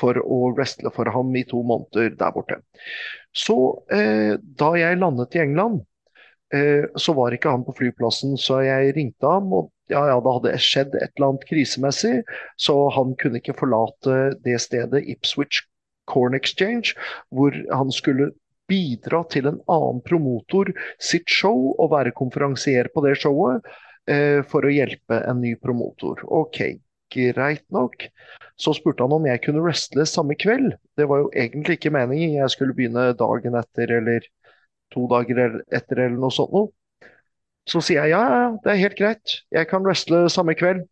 for 0.00 0.22
å 0.22 0.40
wrestle 0.56 0.92
for 0.94 1.10
ham 1.14 1.34
i 1.38 1.44
to 1.48 1.62
måneder 1.66 2.16
der 2.18 2.34
borte. 2.34 2.60
Så 3.36 3.58
eh, 3.92 4.34
da 4.40 4.72
jeg 4.78 5.02
landet 5.02 5.36
i 5.36 5.44
England, 5.44 5.84
så 6.94 7.10
var 7.10 7.34
ikke 7.34 7.50
han 7.50 7.64
på 7.66 7.72
flyplassen, 7.74 8.36
så 8.38 8.60
jeg 8.62 8.92
ringte 8.94 9.26
ham. 9.26 9.48
og 9.50 9.72
ja, 9.90 10.04
ja, 10.06 10.20
det 10.22 10.34
hadde 10.36 10.52
skjedd 10.62 10.92
et 10.94 11.10
eller 11.16 11.32
annet 11.32 11.46
krisemessig, 11.48 12.20
så 12.54 12.76
han 12.94 13.16
kunne 13.18 13.40
ikke 13.42 13.56
forlate 13.58 14.14
det 14.44 14.54
stedet, 14.62 15.02
Ipswich 15.10 15.64
Corn 16.06 16.38
Exchange, 16.38 16.94
hvor 17.34 17.50
han 17.50 17.90
skulle 17.90 18.30
bidra 18.70 19.22
til 19.30 19.48
en 19.50 19.60
annen 19.70 20.02
promotor 20.06 20.72
sitt 21.02 21.30
show 21.30 21.72
og 21.76 21.92
være 21.94 22.14
konferansier 22.16 22.90
på 22.92 23.04
det 23.06 23.16
showet 23.20 23.66
eh, 24.10 24.42
for 24.48 24.66
å 24.66 24.72
hjelpe 24.72 25.20
en 25.28 25.40
ny 25.42 25.54
promotor. 25.60 26.22
Ok, 26.26 26.62
greit 27.12 27.64
nok. 27.74 28.08
Så 28.58 28.74
spurte 28.76 29.04
han 29.04 29.14
om 29.14 29.28
jeg 29.28 29.42
kunne 29.44 29.62
wrestle 29.64 30.06
samme 30.08 30.36
kveld. 30.38 30.74
Det 30.96 31.06
var 31.10 31.24
jo 31.24 31.30
egentlig 31.34 31.78
ikke 31.78 31.94
meningen. 31.94 32.38
Jeg 32.40 32.54
skulle 32.54 32.76
begynne 32.76 33.12
dagen 33.18 33.58
etter 33.58 33.92
eller 34.00 34.26
to 34.94 35.06
dager 35.10 35.60
etter 35.74 36.06
eller 36.06 36.18
noe 36.20 36.34
sånt 36.34 36.54
noe. 36.54 36.72
Så 37.66 37.82
sier 37.82 38.06
jeg 38.06 38.14
ja, 38.14 38.54
det 38.62 38.72
er 38.72 38.82
helt 38.84 38.98
greit. 38.98 39.40
Jeg 39.54 39.66
kan 39.70 39.82
wrestle 39.86 40.26
samme 40.30 40.54
kveld. 40.58 40.84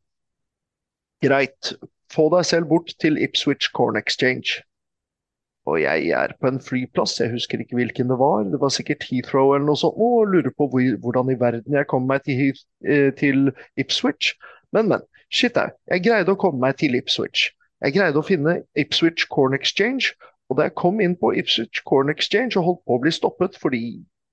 Greit. 1.22 1.74
få 2.14 2.28
deg 2.30 2.44
selv 2.46 2.68
bort 2.70 2.92
til 3.02 3.16
Ipswich 3.18 3.72
Corn 3.74 3.96
Exchange. 3.98 4.60
Og 5.64 5.78
jeg 5.80 6.10
er 6.12 6.34
på 6.40 6.50
en 6.50 6.60
flyplass, 6.60 7.16
jeg 7.20 7.32
husker 7.32 7.62
ikke 7.62 7.78
hvilken 7.78 8.10
det 8.12 8.18
var, 8.20 8.44
det 8.44 8.60
var 8.60 8.72
sikkert 8.74 9.06
Heathrow 9.08 9.54
eller 9.54 9.64
noe 9.70 9.80
sånt, 9.80 9.96
og 9.96 10.28
lurer 10.28 10.52
på 10.52 10.68
hvor, 10.68 10.98
hvordan 11.00 11.32
i 11.32 11.38
verden 11.40 11.78
jeg 11.78 11.88
kom 11.88 12.04
meg 12.10 12.26
til, 12.26 12.52
eh, 12.84 13.08
til 13.16 13.48
Ipswich. 13.80 14.34
Men, 14.76 14.92
men. 14.92 15.06
Shit 15.32 15.56
au. 15.58 15.70
Jeg 15.90 16.04
greide 16.04 16.30
å 16.30 16.38
komme 16.38 16.60
meg 16.62 16.76
til 16.78 16.94
Ipswich. 16.98 17.48
Jeg 17.82 17.96
greide 17.96 18.20
å 18.20 18.26
finne 18.26 18.58
Ipswich 18.78 19.24
Corn 19.32 19.56
Exchange, 19.56 20.12
og 20.48 20.58
da 20.58 20.68
jeg 20.68 20.76
kom 20.78 21.00
inn 21.02 21.16
på 21.18 21.32
Ipswich 21.40 21.80
Corn 21.88 22.12
Exchange 22.12 22.58
og 22.60 22.68
holdt 22.68 22.84
på 22.84 22.98
å 22.98 23.02
bli 23.02 23.12
stoppet 23.14 23.56
fordi 23.58 23.82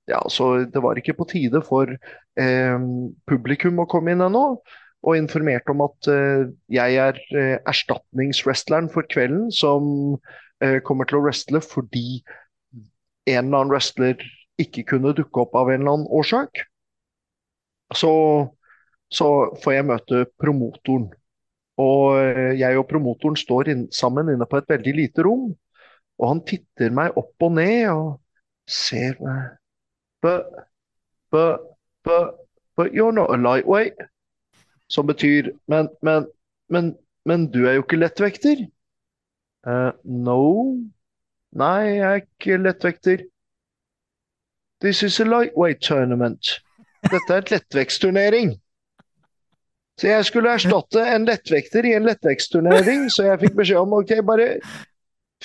ja, 0.09 0.19
altså, 0.19 0.65
det 0.67 0.83
var 0.83 0.99
ikke 0.99 1.15
på 1.17 1.27
tide 1.31 1.61
for 1.63 1.89
eh, 1.89 2.85
publikum 3.29 3.79
å 3.81 3.87
komme 3.89 4.13
inn 4.13 4.23
ennå, 4.25 4.45
og 5.01 5.17
informerte 5.17 5.73
om 5.73 5.83
at 5.87 6.09
eh, 6.11 6.49
jeg 6.73 6.97
er 7.01 7.19
eh, 7.37 7.57
erstatningswrestleren 7.69 8.91
for 8.93 9.07
kvelden 9.09 9.49
som 9.55 10.17
kommer 10.85 11.09
til 11.09 11.17
å 11.17 11.23
wrestle 11.25 11.61
fordi 11.65 12.21
en 13.29 13.45
eller 13.45 13.63
annen 13.63 13.71
wrestler 13.71 14.21
ikke 14.61 14.85
kunne 14.93 15.13
dukke 15.17 15.43
opp 15.43 15.55
av 15.57 15.71
en 15.71 15.81
eller 15.81 15.95
annen 15.95 16.11
årsak. 16.11 16.63
Så, 17.95 18.11
så 19.11 19.27
får 19.63 19.75
jeg 19.75 19.87
møte 19.89 20.23
promotoren. 20.41 21.09
Og 21.81 22.19
eh, 22.19 22.53
jeg 22.59 22.77
og 22.79 22.87
promotoren 22.89 23.37
står 23.39 23.71
inn, 23.73 23.85
sammen 23.95 24.29
inne 24.31 24.47
på 24.47 24.59
et 24.59 24.69
veldig 24.69 24.95
lite 24.97 25.25
rom. 25.27 25.49
Og 26.21 26.27
han 26.27 26.43
titter 26.47 26.93
meg 26.93 27.17
opp 27.19 27.47
og 27.47 27.55
ned 27.57 27.89
og 27.93 28.19
ser 28.69 29.17
meg 29.23 29.57
But, 30.21 30.45
but, 31.31 31.63
but, 32.03 32.35
but 32.77 32.93
you're 32.93 33.11
not 33.11 33.33
a 33.33 33.37
lightweight. 33.37 33.97
Som 34.87 35.07
betyr 35.07 35.49
Men, 35.67 35.89
men, 36.03 36.27
men, 36.69 36.91
men 37.25 37.47
du 37.49 37.65
er 37.65 37.79
jo 37.79 37.85
ikke 37.87 37.97
lettvekter. 37.97 38.61
Uh, 39.67 39.91
no. 40.03 40.41
Nei, 41.51 41.97
jeg 41.97 42.07
er 42.07 42.21
ikke 42.23 42.57
lettvekter. 42.61 43.25
This 44.81 45.03
is 45.03 45.19
a 45.19 45.25
lightweight 45.27 45.81
tournament. 45.85 46.57
Dette 47.05 47.33
er 47.33 47.43
et 47.43 47.51
lettvektsturnering. 47.53 48.55
Så 49.99 50.07
jeg 50.07 50.25
skulle 50.25 50.53
erstatte 50.55 51.03
en 51.13 51.27
lettvekter 51.27 51.85
i 51.85 51.93
en 51.93 52.07
lettvektsturnering, 52.07 53.05
så 53.13 53.27
jeg 53.27 53.41
fikk 53.43 53.59
beskjed 53.59 53.83
om 53.83 53.99
ok, 53.99 54.15
bare 54.25 54.55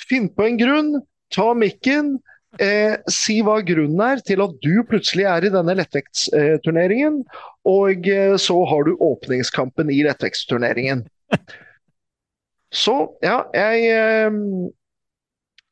finn 0.01 0.31
på 0.33 0.47
en 0.47 0.57
grunn, 0.57 0.89
ta 1.33 1.51
mikken, 1.53 2.15
Eh, 2.57 2.95
si 3.11 3.41
hva 3.45 3.59
grunnen 3.65 3.99
er 4.01 4.21
til 4.25 4.41
at 4.41 4.55
du 4.63 4.79
plutselig 4.87 5.27
er 5.29 5.45
i 5.45 5.51
denne 5.53 5.75
lettvektsturneringen, 5.77 7.19
og 7.69 8.07
eh, 8.09 8.33
så 8.41 8.57
har 8.71 8.87
du 8.87 8.95
åpningskampen 9.03 9.91
i 9.93 9.99
lettvektsturneringen. 10.07 11.03
Så 12.73 12.95
ja, 13.23 13.45
jeg 13.55 13.87
eh, 13.93 14.41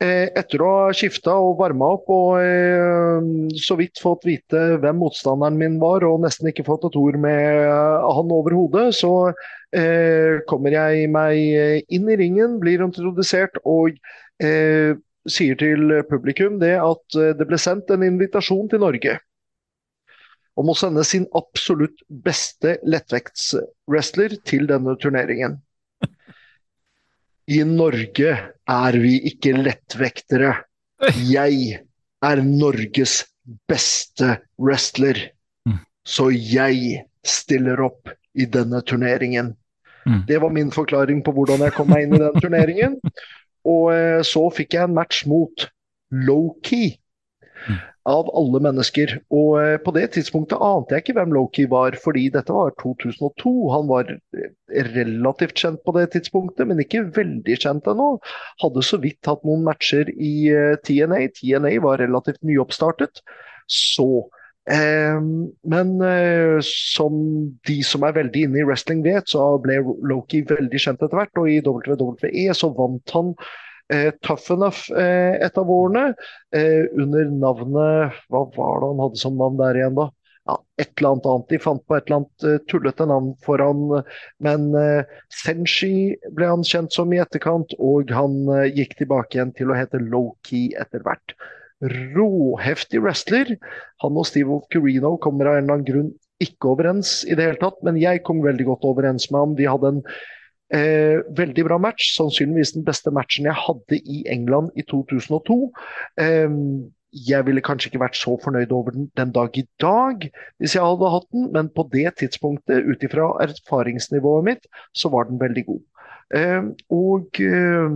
eh 0.03 0.29
Etter 0.35 0.61
å 0.63 0.69
ha 0.75 0.93
skifta 0.95 1.33
og 1.39 1.59
varma 1.59 1.93
opp 1.95 2.09
og 2.11 2.39
eh, 2.43 3.27
så 3.59 3.77
vidt 3.79 4.01
fått 4.03 4.25
vite 4.27 4.63
hvem 4.83 4.99
motstanderen 4.99 5.59
min 5.59 5.77
var, 5.79 6.03
og 6.03 6.23
nesten 6.23 6.51
ikke 6.51 6.67
fått 6.67 6.87
et 6.89 6.97
ord 6.99 7.19
med 7.19 7.67
han 8.03 8.33
over 8.35 8.55
hodet, 8.55 8.89
så 9.01 9.31
kommer 10.47 10.71
jeg 10.71 11.09
meg 11.11 11.87
inn 11.91 12.05
i 12.07 12.15
ringen, 12.15 12.53
blir 12.61 12.79
introdusert 12.85 13.57
og 13.67 13.97
sier 14.39 15.57
til 15.59 15.91
publikum 16.07 16.61
det 16.61 16.77
at 16.79 17.17
det 17.35 17.47
ble 17.49 17.59
sendt 17.59 17.91
en 17.91 18.05
invitasjon 18.07 18.69
til 18.71 18.79
Norge 18.85 19.17
om 20.55 20.71
å 20.71 20.77
sende 20.77 21.03
sin 21.03 21.27
absolutt 21.35 22.03
beste 22.07 22.77
lettvektswrestler 22.87 24.37
til 24.47 24.69
denne 24.71 24.95
turneringen. 25.01 25.59
I 27.51 27.61
Norge 27.67 28.31
er 28.65 28.97
vi 29.01 29.17
ikke 29.29 29.53
lettvektere. 29.57 30.53
Jeg 31.29 31.81
er 32.25 32.41
Norges 32.41 33.19
beste 33.69 34.39
wrestler. 34.57 35.19
Mm. 35.69 35.79
Så 36.05 36.31
jeg 36.33 37.05
stiller 37.25 37.81
opp 37.85 38.09
i 38.33 38.47
denne 38.49 38.81
turneringen. 38.85 39.53
Mm. 40.05 40.21
Det 40.27 40.41
var 40.41 40.53
min 40.53 40.71
forklaring 40.73 41.21
på 41.25 41.33
hvordan 41.33 41.65
jeg 41.65 41.75
kom 41.77 41.89
meg 41.93 42.05
inn 42.05 42.17
i 42.17 42.21
den 42.21 42.41
turneringen. 42.41 42.99
Og 43.75 43.89
eh, 43.93 44.21
så 44.25 44.45
fikk 44.53 44.77
jeg 44.77 44.89
en 44.89 44.97
match 44.97 45.25
mot 45.29 45.67
Low-Key. 46.13 46.93
Av 48.05 48.27
alle 48.37 48.61
mennesker. 48.61 49.15
Og 49.33 49.55
eh, 49.61 49.77
på 49.81 49.93
det 49.95 50.03
tidspunktet 50.13 50.61
ante 50.61 50.93
jeg 50.93 51.05
ikke 51.05 51.15
hvem 51.17 51.33
Low-Key 51.33 51.69
var, 51.71 51.97
fordi 52.03 52.27
dette 52.35 52.53
var 52.53 52.75
2002. 52.83 53.53
Han 53.73 53.89
var 53.89 54.11
eh, 54.13 54.51
relativt 54.93 55.57
kjent 55.63 55.81
på 55.85 55.95
det 55.97 56.11
tidspunktet, 56.13 56.69
men 56.69 56.83
ikke 56.83 57.07
veldig 57.15 57.57
kjent 57.63 57.89
ennå. 57.89 58.11
Hadde 58.61 58.85
så 58.85 59.01
vidt 59.01 59.25
hatt 59.25 59.41
noen 59.47 59.65
matcher 59.65 60.11
i 60.13 60.35
TNA. 60.85 61.23
TNA 61.39 61.75
var 61.85 62.03
relativt 62.03 62.43
nyoppstartet. 62.45 63.23
Så 63.65 64.27
Eh, 64.65 65.21
men 65.69 66.01
eh, 66.01 66.57
som 66.65 67.17
de 67.67 67.75
som 67.85 68.05
er 68.05 68.15
veldig 68.17 68.47
inne 68.47 68.63
i 68.63 68.65
wrestling 68.65 69.03
vet, 69.05 69.29
så 69.29 69.59
ble 69.61 69.77
Loki 70.09 70.41
veldig 70.49 70.81
kjent 70.81 71.03
etter 71.05 71.19
hvert. 71.19 71.41
Og 71.41 71.51
i 71.51 71.61
WWE 71.65 72.47
så 72.57 72.71
vant 72.77 73.15
han 73.15 73.33
eh, 73.93 74.11
Tough 74.25 74.51
Enough 74.55 74.91
eh, 74.97 75.37
et 75.45 75.57
av 75.57 75.71
årene 75.71 76.11
eh, 76.55 76.85
under 76.97 77.31
navnet 77.31 78.21
Hva 78.29 78.45
var 78.55 78.81
det 78.81 78.91
han 78.91 79.03
hadde 79.05 79.21
som 79.21 79.35
navn 79.39 79.59
der 79.61 79.81
igjen, 79.81 79.97
da? 79.99 80.09
Ja, 80.45 80.59
et 80.77 80.91
eller 80.99 81.15
annet 81.15 81.27
annet. 81.31 81.47
De 81.49 81.57
fant 81.61 81.81
på 81.89 81.95
et 81.97 82.05
eller 82.05 82.19
annet 82.19 82.43
uh, 82.45 82.59
tullete 82.69 83.07
navn 83.09 83.31
for 83.41 83.57
han. 83.65 83.79
Men 84.45 84.67
uh, 84.77 85.15
Senshi 85.33 86.13
ble 86.37 86.51
han 86.51 86.61
kjent 86.61 86.93
som 86.93 87.09
i 87.15 87.17
etterkant, 87.17 87.73
og 87.81 88.13
han 88.13 88.43
uh, 88.51 88.67
gikk 88.69 88.93
tilbake 88.99 89.39
igjen 89.39 89.55
til 89.57 89.73
å 89.73 89.79
hete 89.79 90.03
Key 90.45 90.67
etter 90.77 91.01
hvert 91.01 91.33
råheftig 92.15 93.01
wrestler. 93.01 93.55
Han 94.03 94.21
og 94.21 94.29
Steve 94.29 94.53
Ocurino 94.53 95.15
kommer 95.17 95.49
av 95.49 95.57
en 95.57 95.65
eller 95.65 95.79
annen 95.79 95.89
grunn 95.89 96.13
ikke 96.43 96.73
overens 96.73 97.21
i 97.25 97.35
det 97.35 97.47
hele 97.47 97.61
tatt, 97.61 97.77
men 97.87 97.99
jeg 97.99 98.23
kom 98.27 98.41
veldig 98.43 98.67
godt 98.67 98.87
overens 98.87 99.29
med 99.31 99.39
ham. 99.39 99.55
De 99.57 99.67
hadde 99.69 99.91
en 99.93 100.01
eh, 100.73 101.21
veldig 101.37 101.65
bra 101.67 101.77
match, 101.81 102.13
sannsynligvis 102.15 102.75
den 102.77 102.85
beste 102.87 103.13
matchen 103.13 103.49
jeg 103.49 103.57
hadde 103.57 103.99
i 103.99 104.23
England 104.31 104.71
i 104.75 104.85
2002. 104.89 105.57
Eh, 106.21 106.59
jeg 107.15 107.47
ville 107.47 107.63
kanskje 107.63 107.91
ikke 107.91 108.01
vært 108.01 108.17
så 108.19 108.35
fornøyd 108.43 108.73
over 108.75 108.91
den 108.91 109.05
den 109.15 109.29
dag 109.31 109.55
i 109.55 109.63
dag 109.79 110.25
hvis 110.59 110.73
jeg 110.75 110.83
hadde 110.83 111.11
hatt 111.13 111.29
den, 111.31 111.51
men 111.55 111.69
på 111.71 111.87
det 111.93 112.09
tidspunktet, 112.19 112.83
ut 112.83 113.03
ifra 113.03 113.29
erfaringsnivået 113.45 114.49
mitt, 114.49 114.67
så 114.93 115.09
var 115.13 115.29
den 115.29 115.39
veldig 115.39 115.65
god. 115.69 115.83
Eh, 116.35 116.63
og 116.91 117.39
eh, 117.39 117.95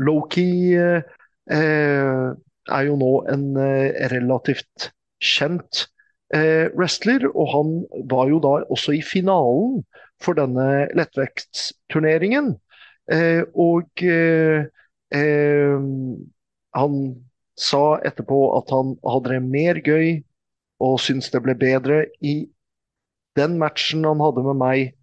Loki 0.00 0.50
eh, 0.76 1.16
Eh, 1.50 2.30
er 2.70 2.84
jo 2.86 2.96
nå 3.00 3.14
en 3.32 3.46
eh, 3.58 4.06
relativt 4.12 4.90
kjent 5.18 5.86
eh, 6.34 6.68
wrestler, 6.78 7.26
og 7.32 7.48
han 7.54 7.72
var 8.12 8.28
jo 8.30 8.38
da 8.44 8.52
også 8.70 8.94
i 8.94 9.02
finalen 9.02 9.80
for 10.22 10.38
denne 10.38 10.88
lettvektsturneringen. 10.96 12.54
og 13.58 14.04
han 16.76 16.94
sa 17.58 17.84
etterpå 18.06 18.40
at 18.58 18.70
han 18.70 18.94
hadde 19.02 19.32
det 19.34 19.40
mer 19.42 19.80
gøy 19.84 20.20
og 20.80 21.00
syntes 21.02 21.32
det 21.34 21.42
ble 21.44 21.56
bedre 21.58 22.04
i 22.24 22.48
den 23.38 23.58
matchen 23.60 24.06
han 24.08 24.22
hadde 24.22 24.44
med 24.46 24.58
meg, 24.60 24.94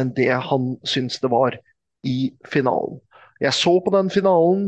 enn 0.00 0.12
det 0.16 0.30
han 0.30 0.74
syntes 0.88 1.20
det 1.22 1.30
var 1.32 1.58
i 2.06 2.32
finalen. 2.48 2.98
Jeg 3.40 3.52
så 3.56 3.76
på 3.84 3.92
den 3.92 4.08
finalen, 4.12 4.66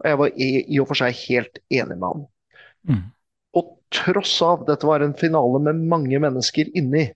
og 0.00 0.08
jeg 0.08 0.18
var 0.22 0.32
i, 0.32 0.50
i 0.64 0.80
og 0.80 0.88
for 0.90 1.00
seg 1.02 1.16
helt 1.26 1.60
enig 1.68 1.96
med 1.98 2.06
ham. 2.08 2.24
Mm. 2.88 3.04
Og 3.58 3.72
tross 3.94 4.34
av 4.44 4.64
dette 4.68 4.88
var 4.88 5.04
en 5.04 5.16
finale 5.18 5.60
med 5.66 5.84
mange 5.90 6.20
mennesker 6.22 6.70
inni, 6.78 7.08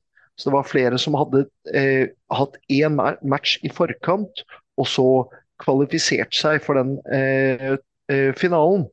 så 0.43 0.51
det 0.51 0.57
var 0.57 0.67
flere 0.67 0.99
som 0.99 1.15
hadde 1.15 1.45
eh, 1.71 2.09
hatt 2.35 2.57
én 2.67 2.97
match 2.99 3.61
i 3.63 3.71
forkant, 3.71 4.43
og 4.75 4.89
så 4.91 5.07
kvalifisert 5.63 6.35
seg 6.35 6.59
for 6.65 6.81
den 6.81 6.97
eh, 7.15 7.77
eh, 8.11 8.33
finalen. 8.35 8.89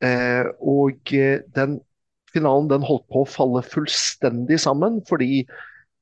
Eh, 0.00 0.48
og 0.64 1.12
eh, 1.12 1.42
den 1.52 1.82
finalen 2.32 2.70
den 2.70 2.86
holdt 2.86 3.04
på 3.12 3.26
å 3.26 3.28
falle 3.28 3.60
fullstendig 3.66 4.56
sammen, 4.64 5.02
fordi 5.10 5.42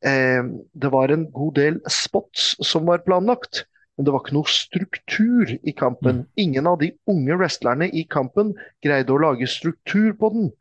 eh, 0.07 0.47
det 0.47 0.93
var 0.95 1.11
en 1.11 1.26
god 1.35 1.59
del 1.59 1.83
spots 1.91 2.53
som 2.62 2.87
var 2.87 3.03
planlagt. 3.09 3.64
Men 3.99 4.07
det 4.07 4.14
var 4.14 4.22
ikke 4.22 4.39
noe 4.39 4.55
struktur 4.55 5.57
i 5.59 5.74
kampen. 5.74 6.22
Mm. 6.22 6.26
Ingen 6.39 6.70
av 6.70 6.79
de 6.85 6.93
unge 7.11 7.35
wrestlerne 7.41 7.91
i 7.91 8.07
kampen 8.07 8.55
greide 8.85 9.11
å 9.11 9.18
lage 9.26 9.51
struktur 9.51 10.12
på 10.20 10.31
den. 10.37 10.53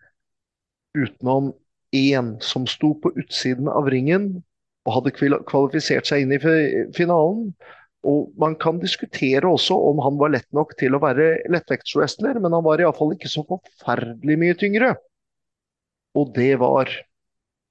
Utenom 0.98 1.54
én 1.96 2.36
som 2.44 2.68
sto 2.68 2.94
på 3.02 3.14
utsiden 3.20 3.70
av 3.72 3.90
ringen 3.92 4.30
og 4.88 4.96
hadde 5.00 5.14
kvalifisert 5.48 6.08
seg 6.08 6.24
inn 6.24 6.36
i 6.36 6.40
finalen. 6.96 7.52
Og 8.08 8.32
Man 8.40 8.56
kan 8.56 8.80
diskutere 8.80 9.48
også 9.50 9.76
om 9.90 10.00
han 10.04 10.20
var 10.20 10.32
lett 10.36 10.48
nok 10.56 10.76
til 10.80 10.96
å 10.96 11.02
være 11.04 11.44
lettvektswrestler, 11.52 12.40
men 12.40 12.56
han 12.56 12.64
var 12.64 12.80
iallfall 12.80 13.16
ikke 13.16 13.32
så 13.32 13.44
forferdelig 13.50 14.38
mye 14.40 14.58
tyngre. 14.60 14.94
Og 16.16 16.32
det 16.38 16.54
var 16.62 16.92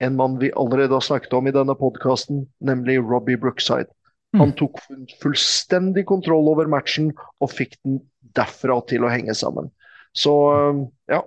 en 0.04 0.16
mann 0.18 0.36
vi 0.42 0.52
allerede 0.52 0.92
har 0.92 1.04
snakket 1.04 1.32
om 1.38 1.48
i 1.48 1.54
denne 1.56 1.76
podkasten, 1.78 2.44
nemlig 2.60 2.98
Robbie 3.00 3.40
Brookside. 3.40 3.88
Han 4.36 4.52
tok 4.58 4.82
fullstendig 5.22 6.04
kontroll 6.10 6.50
over 6.50 6.68
matchen 6.68 7.14
og 7.40 7.54
fikk 7.54 7.78
den 7.86 8.02
derfra 8.36 8.76
til 8.90 9.06
å 9.06 9.12
henge 9.12 9.32
sammen. 9.38 9.70
Så 10.16 10.34
ja, 11.08 11.22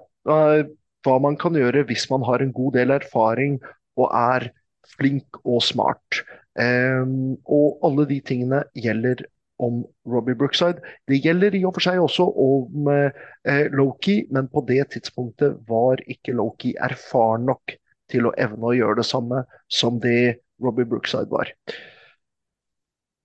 hva 1.06 1.18
man 1.24 1.38
kan 1.40 1.56
gjøre 1.58 1.86
hvis 1.90 2.08
man 2.12 2.26
har 2.28 2.44
en 2.44 2.54
god 2.56 2.76
del 2.80 2.94
erfaring 2.96 3.60
og 4.00 4.08
er 4.16 4.50
flink 4.98 5.42
og 5.44 5.62
smart. 5.64 6.24
Um, 6.60 7.38
og 7.48 7.80
alle 7.88 8.08
de 8.10 8.20
tingene 8.26 8.64
gjelder 8.76 9.24
om 9.60 9.84
Robbie 10.08 10.36
Brookside. 10.40 10.80
Det 11.08 11.20
gjelder 11.24 11.56
i 11.56 11.64
og 11.68 11.76
for 11.76 11.84
seg 11.84 12.00
også 12.00 12.26
om 12.40 12.88
eh, 12.94 13.68
Loki, 13.76 14.22
men 14.32 14.48
på 14.52 14.64
det 14.68 14.86
tidspunktet 14.96 15.58
var 15.68 16.00
ikke 16.08 16.36
Loki 16.38 16.74
erfaren 16.80 17.48
nok 17.50 17.76
til 18.10 18.30
å 18.30 18.34
evne 18.40 18.72
å 18.72 18.76
gjøre 18.78 19.02
det 19.02 19.08
samme 19.10 19.44
som 19.68 20.00
det 20.02 20.40
Robbie 20.64 20.88
Brookside 20.88 21.28
var. 21.32 21.52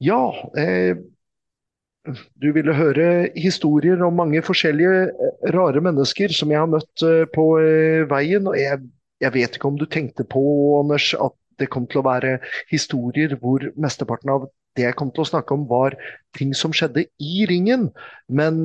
Ja, 0.03 0.21
eh, 0.59 0.99
du 2.05 2.51
ville 2.53 2.75
høre 2.77 3.07
historier 3.39 4.03
om 4.05 4.19
mange 4.19 4.43
forskjellige 4.45 4.97
eh, 5.09 5.47
rare 5.57 5.81
mennesker 5.85 6.33
som 6.37 6.53
jeg 6.53 6.61
har 6.61 6.69
møtt 6.71 7.05
eh, 7.07 7.25
på 7.33 7.47
eh, 7.63 8.05
veien. 8.11 8.47
og 8.51 8.59
jeg, 8.59 8.83
jeg 9.25 9.35
vet 9.35 9.57
ikke 9.57 9.71
om 9.71 9.79
du 9.81 9.87
tenkte 9.89 10.27
på, 10.29 10.43
Anders, 10.83 11.13
at 11.17 11.37
det 11.63 11.71
kom 11.73 11.87
til 11.89 12.03
å 12.03 12.07
være 12.09 12.37
historier 12.69 13.37
hvor 13.41 13.65
mesteparten 13.81 14.33
av 14.35 14.49
det 14.75 14.89
jeg 14.89 14.97
kom 14.99 15.13
til 15.15 15.23
å 15.23 15.29
snakke 15.29 15.55
om, 15.55 15.69
var 15.71 15.95
ting 16.35 16.51
som 16.59 16.75
skjedde 16.75 17.07
i 17.23 17.45
ringen. 17.47 17.93
Men 18.27 18.65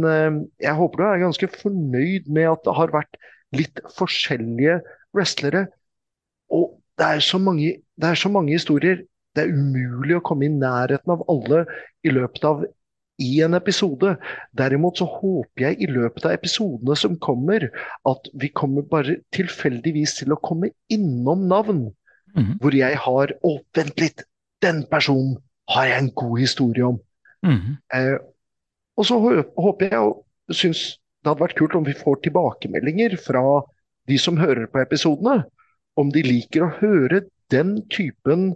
jeg 0.58 0.74
håper 0.74 0.98
du 0.98 1.04
er 1.06 1.22
ganske 1.22 1.50
fornøyd 1.54 2.32
med 2.34 2.48
at 2.50 2.64
det 2.66 2.74
har 2.80 2.96
vært 2.96 3.20
litt 3.54 3.78
forskjellige 3.94 4.80
wrestlere. 5.14 5.68
Og 6.50 6.80
det 6.98 7.12
er 7.14 7.22
så 7.22 7.38
mange, 7.38 7.76
er 8.02 8.18
så 8.18 8.34
mange 8.34 8.58
historier. 8.58 9.04
Det 9.38 9.46
er 9.46 9.54
umulig 9.54 10.18
å 10.18 10.26
komme 10.26 10.50
i 10.50 10.56
nærheten 10.56 11.14
av 11.14 11.22
alle 11.30 11.62
i 12.02 12.10
løpet 12.10 12.50
av 12.50 12.66
én 13.20 13.58
episode. 13.58 14.16
Derimot 14.58 15.00
så 15.00 15.08
håper 15.10 15.66
jeg 15.66 15.80
i 15.84 15.90
løpet 15.92 16.26
av 16.26 16.36
episodene 16.38 16.96
som 17.00 17.18
kommer, 17.22 17.70
at 18.08 18.32
vi 18.40 18.52
kommer 18.56 18.88
bare 18.88 19.20
tilfeldigvis 19.36 20.18
til 20.22 20.36
å 20.36 20.42
komme 20.44 20.72
innom 20.92 21.48
navn. 21.52 21.88
Mm. 22.36 22.56
Hvor 22.62 22.76
jeg 22.78 22.98
har 23.06 23.34
Å, 23.44 23.54
vent 23.76 24.02
litt! 24.02 24.26
Den 24.60 24.84
personen 24.92 25.38
har 25.72 25.88
jeg 25.88 26.04
en 26.04 26.12
god 26.20 26.40
historie 26.42 26.84
om. 26.84 26.98
Mm. 27.48 27.78
Eh, 27.96 28.18
og 29.00 29.08
så 29.08 29.16
håper 29.20 29.94
jeg 29.94 30.02
og 30.04 30.26
syns 30.56 31.00
det 31.24 31.32
hadde 31.32 31.44
vært 31.46 31.58
kult 31.60 31.78
om 31.80 31.86
vi 31.88 31.96
får 31.96 32.20
tilbakemeldinger 32.26 33.16
fra 33.24 33.44
de 34.10 34.18
som 34.20 34.40
hører 34.40 34.68
på 34.72 34.82
episodene, 34.82 35.46
om 36.00 36.12
de 36.12 36.24
liker 36.26 36.66
å 36.66 36.74
høre 36.80 37.24
den 37.52 37.78
typen 37.92 38.54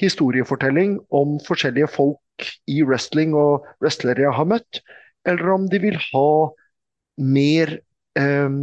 historiefortelling 0.00 0.98
om 1.14 1.36
forskjellige 1.46 1.90
folk 1.92 2.20
i 2.70 2.82
wrestling 2.86 3.34
og 3.38 3.66
wrestlere 3.82 4.26
jeg 4.26 4.36
har 4.36 4.48
møtt, 4.48 4.82
eller 5.28 5.54
om 5.54 5.68
de 5.70 5.80
vil 5.82 5.98
ha 6.10 6.30
mer 7.18 7.74
eh, 8.18 8.58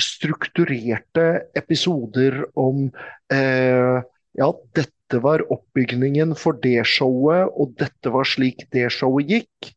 strukturerte 0.00 1.26
episoder 1.58 2.42
om 2.58 2.88
eh, 3.32 4.00
ja, 4.38 4.48
dette 4.76 5.20
var 5.22 5.42
oppbygningen 5.50 6.36
for 6.38 6.58
det 6.62 6.84
showet, 6.88 7.50
og 7.50 7.74
dette 7.80 8.12
var 8.14 8.28
slik 8.28 8.66
det 8.74 8.88
showet 8.94 9.30
gikk. 9.30 9.72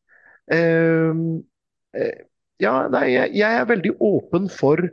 Uh, 0.52 1.40
uh, 1.96 2.16
ja, 2.62 2.74
nei, 2.92 3.06
jeg, 3.14 3.32
jeg, 3.40 3.60
er 3.62 3.70
veldig 3.70 3.94
åpen 4.04 4.50
for 4.52 4.84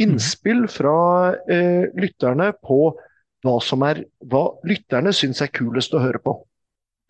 innspill 0.00 0.64
fra 0.72 0.96
uh, 1.36 1.84
lytterne 2.00 2.50
på 2.64 2.78
hva 3.44 3.58
som 3.62 3.84
er 3.84 4.00
hva 4.24 4.46
lytterne 4.66 5.12
syns 5.14 5.44
er 5.44 5.52
kulest 5.54 5.94
å 5.94 6.02
høre 6.02 6.22
på. 6.24 6.38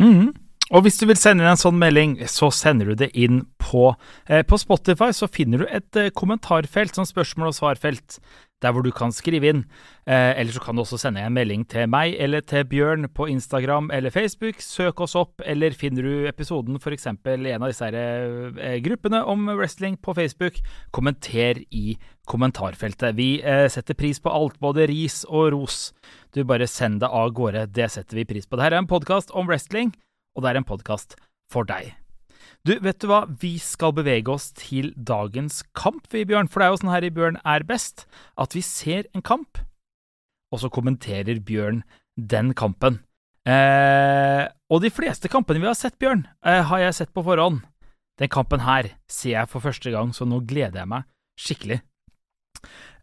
Mm. 0.02 0.34
Og 0.74 0.82
hvis 0.82 0.96
du 0.98 1.04
vil 1.06 1.18
sende 1.18 1.44
inn 1.44 1.52
en 1.52 1.60
sånn 1.60 1.76
melding, 1.78 2.16
så 2.26 2.48
sender 2.50 2.88
du 2.90 3.04
det 3.04 3.12
inn 3.14 3.44
på, 3.62 3.92
eh, 4.26 4.42
på 4.42 4.58
Spotify. 4.58 5.12
Så 5.14 5.30
finner 5.30 5.62
du 5.62 5.68
et 5.70 5.96
eh, 5.96 6.10
kommentarfelt, 6.10 6.96
sånn 6.98 7.06
spørsmål- 7.06 7.52
og 7.52 7.54
svarfelt, 7.54 8.18
der 8.60 8.72
hvor 8.72 8.82
du 8.82 8.90
kan 8.90 9.12
skrive 9.14 9.52
inn. 9.52 9.60
Eh, 10.02 10.32
eller 10.34 10.50
så 10.50 10.58
kan 10.64 10.74
du 10.74 10.82
også 10.82 10.98
sende 10.98 11.22
en 11.22 11.36
melding 11.36 11.62
til 11.70 11.86
meg 11.86 12.16
eller 12.18 12.42
til 12.42 12.64
Bjørn 12.66 13.06
på 13.14 13.28
Instagram 13.30 13.92
eller 13.94 14.10
Facebook. 14.10 14.58
Søk 14.58 15.00
oss 15.00 15.14
opp, 15.14 15.44
eller 15.46 15.70
finner 15.70 16.02
du 16.02 16.26
episoden 16.26 16.80
f.eks. 16.80 17.06
i 17.06 17.52
en 17.54 17.62
av 17.62 17.70
disse 17.70 17.86
her, 17.86 17.94
eh, 18.58 18.80
gruppene 18.82 19.22
om 19.22 19.46
wrestling 19.54 19.94
på 20.02 20.14
Facebook, 20.18 20.58
kommenter 20.90 21.62
i 21.70 21.96
kommentarfeltet. 22.26 23.14
Vi 23.14 23.42
eh, 23.42 23.68
setter 23.70 23.94
pris 23.94 24.18
på 24.18 24.32
alt, 24.32 24.58
både 24.58 24.88
ris 24.90 25.22
og 25.28 25.52
ros. 25.54 25.92
Du 26.34 26.42
bare 26.42 26.66
send 26.66 26.98
det 27.04 27.12
av 27.14 27.30
gårde, 27.30 27.68
det 27.70 27.92
setter 27.94 28.18
vi 28.18 28.26
pris 28.26 28.48
på. 28.48 28.58
Dette 28.58 28.74
er 28.74 28.82
en 28.82 28.90
podkast 28.90 29.30
om 29.38 29.46
wrestling 29.46 29.94
og 30.34 30.44
det 30.44 30.52
er 30.52 30.60
en 30.60 30.66
podkast 30.68 31.16
for 31.50 31.66
deg. 31.68 31.94
Du, 32.64 32.72
vet 32.80 32.96
du 33.00 33.08
hva, 33.10 33.24
vi 33.40 33.56
skal 33.60 33.92
bevege 33.96 34.32
oss 34.32 34.50
til 34.56 34.92
dagens 34.96 35.62
kamp, 35.76 36.06
vi, 36.12 36.24
Bjørn. 36.28 36.48
For 36.48 36.60
det 36.60 36.66
er 36.66 36.72
jo 36.72 36.80
sånn 36.80 36.94
her 36.94 37.06
i 37.06 37.12
Bjørn 37.12 37.40
er 37.44 37.66
best, 37.68 38.06
at 38.40 38.56
vi 38.56 38.62
ser 38.64 39.08
en 39.12 39.24
kamp, 39.24 39.60
og 40.52 40.62
så 40.62 40.70
kommenterer 40.72 41.42
Bjørn 41.44 41.82
den 42.16 42.54
kampen. 42.56 43.02
Eh, 43.44 44.46
og 44.72 44.80
de 44.80 44.90
fleste 44.94 45.28
kampene 45.28 45.60
vi 45.60 45.68
har 45.68 45.76
sett, 45.76 45.98
Bjørn, 46.00 46.24
eh, 46.46 46.62
har 46.64 46.86
jeg 46.86 46.96
sett 47.00 47.12
på 47.12 47.24
forhånd. 47.26 47.60
Den 48.20 48.30
kampen 48.32 48.62
her 48.64 48.94
ser 49.10 49.34
jeg 49.34 49.50
for 49.50 49.60
første 49.60 49.92
gang, 49.92 50.14
så 50.16 50.24
nå 50.24 50.40
gleder 50.48 50.80
jeg 50.80 50.90
meg 50.94 51.08
skikkelig. 51.40 51.80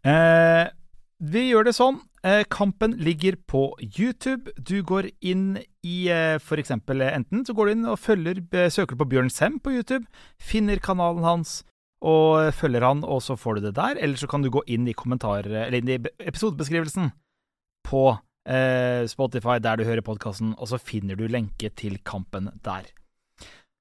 Eh, 0.02 0.66
vi 1.22 1.48
gjør 1.50 1.70
det 1.70 1.76
sånn 1.78 2.00
Eh, 2.22 2.44
kampen 2.46 2.92
ligger 3.02 3.34
på 3.50 3.76
YouTube. 3.82 4.52
Du 4.56 4.82
går 4.86 5.08
inn 5.20 5.56
i 5.82 6.06
f.eks. 6.06 6.44
for 6.46 6.62
eksempel 6.62 7.02
eh, 7.02 7.16
enten 7.16 7.42
så 7.42 7.54
går 7.58 7.66
du 7.66 7.72
inn 7.72 7.88
og 7.90 7.98
følger, 7.98 8.38
søker 8.70 8.98
på 8.98 9.08
Bjørn 9.10 9.30
Sem 9.30 9.56
på 9.58 9.72
YouTube, 9.74 10.06
finner 10.38 10.78
kanalen 10.78 11.26
hans 11.26 11.64
og 12.02 12.52
følger 12.54 12.86
han, 12.86 13.02
og 13.02 13.24
så 13.26 13.34
får 13.38 13.58
du 13.58 13.66
det 13.66 13.74
der. 13.74 13.98
Eller 13.98 14.18
så 14.18 14.28
kan 14.30 14.42
du 14.42 14.50
gå 14.54 14.62
inn 14.70 14.86
i 14.86 14.94
inn 14.94 15.90
i 15.90 15.98
episodebeskrivelsen 16.22 17.10
på 17.90 18.02
eh, 18.46 19.02
Spotify 19.10 19.58
der 19.58 19.78
du 19.78 19.84
hører 19.84 20.06
podkasten, 20.06 20.54
og 20.58 20.70
så 20.70 20.78
finner 20.78 21.18
du 21.18 21.26
lenke 21.26 21.70
til 21.74 21.98
kampen 22.06 22.52
der. 22.62 22.86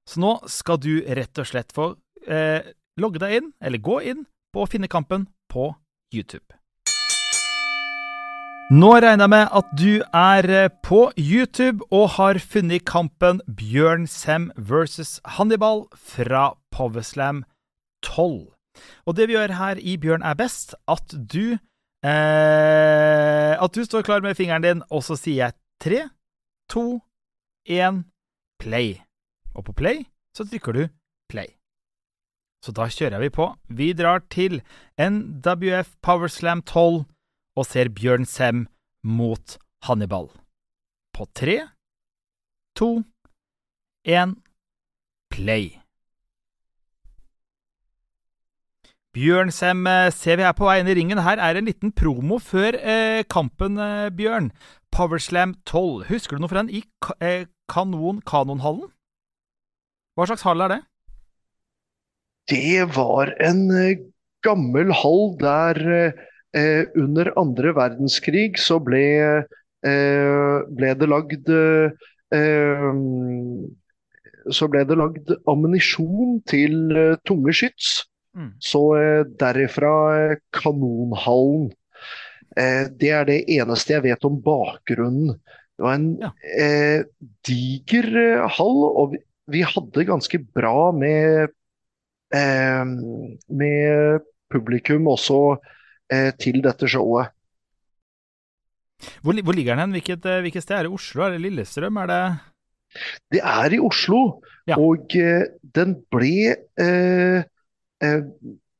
Så 0.10 0.18
nå 0.22 0.40
skal 0.50 0.82
du 0.82 1.04
rett 1.06 1.38
og 1.38 1.46
slett 1.46 1.74
få 1.74 1.94
eh, 2.26 2.74
logge 2.98 3.22
deg 3.22 3.38
inn, 3.38 3.54
eller 3.62 3.78
gå 3.78 4.02
inn, 4.02 4.26
på 4.52 4.66
å 4.66 4.70
finne 4.70 4.90
kampen 4.90 5.30
på 5.50 5.70
YouTube. 6.14 6.61
Nå 8.72 8.88
regner 9.04 9.26
jeg 9.26 9.32
med 9.34 9.50
at 9.52 9.72
du 9.76 10.00
er 10.16 10.46
eh, 10.48 10.70
på 10.88 11.02
YouTube 11.20 11.84
og 11.92 12.14
har 12.14 12.38
funnet 12.40 12.86
kampen 12.88 13.42
Bjørn 13.44 14.06
Sem 14.08 14.46
versus 14.56 15.18
Hannibal 15.28 15.84
fra 15.92 16.54
Powerslam 16.72 17.44
12. 18.00 18.48
Og 19.04 19.18
det 19.18 19.28
vi 19.28 19.36
gjør 19.36 19.58
her 19.60 19.76
i 19.76 19.98
Bjørn 20.00 20.24
er 20.24 20.40
best, 20.40 20.72
at 20.88 21.04
du 21.12 21.58
eh, 22.08 23.54
At 23.60 23.76
du 23.76 23.84
står 23.84 24.08
klar 24.08 24.24
med 24.24 24.40
fingeren 24.40 24.64
din, 24.64 24.88
og 24.88 25.04
så 25.04 25.20
sier 25.20 25.52
jeg 25.52 25.60
tre, 25.84 26.08
to, 26.72 27.04
én, 27.68 28.06
play. 28.56 29.02
Og 29.52 29.68
på 29.68 29.76
play 29.76 30.06
så 30.32 30.48
trykker 30.48 30.72
du 30.72 30.84
play. 31.28 31.58
Så 32.64 32.72
da 32.72 32.88
kjører 32.88 33.20
vi 33.20 33.36
på. 33.36 33.52
Vi 33.68 33.92
drar 33.92 34.24
til 34.32 34.62
NWF 34.96 35.98
Powerslam 36.00 36.64
12 36.64 37.04
og 37.62 37.68
ser 37.70 37.92
Bjørn 37.94 38.26
Sem 38.26 38.66
mot 39.06 39.58
Hannibal. 39.86 40.30
På 41.14 41.28
tre, 41.38 41.60
to, 42.78 43.04
én, 44.08 44.36
play. 45.30 45.78
Bjørn 49.12 49.52
Sem, 49.52 49.86
eh, 49.88 50.10
ser 50.12 50.40
vi 50.40 50.48
her 50.48 50.56
på 50.56 50.66
vei 50.66 50.80
inn 50.80 50.88
i 50.88 50.96
ringen. 50.96 51.20
Her 51.20 51.38
er 51.38 51.60
en 51.60 51.68
liten 51.68 51.92
promo 51.92 52.40
før 52.40 52.78
eh, 52.80 53.24
kampen, 53.28 53.78
eh, 53.78 54.10
Bjørn. 54.10 54.52
Powerslam 54.92 55.56
12. 55.66 56.08
Husker 56.08 56.36
du 56.36 56.44
noe 56.44 56.52
fra 56.52 56.64
den 56.64 56.72
i 56.80 56.84
eh, 57.20 57.46
kanon, 57.72 58.22
Kanonhallen? 58.28 58.90
Hva 60.16 60.28
slags 60.28 60.44
hall 60.48 60.64
er 60.64 60.74
det? 60.74 60.80
Det 62.52 62.88
var 62.96 63.36
en 63.44 63.62
eh, 63.76 64.00
gammel 64.44 64.96
hall 64.96 65.36
der 65.40 65.84
eh, 66.54 66.62
eh, 66.62 66.88
under 66.96 67.32
andre 67.40 67.74
verdenskrig 67.76 68.60
så 68.60 68.80
ble, 68.84 69.04
eh, 69.86 70.58
ble 70.68 70.94
det 70.96 71.10
lagd 71.10 71.50
eh, 71.50 71.92
Så 74.52 74.68
ble 74.72 74.86
det 74.90 74.98
lagd 74.98 75.34
ammunisjon 75.50 76.42
til 76.50 76.96
eh, 76.98 77.18
tunge 77.28 77.54
skyts. 77.54 78.08
Mm. 78.36 78.54
Så 78.64 78.82
eh, 78.98 79.24
derifra 79.40 80.38
kanonhallen. 80.56 81.72
det 82.52 83.10
er 83.16 83.24
det 83.24 83.46
eneste 83.48 83.94
jeg 83.94 84.04
vet 84.04 84.26
om 84.28 84.42
bakgrunnen. 84.44 85.38
Det 85.78 85.86
var 85.86 85.94
en 85.96 86.18
ja. 86.20 86.32
diger 87.48 88.10
hall, 88.58 88.82
og 88.92 89.14
vi, 89.14 89.22
vi 89.56 89.62
hadde 89.64 90.04
ganske 90.04 90.42
bra 90.52 90.92
med 90.92 91.56
med 92.32 94.22
publikum 94.52 95.08
også 95.12 95.40
eh, 95.56 95.72
til 96.42 96.62
dette 96.66 96.90
showet. 96.92 97.32
Hvor, 99.22 99.38
hvor 99.44 99.56
ligger 99.58 99.76
den 99.76 99.86
hen? 99.86 99.96
Hvilket, 99.98 100.26
eh, 100.26 100.42
hvilket, 100.46 100.64
sted? 100.64 100.78
Er 100.78 100.84
det 100.88 100.94
Oslo? 100.94 101.24
Er 101.26 101.36
det 101.36 101.42
Lillestrøm? 101.42 101.98
Er 102.04 102.08
det 102.12 102.24
Det 103.32 103.40
er 103.42 103.74
i 103.74 103.80
Oslo, 103.80 104.42
Ja. 104.68 104.76
og 104.78 105.16
eh, 105.16 105.46
den 105.76 105.96
ble 106.12 106.56
eh, 106.78 107.44
eh, 108.04 108.24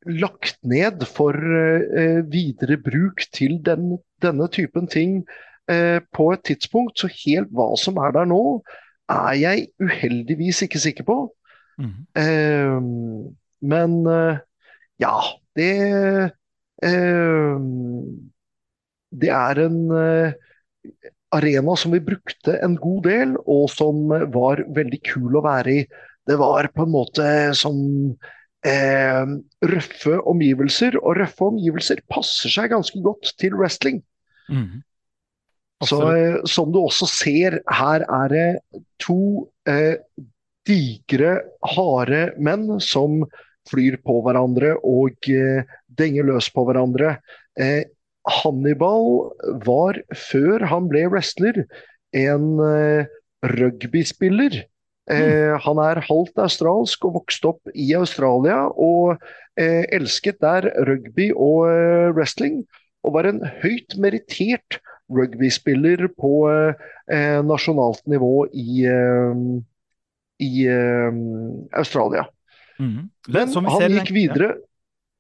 lagt 0.06 0.58
ned 0.68 1.06
for 1.08 1.32
eh, 1.34 2.22
videre 2.28 2.78
bruk 2.78 3.24
til 3.34 3.58
den, 3.66 3.98
denne 4.22 4.48
typen 4.52 4.88
ting 4.88 5.24
eh, 5.72 6.00
på 6.14 6.32
et 6.34 6.44
tidspunkt. 6.44 7.00
Så 7.00 7.08
helt 7.26 7.50
hva 7.56 7.72
som 7.80 7.98
er 7.98 8.12
der 8.12 8.28
nå, 8.30 8.62
er 9.10 9.34
jeg 9.40 9.68
uheldigvis 9.82 10.62
ikke 10.68 10.80
sikker 10.80 11.08
på. 11.08 11.18
Eh, 12.20 12.78
men 13.62 13.96
eh, 14.08 14.38
ja, 15.02 15.16
det 15.56 15.72
eh, 15.82 16.30
Det 19.12 19.30
er 19.30 19.62
en 19.62 19.80
eh, 19.94 20.34
arena 21.36 21.76
som 21.78 21.94
vi 21.96 22.02
brukte 22.04 22.58
en 22.66 22.76
god 22.82 23.04
del, 23.08 23.36
og 23.46 23.70
som 23.72 24.08
var 24.34 24.64
veldig 24.76 25.02
kul 25.08 25.38
å 25.38 25.46
være 25.46 25.76
i. 25.76 25.82
Det 26.28 26.38
var 26.40 26.70
på 26.76 26.86
en 26.86 26.94
måte 26.94 27.28
som 27.58 27.78
eh, 28.68 29.26
røffe 29.74 30.20
omgivelser, 30.30 30.98
og 31.02 31.20
røffe 31.22 31.50
omgivelser 31.54 32.04
passer 32.12 32.54
seg 32.54 32.74
ganske 32.74 33.02
godt 33.04 33.36
til 33.42 33.58
wrestling. 33.60 34.02
Mhm. 34.50 34.82
Så 35.82 35.98
eh, 36.14 36.36
som 36.46 36.70
du 36.74 36.78
også 36.84 37.08
ser, 37.10 37.58
her 37.74 38.04
er 38.06 38.28
det 38.30 38.50
to 39.02 39.50
eh, 39.70 39.98
digre, 40.70 41.40
harde 41.74 42.28
menn 42.38 42.68
som 42.86 43.24
flyr 43.70 44.00
på 44.06 44.20
hverandre 44.26 44.76
og 44.88 45.30
eh, 45.30 45.68
denger 46.00 46.30
løs 46.32 46.50
på 46.54 46.66
hverandre. 46.68 47.18
Eh, 47.60 47.84
Hannibal 48.30 49.32
var, 49.66 49.98
før 50.14 50.66
han 50.70 50.90
ble 50.92 51.08
wrestler, 51.10 51.64
en 52.14 52.60
eh, 52.66 53.10
rugbyspiller. 53.42 54.62
Eh, 55.12 55.54
han 55.66 55.82
er 55.82 56.04
halvt 56.06 56.40
australsk 56.44 57.08
og 57.08 57.18
vokste 57.22 57.50
opp 57.52 57.72
i 57.74 57.90
Australia, 57.98 58.68
og 58.70 59.18
eh, 59.60 59.84
elsket 59.92 60.40
der 60.44 60.70
rugby 60.88 61.32
og 61.34 61.66
wrestling. 62.16 62.62
Og 63.02 63.16
var 63.18 63.28
en 63.28 63.42
høyt 63.64 63.98
merittert 63.98 64.78
rugbyspiller 65.12 66.06
på 66.22 66.36
eh, 66.52 67.40
nasjonalt 67.44 68.06
nivå 68.08 68.46
i, 68.54 68.86
i 70.46 70.54
Australia. 71.82 72.28
Mhm. 72.82 73.10
Men 73.30 73.52
han 73.70 73.94
gikk 74.00 74.10
videre 74.16 74.56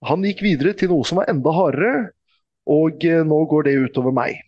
Han 0.07 0.23
gikk 0.25 0.39
videre 0.41 0.73
til 0.73 0.89
noe 0.89 1.05
som 1.05 1.19
var 1.19 1.29
enda 1.29 1.51
hardere, 1.53 2.09
og 2.65 3.03
eh, 3.05 3.21
nå 3.21 3.37
går 3.51 3.67
det 3.67 3.75
utover 3.83 4.15
meg. 4.15 4.39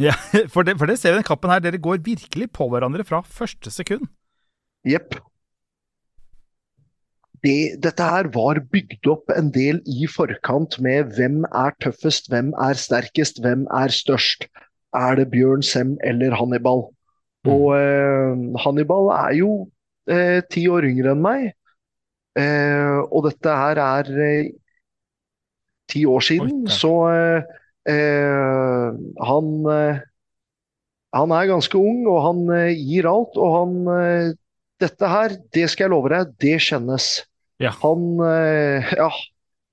Ja, 0.00 0.14
for 0.54 0.64
det, 0.64 0.78
for 0.80 0.88
det 0.88 0.96
ser 0.96 1.12
vi 1.12 1.18
i 1.18 1.20
den 1.20 1.28
kappen 1.28 1.52
her. 1.52 1.60
Dere 1.60 1.80
går 1.82 2.00
virkelig 2.06 2.48
på 2.56 2.70
hverandre 2.72 3.04
fra 3.04 3.20
første 3.20 3.68
sekund. 3.68 4.08
Jepp. 4.88 5.18
Det, 7.44 7.76
dette 7.84 8.06
her 8.08 8.30
var 8.32 8.62
bygd 8.72 9.10
opp 9.12 9.28
en 9.36 9.50
del 9.52 9.82
i 9.84 10.08
forkant 10.08 10.78
med 10.80 11.12
hvem 11.18 11.42
er 11.52 11.76
tøffest, 11.84 12.30
hvem 12.32 12.54
er 12.56 12.80
sterkest, 12.80 13.42
hvem 13.44 13.66
er 13.76 13.92
størst. 13.92 14.48
Er 14.96 15.18
det 15.20 15.28
Bjørn 15.34 15.64
Sem 15.66 15.98
eller 16.00 16.32
Hannibal? 16.38 16.86
Mm. 17.44 17.52
Og 17.52 17.66
eh, 17.76 18.44
Hannibal 18.64 19.12
er 19.18 19.36
jo 19.36 19.50
eh, 20.08 20.40
ti 20.48 20.64
år 20.72 20.88
yngre 20.88 21.12
enn 21.12 21.24
meg. 21.24 21.52
Eh, 22.34 22.98
og 23.14 23.28
dette 23.28 23.52
her 23.54 23.78
er 23.78 24.08
eh, 24.26 24.48
ti 25.90 26.04
år 26.08 26.24
siden, 26.24 26.64
så 26.72 26.90
eh, 27.86 28.90
han 29.28 29.50
Han 31.14 31.30
er 31.30 31.46
ganske 31.46 31.78
ung, 31.78 32.06
og 32.10 32.22
han 32.24 32.72
gir 32.74 33.06
alt. 33.06 33.36
Og 33.38 33.52
han 33.58 34.34
Dette 34.82 35.06
her, 35.06 35.36
det 35.54 35.68
skal 35.70 35.84
jeg 35.86 35.92
love 35.92 36.10
deg, 36.10 36.32
det 36.42 36.56
kjennes. 36.64 37.06
Ja. 37.62 37.70
Han 37.84 38.18
Ja. 38.98 39.10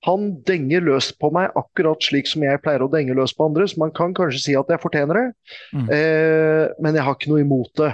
Han 0.06 0.42
denger 0.50 0.82
løs 0.82 1.12
på 1.14 1.30
meg 1.34 1.52
akkurat 1.56 2.02
slik 2.02 2.26
som 2.26 2.42
jeg 2.42 2.58
pleier 2.64 2.82
å 2.82 2.90
denge 2.90 3.14
løs 3.14 3.36
på 3.38 3.46
andre, 3.46 3.68
så 3.70 3.78
man 3.78 3.92
kan 3.94 4.16
kanskje 4.18 4.40
si 4.42 4.56
at 4.58 4.70
jeg 4.74 4.82
fortjener 4.82 5.14
det, 5.14 5.28
Mm. 5.78 5.90
eh, 5.94 6.70
men 6.82 6.96
jeg 6.96 7.04
har 7.06 7.14
ikke 7.16 7.30
noe 7.30 7.44
imot 7.44 7.70
det. 7.78 7.92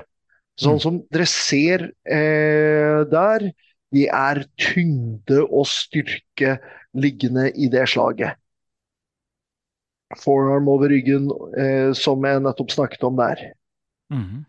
Sånn 0.57 0.77
Mm. 0.77 0.79
som 0.81 1.03
dere 1.11 1.25
ser 1.27 1.91
eh, 2.07 3.03
der, 3.11 3.51
det 3.95 4.07
er 4.13 4.43
tyngde 4.59 5.43
og 5.45 5.67
styrke 5.69 6.57
liggende 6.97 7.51
i 7.55 7.69
det 7.71 7.85
slaget. 7.89 8.35
Forearm 10.23 10.67
over 10.71 10.87
ryggen, 10.91 11.29
eh, 11.59 11.93
som 11.95 12.23
jeg 12.25 12.39
nettopp 12.43 12.71
snakket 12.71 13.03
om 13.03 13.17
der. 13.19 13.41
Mhm. 14.11 14.45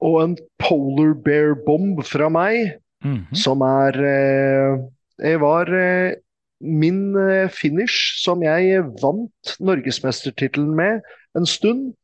Og 0.00 0.16
en 0.22 0.36
polar 0.60 1.14
bear 1.24 1.54
bomb 1.66 2.02
fra 2.04 2.28
meg, 2.28 2.78
Mhm. 3.04 3.34
som 3.34 3.60
er 3.60 3.92
eh, 4.02 4.78
Det 5.18 5.40
var 5.40 5.68
eh, 5.72 6.14
min 6.60 7.16
eh, 7.16 7.48
finish 7.48 8.22
som 8.22 8.42
jeg 8.42 8.82
vant 9.02 9.56
norgesmestertittelen 9.60 10.74
med 10.74 11.00
en 11.36 11.46
stund. 11.46 11.94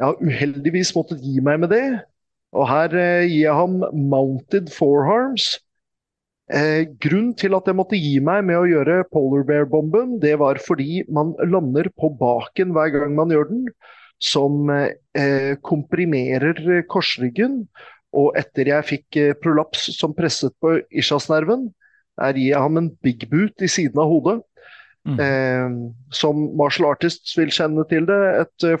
Jeg 0.00 0.08
har 0.08 0.18
uheldigvis 0.22 0.92
måttet 0.96 1.22
gi 1.22 1.38
meg 1.44 1.60
med 1.62 1.72
det. 1.74 1.84
Og 2.54 2.66
her 2.70 2.94
eh, 2.98 3.26
gir 3.26 3.46
jeg 3.46 3.58
ham 3.58 3.80
mounted 3.94 4.70
forearms. 4.74 5.54
Eh, 6.52 6.84
grunnen 7.00 7.32
til 7.40 7.56
at 7.56 7.66
jeg 7.70 7.78
måtte 7.78 7.98
gi 7.98 8.18
meg 8.22 8.44
med 8.50 8.60
å 8.60 8.68
gjøre 8.68 9.06
polar 9.14 9.46
bear-bomben, 9.48 10.18
det 10.20 10.34
var 10.42 10.60
fordi 10.60 11.00
man 11.08 11.32
lander 11.48 11.88
på 11.96 12.10
baken 12.20 12.74
hver 12.76 12.92
gang 12.92 13.14
man 13.16 13.32
gjør 13.32 13.48
den, 13.48 13.62
som 14.20 14.68
eh, 14.70 15.54
komprimerer 15.64 16.84
korsryggen. 16.90 17.62
Og 18.14 18.36
etter 18.38 18.70
jeg 18.70 18.88
fikk 18.90 19.20
eh, 19.20 19.36
prolaps 19.40 19.88
som 19.96 20.14
presset 20.16 20.54
på 20.62 20.76
ischiasnerven, 20.94 21.70
der 22.20 22.36
gir 22.38 22.52
jeg 22.52 22.62
ham 22.62 22.78
en 22.78 22.92
big 23.02 23.26
boot 23.30 23.64
i 23.64 23.70
siden 23.70 23.98
av 23.98 24.12
hodet. 24.12 24.38
Mm. 25.04 25.18
Eh, 25.20 25.72
som 26.14 26.46
martial 26.56 26.92
artists 26.92 27.34
vil 27.36 27.50
kjenne 27.52 27.84
til 27.90 28.06
det, 28.08 28.20
et 28.44 28.68
eh, 28.68 28.80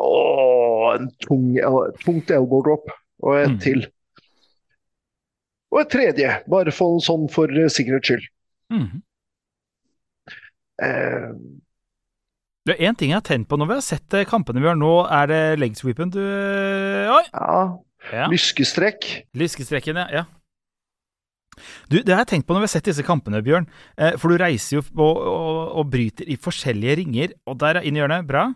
Og 0.00 0.96
en 0.96 1.10
tung, 1.26 1.50
tungt 2.04 2.30
elbow 2.34 2.62
drop. 2.66 2.88
Og 3.22 3.36
et 3.42 3.50
Mm. 3.52 3.58
til. 3.60 3.86
Og 5.70 5.80
et 5.84 5.90
tredje, 5.92 6.30
bare 6.50 6.72
for, 6.74 6.98
sånn 7.04 7.28
for 7.30 7.46
eh, 7.52 7.68
sikkerhets 7.70 8.08
skyld. 8.08 8.24
Mm. 8.72 9.02
Uh, 10.80 11.34
Det 12.66 12.76
er 12.76 12.88
én 12.90 12.96
ting 12.96 13.10
jeg 13.12 13.16
har 13.18 13.24
tent 13.26 13.48
på 13.48 13.56
når 13.58 13.68
vi 13.70 13.74
har 13.78 13.84
sett 13.84 14.14
eh, 14.16 14.24
kampene 14.28 14.60
vi 14.62 14.68
har 14.68 14.76
nå. 14.78 14.90
Er 15.10 15.26
det 15.30 15.40
legsweepen 15.60 16.10
du 16.12 16.20
eh, 16.20 17.08
Oi! 17.12 17.22
ja, 17.32 17.78
Ja. 18.12 18.26
lyskestrekk. 18.32 19.06
Lyskestrekken, 19.36 19.96
ja. 20.00 20.06
ja. 20.10 20.24
Du, 21.90 21.98
det 22.00 22.14
har 22.14 22.22
jeg 22.24 22.30
tenkt 22.34 22.46
på 22.48 22.54
når 22.56 22.62
vi 22.64 22.68
har 22.70 22.72
sett 22.72 22.88
disse 22.88 23.04
kampene, 23.04 23.42
Bjørn. 23.44 23.66
Eh, 23.98 24.14
for 24.20 24.32
du 24.32 24.38
reiser 24.40 24.78
jo 24.78 24.82
og, 24.96 25.18
og, 25.20 25.58
og 25.82 25.90
bryter 25.92 26.28
i 26.32 26.36
forskjellige 26.40 26.96
ringer, 27.02 27.34
og 27.46 27.58
der 27.60 27.80
er 27.80 27.84
inn 27.88 27.98
i 27.98 28.00
hjørnet. 28.00 28.24
Bra. 28.28 28.46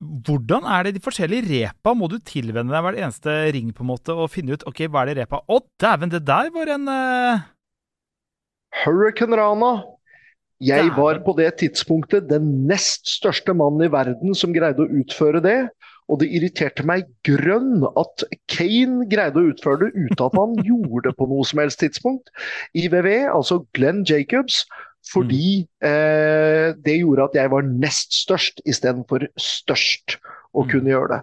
Hvordan 0.00 0.64
er 0.64 0.86
det 0.86 0.94
de 0.96 1.02
forskjellige 1.04 1.44
repa? 1.50 1.92
Må 1.92 2.08
du 2.08 2.16
tilvenne 2.24 2.72
deg 2.72 2.84
hver 2.86 2.96
eneste 3.02 3.34
ring 3.52 3.68
på 3.76 3.84
en 3.84 3.90
måte 3.92 4.16
og 4.16 4.30
finne 4.32 4.56
ut 4.56 4.64
ok, 4.68 4.86
hva 4.88 5.04
er 5.04 5.10
det 5.10 5.16
repa? 5.20 5.42
Å, 5.44 5.60
dæven, 5.80 6.12
det 6.12 6.22
der 6.28 6.48
var 6.54 6.72
en 6.72 6.88
uh... 6.88 7.42
Hurricane 8.80 9.36
Rana. 9.36 9.74
Jeg 10.60 10.88
Dæven. 10.88 10.96
var 10.96 11.20
på 11.24 11.34
det 11.36 11.50
tidspunktet 11.60 12.28
den 12.30 12.48
nest 12.68 13.08
største 13.08 13.52
mannen 13.56 13.84
i 13.84 13.92
verden 13.92 14.36
som 14.36 14.52
greide 14.56 14.84
å 14.84 15.00
utføre 15.02 15.40
det. 15.44 15.58
Og 16.10 16.18
det 16.20 16.30
irriterte 16.34 16.84
meg 16.88 17.06
grønn 17.26 17.84
at 17.96 18.24
Kane 18.50 19.06
greide 19.10 19.40
å 19.40 19.50
utføre 19.52 19.86
det 19.86 19.90
uten 19.94 20.24
at 20.26 20.36
han 20.36 20.56
gjorde 20.70 21.10
det 21.10 21.16
på 21.20 21.28
noe 21.30 21.44
som 21.48 21.60
helst 21.62 21.80
tidspunkt 21.84 22.32
i 22.72 22.88
WWE, 22.88 23.28
altså 23.30 23.62
Glenn 23.76 24.02
Jacobs. 24.08 24.64
Fordi 25.10 25.66
eh, 25.82 26.70
det 26.78 27.00
gjorde 27.00 27.24
at 27.30 27.34
jeg 27.40 27.50
var 27.50 27.66
nest 27.66 28.14
størst 28.14 28.62
istedenfor 28.68 29.26
størst 29.40 30.18
å 30.54 30.64
Mm. 30.64 30.70
kunne 30.70 30.90
gjøre 30.92 31.08
det. 31.16 31.20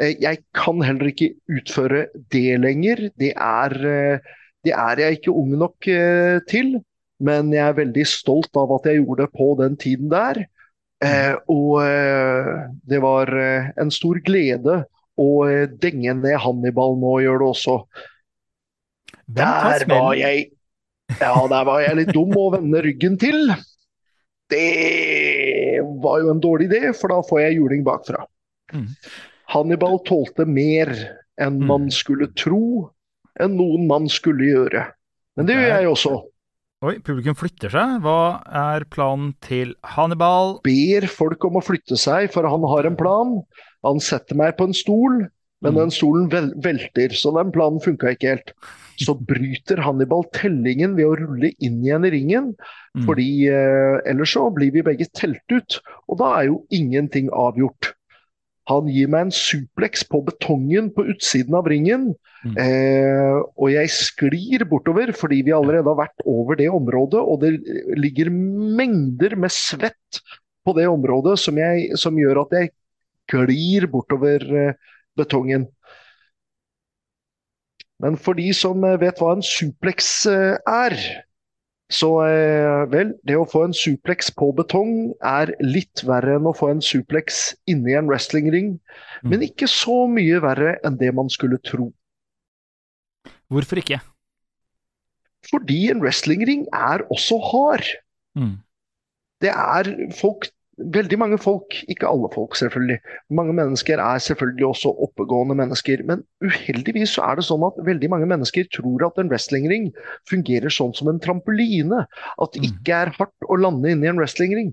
Eh, 0.00 0.14
jeg 0.20 0.42
kan 0.54 0.82
heller 0.82 1.08
ikke 1.12 1.34
utføre 1.48 2.06
det 2.32 2.60
lenger. 2.60 3.10
Det 3.16 3.32
er, 3.36 3.72
eh, 3.72 4.18
det 4.64 4.72
er 4.72 4.96
jeg 5.00 5.18
ikke 5.20 5.32
ung 5.36 5.56
nok 5.58 5.88
eh, 5.88 6.40
til. 6.48 6.80
Men 7.20 7.52
jeg 7.52 7.62
er 7.68 7.78
veldig 7.78 8.06
stolt 8.06 8.50
av 8.56 8.72
at 8.72 8.84
jeg 8.90 9.00
gjorde 9.04 9.26
det 9.26 9.32
på 9.38 9.56
den 9.60 9.76
tiden 9.76 10.10
der. 10.10 10.44
Eh, 11.02 11.34
og 11.48 11.82
eh, 11.82 12.68
det 12.88 13.00
var 13.02 13.30
en 13.78 13.90
stor 13.90 14.18
glede 14.26 14.84
å 15.18 15.28
denge 15.78 16.14
ned 16.18 16.38
Hannibal 16.40 16.96
nå, 16.98 17.20
gjør 17.22 17.38
det 17.38 17.48
også. 17.48 17.76
Der 19.28 19.84
var 19.88 20.14
jeg 20.18 20.51
Ja, 21.20 21.34
der 21.48 21.64
var 21.68 21.80
jeg 21.82 21.96
litt 21.98 22.12
dum 22.14 22.32
å 22.38 22.50
vende 22.54 22.82
ryggen 22.84 23.18
til. 23.20 23.52
Det 24.50 25.80
var 26.02 26.20
jo 26.22 26.30
en 26.32 26.40
dårlig 26.42 26.68
idé, 26.70 26.92
for 26.96 27.12
da 27.12 27.20
får 27.24 27.40
jeg 27.46 27.58
juling 27.60 27.84
bakfra. 27.86 28.24
Mm. 28.72 28.88
Hannibal 29.52 29.98
tålte 30.08 30.46
mer 30.48 30.92
enn 31.40 31.58
Mm. 31.60 31.66
man 31.66 31.88
skulle 31.90 32.28
tro, 32.36 32.90
enn 33.40 33.56
noen 33.56 33.86
mann 33.88 34.08
skulle 34.08 34.44
gjøre. 34.50 34.86
Men 35.36 35.46
det 35.48 35.56
gjør 35.56 35.72
jeg 35.80 35.88
også. 35.88 36.12
Oi, 36.82 36.96
publikum 36.98 37.36
flytter 37.38 37.70
seg. 37.70 38.00
Hva 38.02 38.42
er 38.52 38.84
planen 38.90 39.34
til 39.40 39.74
Hannibal? 39.84 40.58
Ber 40.64 41.06
folk 41.06 41.44
om 41.46 41.54
å 41.60 41.62
flytte 41.64 41.96
seg, 41.96 42.30
for 42.32 42.42
han 42.48 42.62
har 42.68 42.86
en 42.86 42.96
plan. 42.98 43.36
Han 43.84 44.00
setter 44.02 44.34
meg 44.36 44.56
på 44.58 44.64
en 44.66 44.74
stol, 44.74 45.28
men 45.62 45.72
Mm. 45.72 45.78
den 45.78 45.90
stolen 45.94 46.28
vel 46.28 46.52
velter, 46.60 47.08
så 47.14 47.32
den 47.36 47.52
planen 47.52 47.80
funka 47.80 48.10
ikke 48.16 48.28
helt. 48.34 48.52
Så 49.04 49.14
bryter 49.18 49.80
Hannibal 49.82 50.24
tellingen 50.34 50.96
ved 50.98 51.08
å 51.08 51.16
rulle 51.18 51.52
inn 51.58 51.82
igjen 51.84 52.06
i 52.08 52.12
ringen, 52.14 52.54
Mm. 52.92 53.06
fordi 53.06 53.48
eh, 53.48 53.98
ellers 54.10 54.34
så 54.36 54.50
blir 54.52 54.70
vi 54.74 54.82
begge 54.84 55.06
telt 55.16 55.48
ut, 55.48 55.78
og 56.08 56.18
da 56.20 56.40
er 56.40 56.50
jo 56.50 56.58
ingenting 56.70 57.30
avgjort. 57.32 57.94
Han 58.68 58.86
gir 58.86 59.08
meg 59.08 59.26
en 59.26 59.32
suplex 59.34 60.04
på 60.04 60.20
betongen 60.26 60.90
på 60.94 61.06
utsiden 61.08 61.56
av 61.56 61.66
ringen, 61.66 62.14
Mm. 62.44 62.56
eh, 62.58 63.38
og 63.56 63.70
jeg 63.70 63.88
sklir 63.94 64.64
bortover 64.66 65.12
fordi 65.14 65.44
vi 65.46 65.52
allerede 65.54 65.86
har 65.86 65.94
vært 65.94 66.24
over 66.26 66.56
det 66.58 66.68
området, 66.68 67.20
og 67.22 67.40
det 67.40 67.52
ligger 67.96 68.30
mengder 68.30 69.36
med 69.36 69.50
svett 69.54 70.20
på 70.66 70.74
det 70.74 70.88
området 70.90 71.38
som, 71.38 71.54
jeg, 71.56 71.96
som 71.96 72.14
gjør 72.18 72.42
at 72.42 72.50
jeg 72.58 72.70
glir 73.30 73.86
bortover 73.86 74.42
eh, 74.42 74.74
betongen. 75.16 75.68
Men 78.02 78.16
for 78.18 78.34
de 78.38 78.48
som 78.56 78.82
eh, 78.84 78.98
vet 79.00 79.20
hva 79.22 79.36
en 79.36 79.44
suplex 79.46 80.26
eh, 80.30 80.56
er, 80.68 80.96
så 81.92 82.08
eh, 82.24 82.84
vel, 82.90 83.12
det 83.28 83.36
å 83.36 83.46
få 83.48 83.66
en 83.68 83.74
suplex 83.76 84.30
på 84.34 84.48
betong 84.56 85.12
er 85.28 85.52
litt 85.62 86.02
verre 86.08 86.38
enn 86.38 86.48
å 86.48 86.54
få 86.56 86.70
en 86.72 86.82
suplex 86.84 87.52
inni 87.70 87.98
en 87.98 88.10
wrestlingring, 88.10 88.78
Mm. 89.22 89.30
men 89.30 89.42
ikke 89.46 89.68
så 89.70 90.08
mye 90.10 90.40
verre 90.42 90.72
enn 90.82 90.96
det 90.98 91.12
man 91.14 91.28
skulle 91.30 91.60
tro. 91.62 91.92
Hvorfor 93.52 93.78
ikke? 93.78 94.00
Fordi 95.46 95.76
en 95.92 96.00
wrestlingring 96.02 96.64
er 96.74 97.04
også 97.06 97.38
hard. 97.52 97.86
Mm. 98.34 98.56
Det 99.42 99.52
er 99.52 99.90
folk 100.18 100.48
Veldig 100.78 101.18
mange 101.20 101.36
folk, 101.36 101.74
ikke 101.92 102.08
alle 102.08 102.30
folk 102.32 102.56
selvfølgelig, 102.56 102.96
mange 103.30 103.52
mennesker 103.52 104.00
er 104.00 104.22
selvfølgelig 104.24 104.66
også 104.70 104.94
oppegående 105.04 105.54
mennesker. 105.58 106.00
Men 106.08 106.22
uheldigvis 106.40 107.12
så 107.18 107.26
er 107.28 107.36
det 107.36 107.44
sånn 107.44 107.66
at 107.66 107.76
veldig 107.84 108.08
mange 108.08 108.28
mennesker 108.30 108.64
tror 108.72 109.04
at 109.04 109.20
en 109.20 109.28
wrestlingring 109.28 109.90
fungerer 110.30 110.72
sånn 110.72 110.94
som 110.96 111.12
en 111.12 111.20
trampoline. 111.20 112.06
At 112.40 112.56
det 112.56 112.62
Mm. 112.64 112.68
ikke 112.72 112.92
er 113.02 113.12
hardt 113.18 113.48
å 113.52 113.60
lande 113.60 113.92
inne 113.92 114.08
i 114.08 114.08
en 114.08 114.18
wrestlingring. 114.18 114.72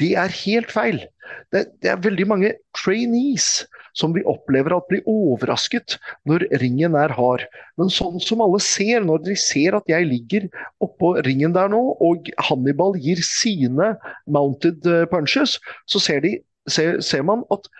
Det 0.00 0.14
er 0.16 0.32
helt 0.32 0.72
feil. 0.72 1.04
Det, 1.52 1.66
det 1.82 1.90
er 1.92 2.00
veldig 2.00 2.26
mange 2.26 2.54
trainees 2.76 3.66
som 3.96 4.12
vi 4.14 4.24
opplever 4.28 4.74
at 4.76 4.86
blir 4.90 5.04
overrasket 5.08 5.96
når 6.28 6.46
ringen 6.62 6.96
er 6.98 7.14
hard. 7.16 7.46
Men 7.80 7.92
sånn 7.92 8.20
som 8.22 8.42
alle 8.44 8.60
ser, 8.62 9.04
når 9.06 9.24
de 9.26 9.36
ser 9.40 9.76
at 9.78 9.88
jeg 9.90 10.08
ligger 10.10 10.48
oppå 10.84 11.14
ringen 11.26 11.56
der 11.56 11.72
nå, 11.72 11.82
og 12.04 12.28
Hannibal 12.48 12.96
gir 13.00 13.22
sine 13.24 13.94
mounted 14.28 14.86
eh, 14.90 15.06
punches, 15.10 15.56
så 15.88 16.02
ser, 16.02 16.22
de, 16.26 16.36
ser, 16.68 17.00
ser 17.04 17.24
man 17.26 17.44
at 17.54 17.70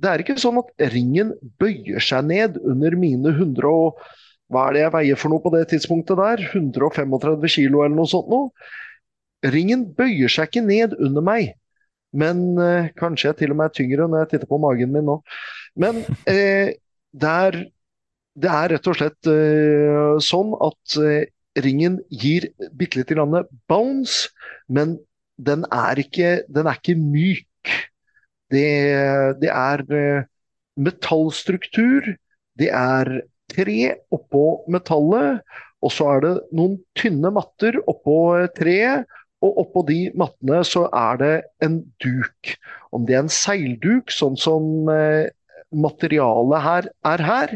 det 0.00 0.08
er 0.08 0.22
ikke 0.22 0.38
sånn 0.40 0.58
at 0.62 0.90
ringen 0.94 1.34
bøyer 1.60 2.00
seg 2.02 2.24
ned 2.30 2.56
under 2.64 2.96
mine 2.98 3.36
100 3.36 3.68
og 3.68 4.00
Hva 4.50 4.64
er 4.66 4.74
det 4.74 4.80
jeg 4.80 4.90
veier 4.96 5.18
for 5.20 5.30
noe 5.30 5.42
på 5.44 5.50
det 5.54 5.60
tidspunktet 5.70 6.18
der? 6.18 6.40
135 6.48 7.44
kilo 7.54 7.84
eller 7.84 7.94
noe 7.94 8.10
sånt 8.10 8.26
noe? 8.32 8.48
Ringen 9.46 9.84
bøyer 9.94 10.32
seg 10.32 10.48
ikke 10.48 10.64
ned 10.66 10.96
under 10.98 11.22
meg. 11.22 11.52
Men 12.16 12.58
eh, 12.58 12.90
kanskje 12.98 13.30
jeg 13.30 13.40
til 13.40 13.54
og 13.54 13.60
med 13.60 13.70
er 13.70 13.76
tyngre 13.76 14.08
når 14.08 14.24
jeg 14.24 14.32
titter 14.32 14.50
på 14.50 14.60
magen 14.62 14.94
min 14.94 15.06
nå. 15.06 15.20
Men 15.78 16.02
eh, 16.30 16.72
det, 17.12 17.34
er, 17.34 17.60
det 18.34 18.50
er 18.54 18.74
rett 18.74 18.90
og 18.90 18.98
slett 18.98 19.30
eh, 19.30 20.16
sånn 20.24 20.56
at 20.66 20.98
eh, 21.02 21.30
ringen 21.60 22.00
gir 22.10 22.48
bitte 22.78 23.00
lite 23.00 23.16
grann 23.16 23.46
bounce, 23.70 24.30
men 24.68 24.98
den 25.40 25.64
er 25.72 25.98
ikke, 26.02 26.40
den 26.52 26.68
er 26.68 26.78
ikke 26.78 26.98
myk. 26.98 27.74
Det, 28.50 28.66
det 29.42 29.50
er 29.54 29.84
eh, 29.94 30.28
metallstruktur, 30.80 32.14
det 32.58 32.70
er 32.74 33.20
tre 33.50 33.80
oppå 34.14 34.44
metallet, 34.70 35.40
og 35.80 35.94
så 35.94 36.10
er 36.14 36.24
det 36.24 36.32
noen 36.56 36.76
tynne 36.98 37.32
matter 37.34 37.78
oppå 37.88 38.18
eh, 38.40 38.50
treet. 38.56 39.18
Og 39.40 39.60
oppå 39.62 39.84
de 39.88 40.00
mattene 40.20 40.60
så 40.68 40.86
er 40.92 41.20
det 41.20 41.34
en 41.64 41.80
duk. 42.02 42.54
Om 42.92 43.06
det 43.08 43.16
er 43.16 43.24
en 43.24 43.32
seilduk, 43.32 44.12
sånn 44.12 44.36
som 44.40 44.90
eh, 44.92 45.30
materialet 45.72 46.64
her 46.66 46.90
er 47.12 47.24
her, 47.24 47.54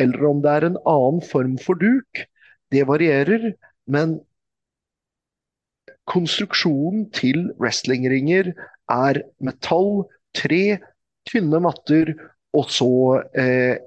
eller 0.00 0.26
om 0.28 0.42
det 0.44 0.52
er 0.52 0.66
en 0.68 0.78
annen 0.88 1.22
form 1.24 1.56
for 1.60 1.78
duk, 1.80 2.24
det 2.72 2.84
varierer. 2.88 3.52
Men 3.86 4.18
konstruksjonen 6.10 7.06
til 7.16 7.48
wrestlingringer 7.60 8.52
er 8.92 9.22
metall, 9.44 10.04
tre, 10.36 10.78
tynne 11.28 11.60
matter, 11.62 12.12
og 12.52 12.68
så 12.72 12.92
eh, 13.38 13.80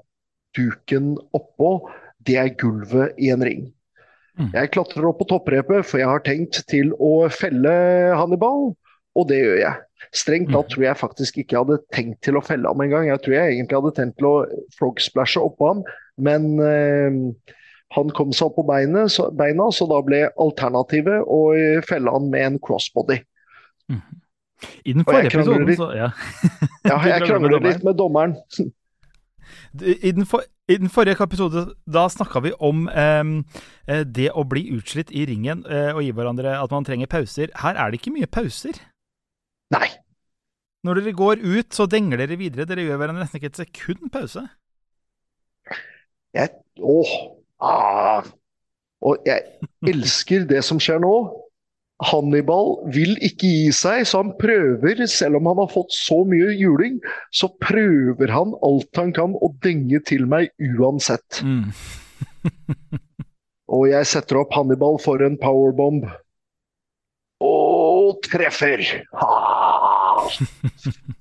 duken 0.57 1.15
oppå. 1.35 1.77
Det 2.25 2.39
er 2.41 2.53
gulvet 2.57 3.19
i 3.21 3.29
en 3.33 3.43
ring. 3.45 3.67
Mm. 4.36 4.51
Jeg 4.53 4.71
klatrer 4.75 5.07
opp 5.07 5.19
på 5.21 5.27
topprepet, 5.29 5.86
for 5.88 6.01
jeg 6.01 6.09
har 6.11 6.23
tenkt 6.25 6.61
til 6.71 6.91
å 6.99 7.29
felle 7.31 7.71
Hannibal, 8.19 8.73
og 9.15 9.27
det 9.29 9.39
gjør 9.39 9.59
jeg. 9.61 9.83
Strengt 10.15 10.51
tatt 10.51 10.67
Mm. 10.67 10.71
tror 10.73 10.83
jeg 10.83 10.97
faktisk 10.99 11.38
ikke 11.39 11.55
jeg 11.55 11.63
hadde 11.65 11.83
tenkt 11.95 12.21
til 12.21 12.38
å 12.38 12.43
felle 12.43 12.67
ham 12.67 12.81
engang. 12.83 13.07
Jeg 13.07 13.21
tror 13.23 13.33
jeg 13.36 13.53
egentlig 13.55 13.79
hadde 13.79 13.95
tenkt 13.95 14.17
til 14.19 14.27
å 14.27 14.36
frogsplashe 14.77 15.39
oppå 15.39 15.71
ham, 15.71 15.83
men 16.17 16.59
eh, 16.59 17.15
han 17.95 18.11
kom 18.11 18.33
seg 18.36 18.49
opp 18.49 18.57
på 18.59 18.67
beina 18.67 19.05
så, 19.07 19.29
beina, 19.31 19.69
så 19.71 19.88
da 19.88 20.01
ble 20.03 20.25
alternativet 20.41 21.23
å 21.25 21.39
felle 21.88 22.11
han 22.11 22.29
med 22.29 22.47
en 22.49 22.59
crossbody. 22.59 23.21
I 24.86 24.93
den 24.95 25.03
forrige 25.05 25.31
episoden 25.31 25.75
så 25.77 25.91
ja. 25.95 26.09
Ja, 26.89 26.99
jeg 27.05 27.27
krangler 27.27 27.59
litt 27.63 27.83
med 27.83 27.97
dommeren. 27.99 28.36
I 29.81 30.11
den, 30.15 30.25
for, 30.25 30.43
I 30.66 30.80
den 30.82 30.89
forrige 30.89 31.22
episode 31.22 31.61
da 31.86 32.07
snakka 32.09 32.41
vi 32.41 32.51
om 32.63 32.88
eh, 32.89 34.01
det 34.18 34.32
å 34.34 34.45
bli 34.49 34.66
utslitt 34.74 35.11
i 35.13 35.28
ringen 35.30 35.61
eh, 35.70 35.91
og 35.93 36.01
gi 36.01 36.13
hverandre 36.18 36.55
at 36.57 36.74
man 36.74 36.88
trenger 36.88 37.09
pauser. 37.11 37.53
Her 37.61 37.78
er 37.78 37.91
det 37.91 37.99
ikke 38.01 38.16
mye 38.16 38.30
pauser. 38.30 38.80
Nei. 39.76 39.91
Når 40.86 41.01
dere 41.01 41.13
går 41.18 41.43
ut, 41.45 41.70
så 41.74 41.86
denger 41.89 42.22
dere 42.22 42.38
videre. 42.41 42.66
Dere 42.70 42.86
gjør 42.86 42.97
hverandre 43.01 43.24
nesten 43.24 43.41
ikke 43.41 43.51
et 43.53 43.61
sekund 43.61 44.09
pause. 44.13 44.41
Jeg, 46.36 46.51
åh, 46.82 47.13
ah, 47.63 48.26
og 49.05 49.22
jeg 49.26 49.45
elsker 49.88 50.49
det 50.49 50.66
som 50.66 50.82
skjer 50.82 50.99
nå. 51.01 51.13
Hannibal 52.03 52.73
vil 52.91 53.15
ikke 53.23 53.47
gi 53.47 53.71
seg, 53.75 54.03
så 54.07 54.19
han 54.23 54.33
prøver, 54.39 55.05
selv 55.07 55.39
om 55.39 55.47
han 55.47 55.61
har 55.63 55.71
fått 55.71 55.95
så 55.95 56.23
mye 56.27 56.51
juling, 56.59 56.99
så 57.31 57.47
prøver 57.63 58.33
han 58.35 58.51
alt 58.67 58.99
han 58.99 59.13
kan 59.15 59.37
å 59.39 59.51
denge 59.63 60.01
til 60.07 60.27
meg 60.27 60.51
uansett. 60.59 61.39
Mm. 61.45 61.71
Og 63.75 63.87
jeg 63.89 64.11
setter 64.11 64.43
opp 64.43 64.53
Hannibal 64.53 64.99
for 65.01 65.23
en 65.25 65.39
powerbomb. 65.41 66.03
Og 67.45 68.19
treffer! 68.27 68.83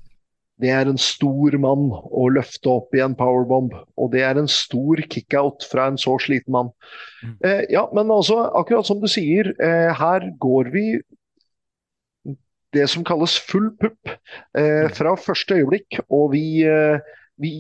Det 0.65 0.71
er 0.73 0.89
en 0.89 1.01
stor 1.01 1.59
mann 1.61 1.91
å 1.93 2.29
løfte 2.33 2.71
opp 2.73 2.95
i 2.97 3.03
en 3.05 3.17
powerbomb, 3.19 3.75
og 4.01 4.13
det 4.15 4.23
er 4.25 4.39
en 4.41 4.49
stor 4.49 5.03
kickout 5.13 5.67
fra 5.69 5.91
en 5.91 5.99
så 6.01 6.17
sliten 6.23 6.55
mann. 6.57 6.71
Mm. 7.21 7.35
Eh, 7.45 7.61
ja, 7.75 7.85
men 7.93 8.13
altså, 8.15 8.39
akkurat 8.57 8.89
som 8.89 9.03
du 9.03 9.11
sier, 9.13 9.53
eh, 9.61 9.91
her 9.99 10.31
går 10.41 10.73
vi 10.73 10.87
det 12.75 12.89
som 12.91 13.05
kalles 13.07 13.37
full 13.49 13.71
pupp 13.81 14.11
eh, 14.59 14.89
fra 14.97 15.15
første 15.21 15.61
øyeblikk, 15.61 16.01
og 16.09 16.33
vi, 16.35 16.65
eh, 16.67 16.99
vi, 17.41 17.53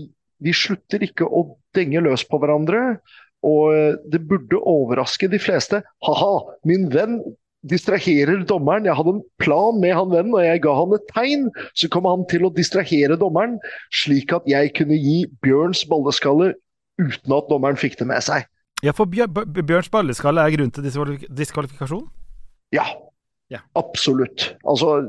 vi 0.42 0.56
slutter 0.56 1.04
ikke 1.06 1.28
å 1.28 1.46
denge 1.76 2.02
løs 2.04 2.26
på 2.26 2.40
hverandre. 2.42 2.96
Og 3.44 3.74
eh, 3.76 3.96
det 4.10 4.24
burde 4.28 4.60
overraske 4.60 5.28
de 5.30 5.40
fleste. 5.42 5.82
Ha-ha, 6.08 6.34
min 6.68 6.88
venn 6.92 7.20
distraherer 7.70 8.42
dommeren. 8.48 8.84
Jeg 8.88 8.96
hadde 8.98 9.16
en 9.16 9.22
plan 9.42 9.78
med 9.80 9.94
han 9.96 10.10
vennen, 10.12 10.34
og 10.36 10.44
jeg 10.44 10.62
ga 10.64 10.74
han 10.78 10.96
et 10.96 11.06
tegn. 11.14 11.46
Så 11.78 11.88
kom 11.92 12.08
han 12.08 12.26
til 12.30 12.44
å 12.46 12.52
distrahere 12.54 13.16
dommeren, 13.20 13.56
slik 14.04 14.34
at 14.36 14.46
jeg 14.50 14.74
kunne 14.76 14.98
gi 15.00 15.22
Bjørns 15.44 15.84
balleskalle 15.90 16.52
uten 17.00 17.34
at 17.36 17.48
dommeren 17.50 17.80
fikk 17.80 17.98
det 18.00 18.06
med 18.10 18.22
seg. 18.24 18.46
Ja, 18.84 18.92
for 18.92 19.08
Bjørns 19.08 19.88
balleskalle 19.92 20.44
er 20.44 20.52
grunnen 20.54 20.74
til 20.74 20.84
diskvalif- 20.84 21.26
diskvalifikasjon? 21.32 22.06
Ja, 22.74 22.84
Ja. 23.52 23.58
absolutt. 23.76 24.54
Altså, 24.66 25.04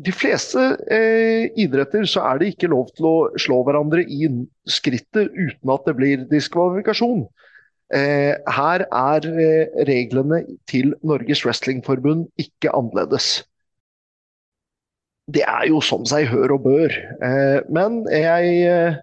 de 0.00 0.12
fleste 0.14 0.76
eh, 0.90 1.50
idretter 1.58 2.06
så 2.06 2.22
er 2.30 2.38
det 2.38 2.52
ikke 2.54 2.70
lov 2.70 2.92
til 2.96 3.08
å 3.08 3.16
slå 3.42 3.58
hverandre 3.66 4.04
i 4.06 4.28
skrittet 4.70 5.32
uten 5.34 5.72
at 5.74 5.84
det 5.84 5.96
blir 5.98 6.22
diskvalifikasjon. 6.30 7.26
Eh, 7.94 8.34
her 8.50 8.82
er 8.90 9.26
eh, 9.30 9.84
reglene 9.86 10.42
til 10.66 10.94
Norges 11.06 11.44
Wrestlingforbund 11.46 12.26
ikke 12.38 12.72
annerledes. 12.74 13.46
Det 15.30 15.42
er 15.46 15.68
jo 15.70 15.80
som 15.82 16.06
seg 16.06 16.26
hør 16.30 16.56
og 16.56 16.64
bør. 16.66 16.96
Eh, 17.22 17.60
men 17.70 18.04
jeg 18.10 19.02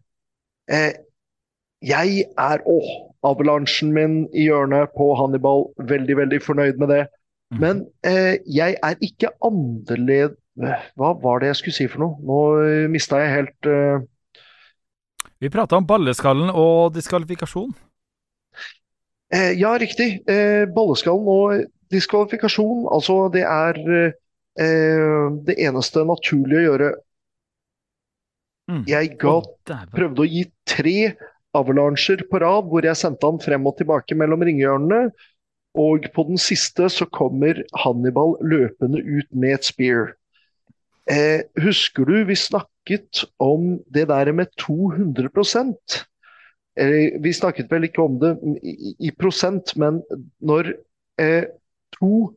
Jeg 1.84 2.23
er 2.39 2.61
òg 2.63 2.86
Avalansjen 3.27 3.91
min 3.91 4.13
i 4.31 4.45
hjørnet 4.47 4.91
på 4.95 5.15
Hannibal. 5.19 5.65
Veldig, 5.77 6.15
veldig 6.17 6.39
fornøyd 6.43 6.79
med 6.79 6.88
det. 6.88 7.07
Mhm. 7.51 7.59
Men 7.59 7.86
eh, 8.03 8.38
jeg 8.47 8.77
er 8.84 8.95
ikke 9.01 9.31
annerledes 9.43 10.39
Hva 10.95 11.13
var 11.19 11.39
det 11.39 11.47
jeg 11.47 11.55
skulle 11.55 11.75
si 11.75 11.88
for 11.88 11.99
noe? 12.03 12.15
Nå 12.21 12.88
mista 12.93 13.17
jeg 13.17 13.34
helt 13.34 13.69
Vi 15.41 15.49
prata 15.49 15.75
om 15.75 15.88
balleskallen 15.88 16.51
og 16.53 16.93
diskvalifikasjon. 16.93 17.73
Eh, 19.34 19.53
Ja, 19.59 19.73
riktig. 19.81 20.21
Eh, 20.29 20.65
balleskallen 20.75 21.27
og 21.29 21.65
diskvalifikasjon. 21.93 22.88
Altså, 22.93 23.27
det 23.34 23.43
er 23.47 23.79
eh, 23.89 25.27
det 25.47 25.57
eneste 25.57 26.05
naturlige 26.07 26.61
å 26.61 26.67
gjøre. 26.69 26.93
Mm. 28.71 28.84
Jeg 28.88 29.13
ga 29.19 29.38
prøvde 29.91 30.23
å 30.23 30.29
gi 30.29 30.45
tre 30.69 30.97
avalansjer 31.53 32.23
på 32.29 32.39
rad, 32.41 32.69
hvor 32.71 32.86
jeg 32.86 32.97
sendte 32.97 33.27
han 33.27 33.41
frem 33.43 33.67
og 33.69 33.77
tilbake 33.77 34.17
mellom 34.17 34.45
ringhjørnene. 34.45 35.11
Og 35.79 36.05
på 36.13 36.25
den 36.27 36.38
siste 36.38 36.88
så 36.93 37.07
kommer 37.09 37.63
Hannibal 37.81 38.36
løpende 38.45 39.01
ut 39.01 39.29
med 39.34 39.57
et 39.57 39.67
spear. 39.67 40.13
Eh, 41.09 41.43
husker 41.59 42.07
du 42.07 42.21
vi 42.29 42.36
snakket 42.38 43.25
om 43.41 43.79
det 43.91 44.07
der 44.07 44.31
med 44.31 44.53
200 44.61 45.27
eh, 45.27 46.03
Vi 46.74 47.34
snakket 47.38 47.69
vel 47.69 47.86
ikke 47.86 48.01
om 48.01 48.15
det 48.21 48.32
i, 48.63 49.11
prosent, 49.13 49.76
men 49.78 49.99
når 50.41 50.71
eh, 51.21 51.45
to 51.93 52.32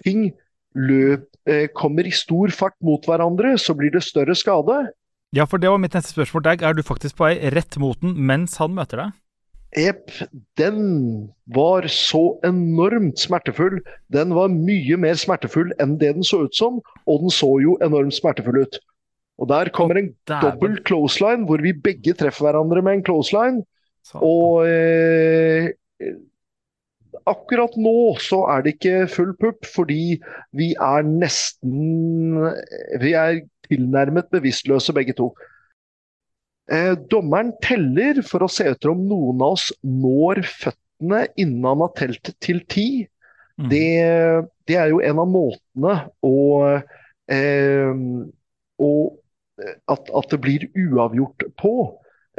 ting 0.00 0.30
løp, 0.74 1.26
eh, 1.46 1.66
kommer 1.76 2.08
i 2.08 2.14
stor 2.14 2.48
fart 2.54 2.76
mot 2.80 3.04
hverandre, 3.04 3.58
så 3.60 3.76
blir 3.76 3.92
det 3.92 4.02
større 4.06 4.34
skade. 4.34 4.86
Ja, 5.34 5.44
for 5.50 5.58
det 5.58 5.70
var 5.70 5.82
mitt 5.82 5.94
neste 5.96 6.14
spørsmål. 6.14 6.46
Dag. 6.46 6.62
Er 6.62 6.72
du 6.72 6.82
faktisk 6.86 7.18
på 7.18 7.26
vei 7.26 7.52
rett 7.52 7.76
mot 7.82 8.00
den 8.00 8.14
mens 8.16 8.56
han 8.62 8.74
møter 8.76 9.02
deg? 9.02 9.20
Jepp, 9.74 10.12
den 10.56 11.32
var 11.50 11.88
så 11.90 12.38
enormt 12.46 13.18
smertefull. 13.18 13.80
Den 14.14 14.34
var 14.36 14.52
mye 14.54 14.98
mer 15.02 15.18
smertefull 15.18 15.72
enn 15.82 15.96
det 15.98 16.12
den 16.14 16.26
så 16.26 16.44
ut 16.46 16.54
som, 16.54 16.78
og 17.10 17.24
den 17.24 17.34
så 17.34 17.50
jo 17.62 17.74
enormt 17.82 18.14
smertefull 18.14 18.62
ut. 18.62 18.78
Og 19.42 19.50
der 19.50 19.72
kommer 19.74 19.98
en 19.98 20.12
dobbel 20.30 20.78
clothesline, 20.86 21.48
hvor 21.48 21.58
vi 21.58 21.74
begge 21.74 22.14
treffer 22.14 22.46
hverandre 22.46 22.84
med 22.86 23.00
en 23.00 23.04
clothesline. 23.08 23.64
Satan. 24.04 24.26
Og 24.28 24.66
eh, 24.68 25.72
akkurat 27.30 27.74
nå 27.80 28.14
så 28.22 28.42
er 28.52 28.64
det 28.64 28.76
ikke 28.76 29.08
full 29.12 29.32
pupp, 29.40 29.64
fordi 29.64 30.18
vi 30.56 30.72
er 30.76 31.06
nesten 31.08 32.36
Vi 33.00 33.14
er 33.16 33.42
tilnærmet 33.64 34.28
bevisstløse 34.34 34.92
begge 34.96 35.16
to. 35.16 35.30
Eh, 36.72 36.92
dommeren 37.12 37.52
teller 37.64 38.20
for 38.24 38.44
å 38.44 38.50
se 38.52 38.66
etter 38.68 38.92
om 38.92 39.02
noen 39.08 39.40
av 39.44 39.56
oss 39.56 39.70
når 39.84 40.42
føttene 40.48 41.26
innen 41.40 41.64
han 41.68 41.84
har 41.84 41.92
telt 41.96 42.32
til 42.44 42.60
ti. 42.68 42.88
Mm. 43.60 43.68
Det, 43.70 43.90
det 44.68 44.78
er 44.80 44.92
jo 44.92 45.00
en 45.04 45.20
av 45.22 45.28
måtene 45.30 45.98
å, 46.24 46.38
eh, 47.32 47.92
å 48.84 48.90
at, 49.86 50.08
at 50.10 50.32
det 50.32 50.40
blir 50.42 50.64
uavgjort 50.74 51.46
på. 51.60 51.74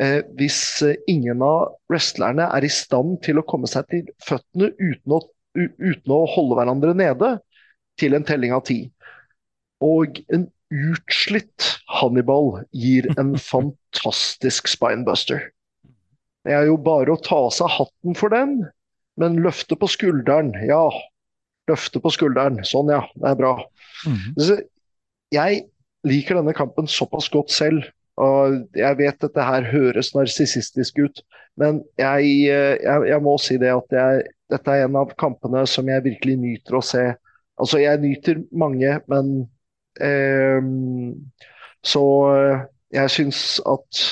Eh, 0.01 0.21
hvis 0.35 0.59
eh, 0.83 0.97
ingen 1.07 1.43
av 1.45 1.77
wrestlerne 1.87 2.49
er 2.51 2.65
i 2.67 2.71
stand 2.71 3.21
til 3.23 3.39
å 3.39 3.45
komme 3.47 3.69
seg 3.71 3.87
til 3.91 4.09
føttene 4.25 4.73
uten 4.75 5.15
å, 5.15 5.21
uten 5.55 6.11
å 6.11 6.25
holde 6.33 6.57
hverandre 6.59 6.95
nede 6.97 7.31
til 7.99 8.17
en 8.17 8.27
telling 8.27 8.51
av 8.55 8.65
ti. 8.67 8.81
Og 9.83 10.19
en 10.35 10.49
utslitt 10.73 11.75
Hannibal 11.87 12.65
gir 12.75 13.07
en 13.15 13.35
fantastisk 13.51 14.67
spinebuster. 14.71 15.49
Det 16.45 16.53
er 16.53 16.67
jo 16.67 16.75
bare 16.77 17.15
å 17.15 17.21
ta 17.21 17.39
av 17.47 17.53
seg 17.55 17.71
hatten 17.77 18.17
for 18.19 18.35
den, 18.35 18.59
men 19.17 19.39
løfte 19.41 19.77
på 19.79 19.87
skulderen, 19.89 20.51
ja. 20.67 20.83
Løfte 21.71 22.01
på 22.03 22.11
skulderen. 22.13 22.59
Sånn, 22.67 22.91
ja. 22.91 23.05
Det 23.15 23.31
er 23.31 23.39
bra. 23.39 23.53
Mm 24.05 24.17
-hmm. 24.17 24.59
Jeg 25.33 25.63
liker 26.03 26.35
denne 26.35 26.53
kampen 26.53 26.87
såpass 26.87 27.29
godt 27.29 27.49
selv. 27.51 27.87
Og 28.21 28.77
jeg 28.77 28.97
vet 28.99 29.19
dette 29.19 29.43
her 29.43 29.65
høres 29.67 30.13
narsissistisk 30.15 31.01
ut, 31.03 31.21
men 31.59 31.81
jeg, 31.99 32.29
eh, 32.47 32.75
jeg, 32.79 33.07
jeg 33.11 33.23
må 33.23 33.35
si 33.41 33.57
det 33.59 33.73
at 33.73 33.95
jeg, 33.95 34.23
dette 34.53 34.71
er 34.71 34.85
en 34.85 34.99
av 35.01 35.11
kampene 35.19 35.65
som 35.67 35.87
jeg 35.89 36.05
virkelig 36.05 36.37
nyter 36.39 36.77
å 36.79 36.83
se. 36.85 37.05
Altså, 37.59 37.79
jeg 37.83 38.01
nyter 38.03 38.41
mange, 38.55 38.99
men 39.11 39.33
eh, 40.03 40.61
Så 41.85 42.01
jeg 42.95 43.11
syns 43.13 43.39
at 43.69 44.05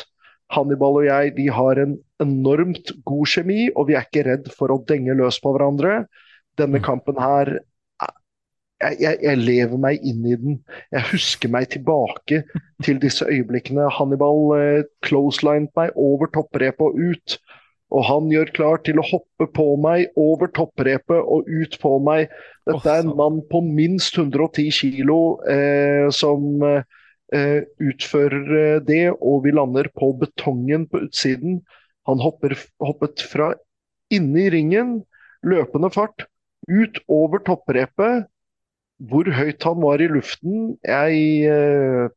Hannibal 0.54 1.00
og 1.00 1.08
jeg 1.08 1.32
vi 1.38 1.48
har 1.50 1.80
en 1.82 1.96
enormt 2.22 2.92
god 3.08 3.30
kjemi, 3.32 3.72
og 3.74 3.88
vi 3.90 3.98
er 3.98 4.06
ikke 4.06 4.26
redd 4.28 4.52
for 4.54 4.74
å 4.74 4.82
denge 4.88 5.16
løs 5.18 5.40
på 5.42 5.56
hverandre. 5.56 6.04
Denne 6.60 6.78
Mm. 6.80 6.86
kampen 6.86 7.18
her 7.18 7.60
jeg, 8.84 9.00
jeg, 9.02 9.20
jeg 9.24 9.42
lever 9.42 9.82
meg 9.82 10.06
inn 10.06 10.24
i 10.28 10.38
den. 10.40 10.60
Jeg 10.94 11.08
husker 11.12 11.52
meg 11.52 11.70
tilbake 11.74 12.44
til 12.84 13.02
disse 13.02 13.26
øyeblikkene. 13.26 13.90
Hannibal 13.98 14.56
eh, 14.58 14.86
closelinet 15.06 15.74
meg 15.80 15.94
over 16.00 16.32
topprepet 16.34 16.88
og 16.88 17.00
ut. 17.00 17.38
Og 17.94 18.06
han 18.08 18.32
gjør 18.32 18.50
klar 18.56 18.82
til 18.86 18.98
å 19.00 19.06
hoppe 19.06 19.48
på 19.54 19.68
meg 19.82 20.10
over 20.20 20.50
topprepet 20.56 21.20
og 21.20 21.46
ut 21.50 21.78
på 21.82 21.94
meg. 22.06 22.32
Dette 22.70 22.90
er 22.90 23.04
en 23.04 23.14
mann 23.20 23.40
på 23.52 23.62
minst 23.66 24.18
110 24.18 24.72
kilo 24.74 25.20
eh, 25.50 26.10
som 26.16 26.64
eh, 26.66 27.62
utfører 27.84 28.56
eh, 28.62 28.82
det, 28.88 29.06
og 29.20 29.44
vi 29.46 29.54
lander 29.54 29.92
på 29.94 30.14
betongen 30.24 30.88
på 30.90 31.06
utsiden. 31.06 31.62
Han 32.10 32.24
hopper, 32.24 32.58
hoppet 32.84 33.24
fra 33.30 33.54
inne 34.14 34.48
i 34.48 34.52
ringen, 34.54 35.02
løpende 35.46 35.92
fart, 35.94 36.26
ut 36.72 36.98
over 37.12 37.44
topprepet. 37.46 38.26
Hvor 39.02 39.30
høyt 39.36 39.64
han 39.66 39.80
var 39.82 40.02
i 40.02 40.10
luften, 40.12 40.76
jeg 40.86 41.48
eh, 41.50 42.10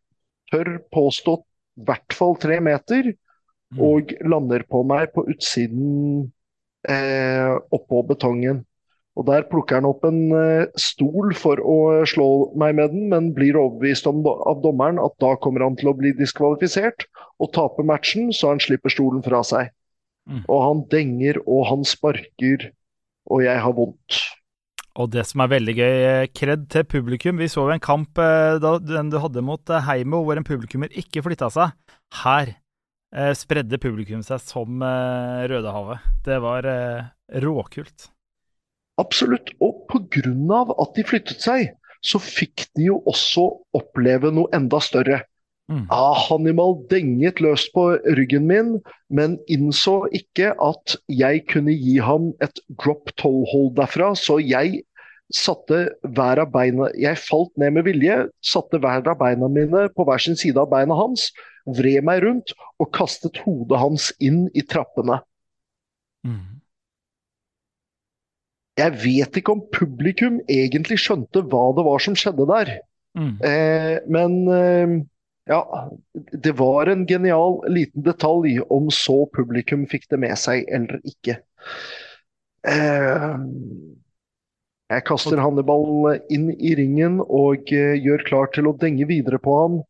tør 0.53 0.77
påstå 0.95 1.39
i 1.41 1.87
hvert 1.89 2.17
fall 2.17 2.37
tre 2.41 2.61
meter, 2.65 3.15
Mm. 3.75 3.81
og 3.83 4.13
lander 4.23 4.63
på 4.71 4.85
meg 4.87 5.11
på 5.15 5.25
utsiden 5.27 6.31
eh, 6.87 7.55
oppå 7.75 8.03
betongen. 8.07 8.63
Og 9.17 9.25
Der 9.27 9.47
plukker 9.49 9.81
han 9.81 9.89
opp 9.89 10.05
en 10.05 10.31
eh, 10.37 10.69
stol 10.79 11.33
for 11.35 11.59
å 11.59 12.05
slå 12.07 12.53
meg 12.55 12.77
med 12.77 12.93
den, 12.93 13.09
men 13.11 13.33
blir 13.35 13.57
overbevist 13.59 14.07
om, 14.07 14.21
av 14.23 14.61
dommeren 14.63 15.01
at 15.03 15.17
da 15.23 15.33
kommer 15.41 15.65
han 15.65 15.79
til 15.81 15.91
å 15.91 15.97
bli 15.97 16.13
diskvalifisert 16.15 17.09
og 17.41 17.51
tape 17.57 17.83
matchen, 17.83 18.29
så 18.31 18.53
han 18.53 18.63
slipper 18.63 18.93
stolen 18.93 19.25
fra 19.25 19.43
seg. 19.43 19.73
Mm. 20.29 20.45
Og 20.45 20.63
han 20.63 20.85
denger 20.93 21.41
og 21.47 21.67
han 21.71 21.83
sparker, 21.89 22.71
og 23.33 23.43
jeg 23.47 23.63
har 23.67 23.75
vondt. 23.75 24.21
Og 24.97 25.11
det 25.13 25.27
som 25.29 25.43
er 25.45 25.53
veldig 25.53 25.75
gøy, 25.77 25.95
eh, 26.09 26.29
kred 26.33 26.69
til 26.73 26.87
publikum. 26.89 27.37
Vi 27.41 27.51
så 27.53 27.67
jo 27.67 27.75
en 27.75 27.83
kamp 27.83 28.17
eh, 28.23 28.57
da, 28.63 28.77
den 28.81 29.11
du 29.13 29.19
hadde 29.21 29.45
mot 29.45 29.61
eh, 29.69 29.85
Heimo, 29.85 30.23
hvor 30.25 30.39
en 30.41 30.47
publikummer 30.47 30.93
ikke 30.97 31.25
flytta 31.27 31.51
seg. 31.53 31.75
Her 32.23 32.55
eh, 32.55 33.33
spredde 33.37 33.81
publikum 33.83 34.25
seg 34.25 34.41
som 34.41 34.81
eh, 34.81 35.45
Rødehavet. 35.53 36.07
Det 36.25 36.41
var 36.45 36.69
eh, 36.71 37.11
råkult. 37.45 38.09
Absolutt. 38.97 39.53
Og 39.61 39.85
pga. 39.93 40.33
at 40.81 40.97
de 40.97 41.05
flyttet 41.05 41.45
seg, 41.45 41.75
så 42.01 42.21
fikk 42.23 42.69
de 42.77 42.89
jo 42.89 43.03
også 43.05 43.51
oppleve 43.77 44.33
noe 44.33 44.49
enda 44.57 44.81
større. 44.81 45.27
Mm. 45.67 45.89
Ja, 45.91 46.15
Hannibal 46.15 46.77
denget 46.91 47.41
løst 47.43 47.73
på 47.75 47.89
ryggen 48.17 48.47
min, 48.47 48.77
men 49.11 49.35
innså 49.51 50.05
ikke 50.15 50.53
at 50.63 50.95
jeg 51.11 51.43
kunne 51.51 51.75
gi 51.75 51.97
ham 51.99 52.31
et 52.45 52.61
drop 52.79 53.11
toe 53.19 53.43
hold 53.51 53.73
derfra, 53.79 54.13
så 54.15 54.39
jeg 54.39 54.85
satte 55.35 55.79
hver 56.17 56.41
av 56.43 56.51
beina 56.55 56.89
Jeg 56.99 57.19
falt 57.19 57.53
ned 57.59 57.75
med 57.77 57.87
vilje, 57.89 58.19
satte 58.45 58.79
hver 58.83 59.07
av 59.07 59.19
beina 59.21 59.49
mine 59.51 59.87
på 59.95 60.07
hver 60.07 60.23
sin 60.23 60.39
side 60.39 60.61
av 60.61 60.71
beina 60.71 60.97
hans, 60.99 61.31
vred 61.67 62.05
meg 62.07 62.23
rundt 62.23 62.55
og 62.79 62.93
kastet 62.95 63.41
hodet 63.45 63.81
hans 63.81 64.13
inn 64.23 64.47
i 64.55 64.63
trappene. 64.63 65.19
Mm. 66.27 66.57
Jeg 68.77 68.93
vet 69.03 69.39
ikke 69.41 69.55
om 69.57 69.65
publikum 69.73 70.39
egentlig 70.53 71.01
skjønte 71.01 71.43
hva 71.49 71.71
det 71.77 71.85
var 71.87 72.03
som 72.03 72.17
skjedde 72.19 72.47
der. 72.51 72.73
Mm. 73.17 73.37
Eh, 73.41 73.95
men 74.13 74.35
eh, 74.53 74.97
ja, 75.49 75.61
det 76.13 76.53
var 76.59 76.91
en 76.93 77.07
genial 77.09 77.63
liten 77.73 78.05
detalj 78.05 78.59
om 78.69 78.91
så 78.93 79.25
publikum 79.33 79.87
fikk 79.89 80.11
det 80.13 80.21
med 80.21 80.37
seg 80.41 80.69
eller 80.69 81.01
ikke. 81.09 81.39
Eh, 82.69 83.39
jeg 84.87 85.03
kaster 85.09 85.41
Hannibal 85.43 86.17
inn 86.31 86.51
i 86.55 86.75
ringen 86.79 87.19
og 87.25 87.73
eh, 87.75 87.97
gjør 87.99 88.23
klar 88.29 88.51
til 88.55 88.69
å 88.71 88.77
denge 88.79 89.09
videre 89.09 89.41
på 89.43 89.55
ham. 89.59 89.81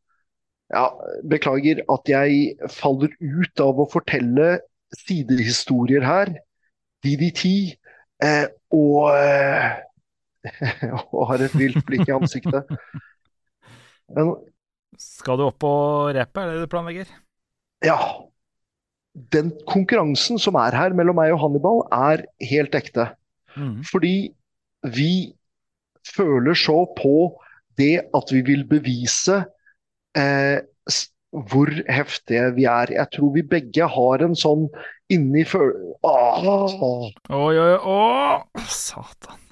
Ja, 0.73 0.89
beklager 1.29 1.83
at 1.93 2.09
jeg 2.11 2.57
faller 2.75 3.13
ut 3.21 3.63
av 3.63 3.83
å 3.83 3.87
fortelle 3.93 4.57
sidehistorier 5.05 6.07
her. 6.07 6.33
DDT. 7.05 7.77
Eh, 8.25 8.47
og, 8.73 9.13
eh, 9.13 9.77
og 11.13 11.27
har 11.31 11.45
et 11.45 11.59
vilt 11.59 11.85
blikk 11.87 12.09
i 12.09 12.17
ansiktet. 12.17 12.73
Men 14.17 14.33
Skal 14.97 15.37
du 15.37 15.45
opp 15.51 15.61
på 15.61 15.75
repet, 16.17 16.41
er 16.41 16.55
det 16.55 16.65
du 16.65 16.73
planlegger? 16.73 17.13
ja. 17.85 17.99
den 19.33 19.51
konkurransen 19.69 20.41
som 20.41 20.57
er 20.61 20.75
her 20.77 20.93
mellom 20.97 21.17
meg 21.17 21.35
og 21.35 21.41
Hannibal, 21.41 21.79
er 21.93 22.25
helt 22.51 22.75
ekte. 22.77 23.11
Mm. 23.57 23.85
Fordi 23.89 24.15
vi 24.95 25.11
føler 26.07 26.55
så 26.59 26.85
på 26.97 27.13
det 27.79 27.97
at 28.15 28.31
vi 28.33 28.41
vil 28.47 28.63
bevise 28.71 29.43
eh, 30.17 30.59
hvor 31.51 31.69
heftige 31.93 32.53
vi 32.57 32.65
er. 32.71 32.93
Jeg 32.95 33.11
tror 33.13 33.33
vi 33.35 33.43
begge 33.45 33.89
har 33.93 34.23
en 34.25 34.37
sånn 34.39 34.69
inni 35.13 35.43
føl... 35.47 35.73
Ah, 36.07 36.41
Oi, 36.47 37.57
oi, 37.59 37.75
oi! 37.77 38.63
Satan. 38.73 39.43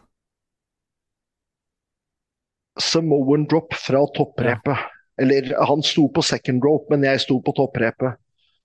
Samoan 2.80 3.44
drop 3.50 3.74
fra 3.78 4.00
topprepet. 4.16 4.78
Eller 5.20 5.52
han 5.68 5.82
sto 5.86 6.08
på 6.10 6.22
second 6.26 6.64
rope, 6.66 6.90
men 6.90 7.04
jeg 7.06 7.20
sto 7.22 7.36
på 7.44 7.52
topprepet. 7.54 8.16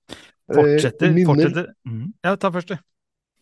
Eh, 0.09 0.55
Fortsetter, 0.57 1.11
minner- 1.13 1.29
fortsetter. 1.45 1.67
Mm. 1.85 2.07
Ja, 2.25 2.33
ta 2.41 2.49
først, 2.55 2.71
du. 2.73 2.79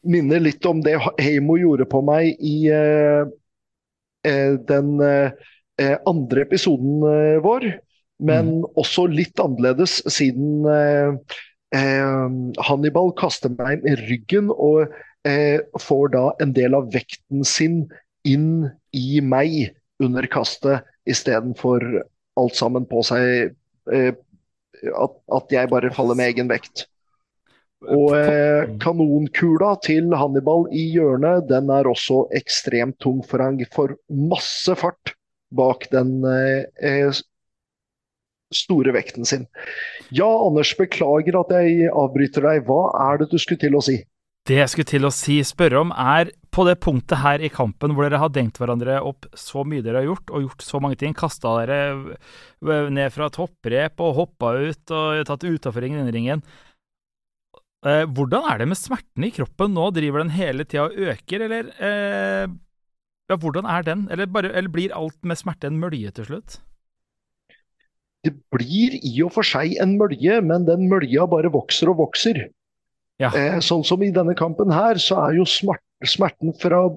Minner 0.06 0.41
litt 0.43 0.66
om 0.68 0.82
det 0.86 0.98
Heimo 1.20 1.58
gjorde 1.60 1.88
på 1.89 2.02
meg 2.06 2.38
i 2.43 2.70
eh, 2.74 3.28
eh, 4.28 4.54
den 4.70 4.95
eh, 5.04 5.32
eh, 5.82 5.98
andre 6.10 6.45
episoden 6.45 7.04
eh, 7.08 7.38
vår, 7.43 7.70
men 8.28 8.64
også 8.80 9.06
litt 9.12 9.38
annerledes 9.38 10.00
siden 10.10 10.66
Hannibal 11.70 13.12
kaster 13.20 13.52
meg 13.54 13.84
i 13.86 13.93
ryggen 14.00 14.48
og 14.50 14.88
eh, 15.28 15.60
får 15.84 16.14
da 16.16 16.24
en 16.41 16.56
del 16.56 16.74
av 16.78 16.88
vekten 16.95 17.45
sin 17.45 17.84
inn 18.26 18.72
i 18.95 19.22
meg 19.22 19.76
under 20.02 20.26
kastet, 20.34 20.88
istedenfor 21.06 21.84
alt 22.39 22.58
sammen 22.58 22.88
på 22.89 23.04
seg 23.06 23.54
at, 23.88 25.14
at 25.38 25.54
jeg 25.54 25.70
bare 25.70 25.93
faller 25.93 26.18
med 26.18 26.34
egen 26.34 26.50
vekt. 26.50 26.88
Og 27.86 28.15
eh, 28.17 28.65
kanonkula 28.82 29.75
til 29.86 30.09
Hannibal 30.17 30.65
i 30.73 30.88
hjørnet, 30.95 31.45
den 31.51 31.69
er 31.69 31.89
også 31.89 32.25
ekstremt 32.36 32.97
tung, 33.03 33.21
for 33.21 33.43
han 33.43 33.59
får 33.73 33.93
masse 34.09 34.73
fart 34.80 35.13
bak 35.53 35.86
den 35.93 36.17
eh, 36.25 36.65
eh, 36.82 37.21
store 38.53 38.95
vekten 38.95 39.30
sin. 39.30 39.45
Ja, 40.09 40.28
Anders, 40.47 40.73
beklager 40.80 41.38
at 41.43 41.53
jeg 41.53 41.91
avbryter 41.93 42.49
deg. 42.49 42.65
Hva 42.65 42.89
er 43.11 43.21
det 43.21 43.32
du 43.32 43.38
skulle 43.38 43.61
til 43.61 43.78
å 43.78 43.84
si? 43.86 43.99
Det 44.47 44.61
jeg 44.61 44.71
skulle 44.71 44.88
til 44.88 45.05
å 45.05 45.11
si, 45.11 45.41
spørre 45.43 45.82
om, 45.84 45.89
er 45.91 46.32
på 46.55 46.63
det 46.65 46.78
punktet 46.82 47.19
her 47.19 47.43
i 47.43 47.51
kampen 47.53 47.93
hvor 47.93 48.07
dere 48.07 48.21
har 48.21 48.32
dengt 48.34 48.57
hverandre 48.57 49.01
opp 49.05 49.28
så 49.38 49.65
mye 49.67 49.84
dere 49.84 49.99
har 50.01 50.07
gjort, 50.07 50.32
og 50.32 50.45
gjort 50.47 50.63
så 50.63 50.80
mange 50.82 50.97
ting, 50.97 51.13
kasta 51.13 51.51
dere 51.59 52.88
ned 52.95 53.11
fra 53.13 53.28
topprep 53.30 53.99
og 54.01 54.15
hoppa 54.21 54.55
ut 54.55 54.95
og 54.95 55.28
tatt 55.28 55.43
utafor 55.45 55.84
ringen, 55.84 56.07
ringen. 56.15 56.41
Eh, 57.86 58.05
hvordan 58.09 58.47
er 58.49 58.61
det 58.61 58.69
med 58.71 58.80
smerten 58.80 59.28
i 59.28 59.34
kroppen 59.34 59.75
nå? 59.75 59.89
Driver 59.93 60.23
den 60.23 60.34
hele 60.34 60.65
tida 60.65 60.88
og 60.88 60.97
øker, 60.97 61.43
eller 61.45 61.69
eh, 61.78 62.47
Ja, 63.28 63.36
hvordan 63.36 63.67
er 63.69 63.84
den? 63.86 64.07
Eller, 64.11 64.25
bare, 64.32 64.53
eller 64.55 64.71
blir 64.71 64.95
alt 64.95 65.17
med 65.28 65.38
smerte 65.38 65.69
en 65.69 65.80
mølje 65.82 66.13
til 66.15 66.30
slutt? 66.32 66.59
Det 68.25 68.34
blir 68.51 68.95
i 68.97 69.13
og 69.23 69.34
for 69.36 69.45
seg 69.45 69.75
en 69.84 69.97
mølje, 69.99 70.39
men 70.43 70.65
den 70.67 70.88
mølja 70.89 71.28
bare 71.30 71.51
vokser 71.53 71.91
og 71.91 72.01
vokser. 72.01 72.47
Ja. 73.21 73.30
Eh, 73.36 73.59
sånn 73.63 73.86
som 73.88 74.01
i 74.03 74.13
denne 74.13 74.36
kampen 74.38 74.73
her, 74.73 74.99
så 75.01 75.19
er 75.28 75.38
jo 75.38 75.45
smert, 75.49 75.84
smerten 76.05 76.55
fra 76.57 76.88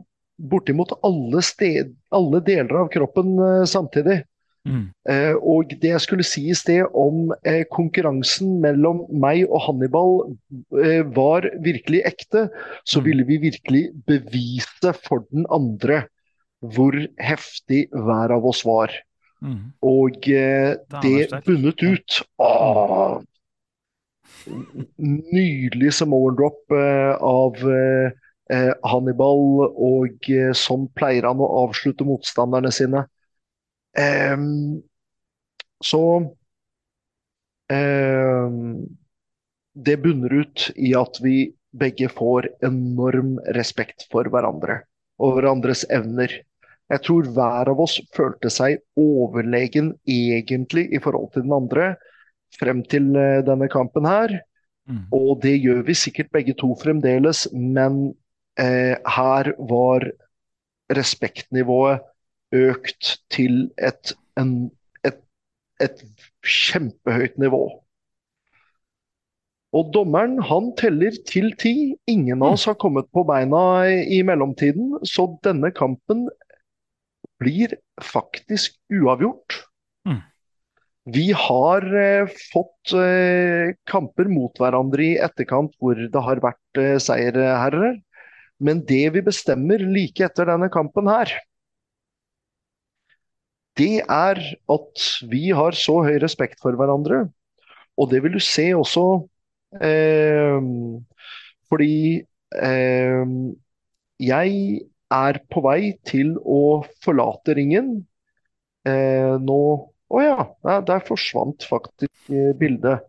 bortimot 0.50 0.94
alle, 1.06 1.42
sted, 1.44 1.92
alle 2.16 2.40
deler 2.44 2.82
av 2.84 2.90
kroppen 2.92 3.36
eh, 3.36 3.66
samtidig. 3.68 4.22
Mm. 4.68 4.90
Eh, 5.08 5.34
og 5.40 5.70
det 5.80 5.88
jeg 5.94 6.02
skulle 6.04 6.24
si 6.26 6.42
i 6.50 6.54
sted 6.54 6.84
om 6.92 7.30
eh, 7.48 7.62
konkurransen 7.72 8.58
mellom 8.60 9.06
meg 9.08 9.46
og 9.48 9.62
Hannibal 9.64 10.16
eh, 10.76 11.00
var 11.16 11.48
virkelig 11.64 12.02
ekte, 12.04 12.48
så 12.84 13.00
Mm. 13.00 13.04
ville 13.06 13.24
vi 13.24 13.36
virkelig 13.48 13.84
bevise 14.06 14.92
for 15.06 15.24
den 15.30 15.46
andre 15.50 16.02
hvor 16.60 16.92
heftig 17.16 17.86
hver 17.88 18.34
av 18.36 18.44
oss 18.44 18.64
var. 18.68 18.92
Mm. 19.40 19.72
Og 19.80 20.28
eh, 20.28 20.76
det 21.00 21.30
bundet 21.46 21.80
ut. 21.80 22.20
Åh, 22.38 23.22
nydelig 25.00 25.94
Samoan 25.96 26.36
drop 26.36 26.60
eh, 26.76 27.16
av 27.16 27.56
eh, 27.64 28.74
Hannibal, 28.84 29.70
og 29.72 30.28
sånn 30.58 30.88
pleier 30.98 31.24
han 31.28 31.40
å 31.40 31.48
avslutte 31.64 32.04
motstanderne 32.04 32.72
sine. 32.74 33.06
Em, 33.98 34.82
så 35.82 36.02
em, 37.70 38.86
Det 39.74 39.96
bunner 40.02 40.32
ut 40.42 40.70
i 40.76 40.92
at 40.98 41.18
vi 41.22 41.52
begge 41.72 42.08
får 42.10 42.48
enorm 42.66 43.36
respekt 43.54 44.08
for 44.10 44.26
hverandre 44.26 44.80
og 45.22 45.36
hverandres 45.36 45.84
evner. 45.94 46.32
Jeg 46.90 47.02
tror 47.06 47.28
hver 47.30 47.70
av 47.70 47.80
oss 47.80 48.00
følte 48.16 48.50
seg 48.50 48.80
overlegen 48.98 49.92
egentlig 50.10 50.88
i 50.90 50.98
forhold 51.02 51.30
til 51.34 51.46
den 51.46 51.54
andre 51.54 51.92
frem 52.58 52.82
til 52.90 53.14
eh, 53.14 53.42
denne 53.46 53.68
kampen 53.70 54.08
her. 54.08 54.40
Mm. 54.90 55.04
Og 55.14 55.38
det 55.44 55.54
gjør 55.62 55.84
vi 55.86 55.94
sikkert 55.94 56.32
begge 56.34 56.56
to 56.58 56.72
fremdeles, 56.80 57.46
men 57.54 58.08
eh, 58.58 58.96
her 58.98 59.52
var 59.70 60.08
respektnivået 60.90 62.02
økt 62.56 63.16
til 63.30 63.68
et, 63.78 64.14
en, 64.40 64.70
et, 65.06 65.20
et 65.82 66.02
kjempehøyt 66.46 67.38
nivå. 67.40 67.64
Og 69.76 69.90
dommeren 69.94 70.40
han 70.42 70.72
teller 70.78 71.14
til 71.28 71.52
ti. 71.60 71.94
Ingen 72.10 72.42
av 72.42 72.56
oss 72.56 72.66
har 72.66 72.78
kommet 72.80 73.06
på 73.14 73.22
beina 73.28 73.86
i, 73.86 74.18
mellomtiden, 74.26 74.96
så 75.06 75.28
denne 75.46 75.70
kampen 75.74 76.26
blir 77.40 77.76
faktisk 78.02 78.74
uavgjort. 78.92 79.60
Mm. 80.08 80.18
Vi 81.14 81.30
har 81.32 81.86
eh, 81.96 82.32
fått 82.50 82.92
eh, 82.98 83.76
kamper 83.88 84.28
mot 84.28 84.58
hverandre 84.60 85.06
i 85.06 85.20
etterkant 85.22 85.72
hvor 85.78 85.96
det 85.96 86.24
har 86.26 86.42
vært 86.42 86.82
eh, 86.82 86.98
seierherrer. 87.00 88.00
Men 88.60 88.82
det 88.90 89.06
vi 89.14 89.22
bestemmer 89.24 89.80
like 89.80 90.26
etter 90.26 90.50
denne 90.50 90.68
kampen 90.72 91.08
her, 91.08 91.30
det 93.80 94.02
er 94.04 94.40
at 94.74 95.04
vi 95.30 95.50
har 95.56 95.76
så 95.78 96.00
høy 96.04 96.18
respekt 96.22 96.60
for 96.62 96.76
hverandre. 96.76 97.24
Og 98.00 98.10
det 98.12 98.22
vil 98.24 98.36
du 98.36 98.42
se 98.44 98.68
også 98.76 99.04
eh, 99.80 100.60
fordi 101.70 101.94
eh, 102.20 103.34
jeg 104.20 104.80
er 105.10 105.40
på 105.50 105.62
vei 105.64 105.94
til 106.06 106.34
å 106.40 106.82
forlate 107.04 107.56
ringen. 107.58 107.96
Eh, 108.88 109.36
nå 109.40 109.62
Å 110.10 110.20
ja, 110.24 110.38
der, 110.66 110.80
der 110.88 111.02
forsvant 111.06 111.62
faktisk 111.70 112.32
eh, 112.34 112.50
bildet. 112.58 113.04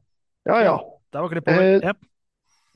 Ja 0.46 0.60
ja. 0.62 0.76
Klippet. 1.12 1.82
Eh. 1.82 1.96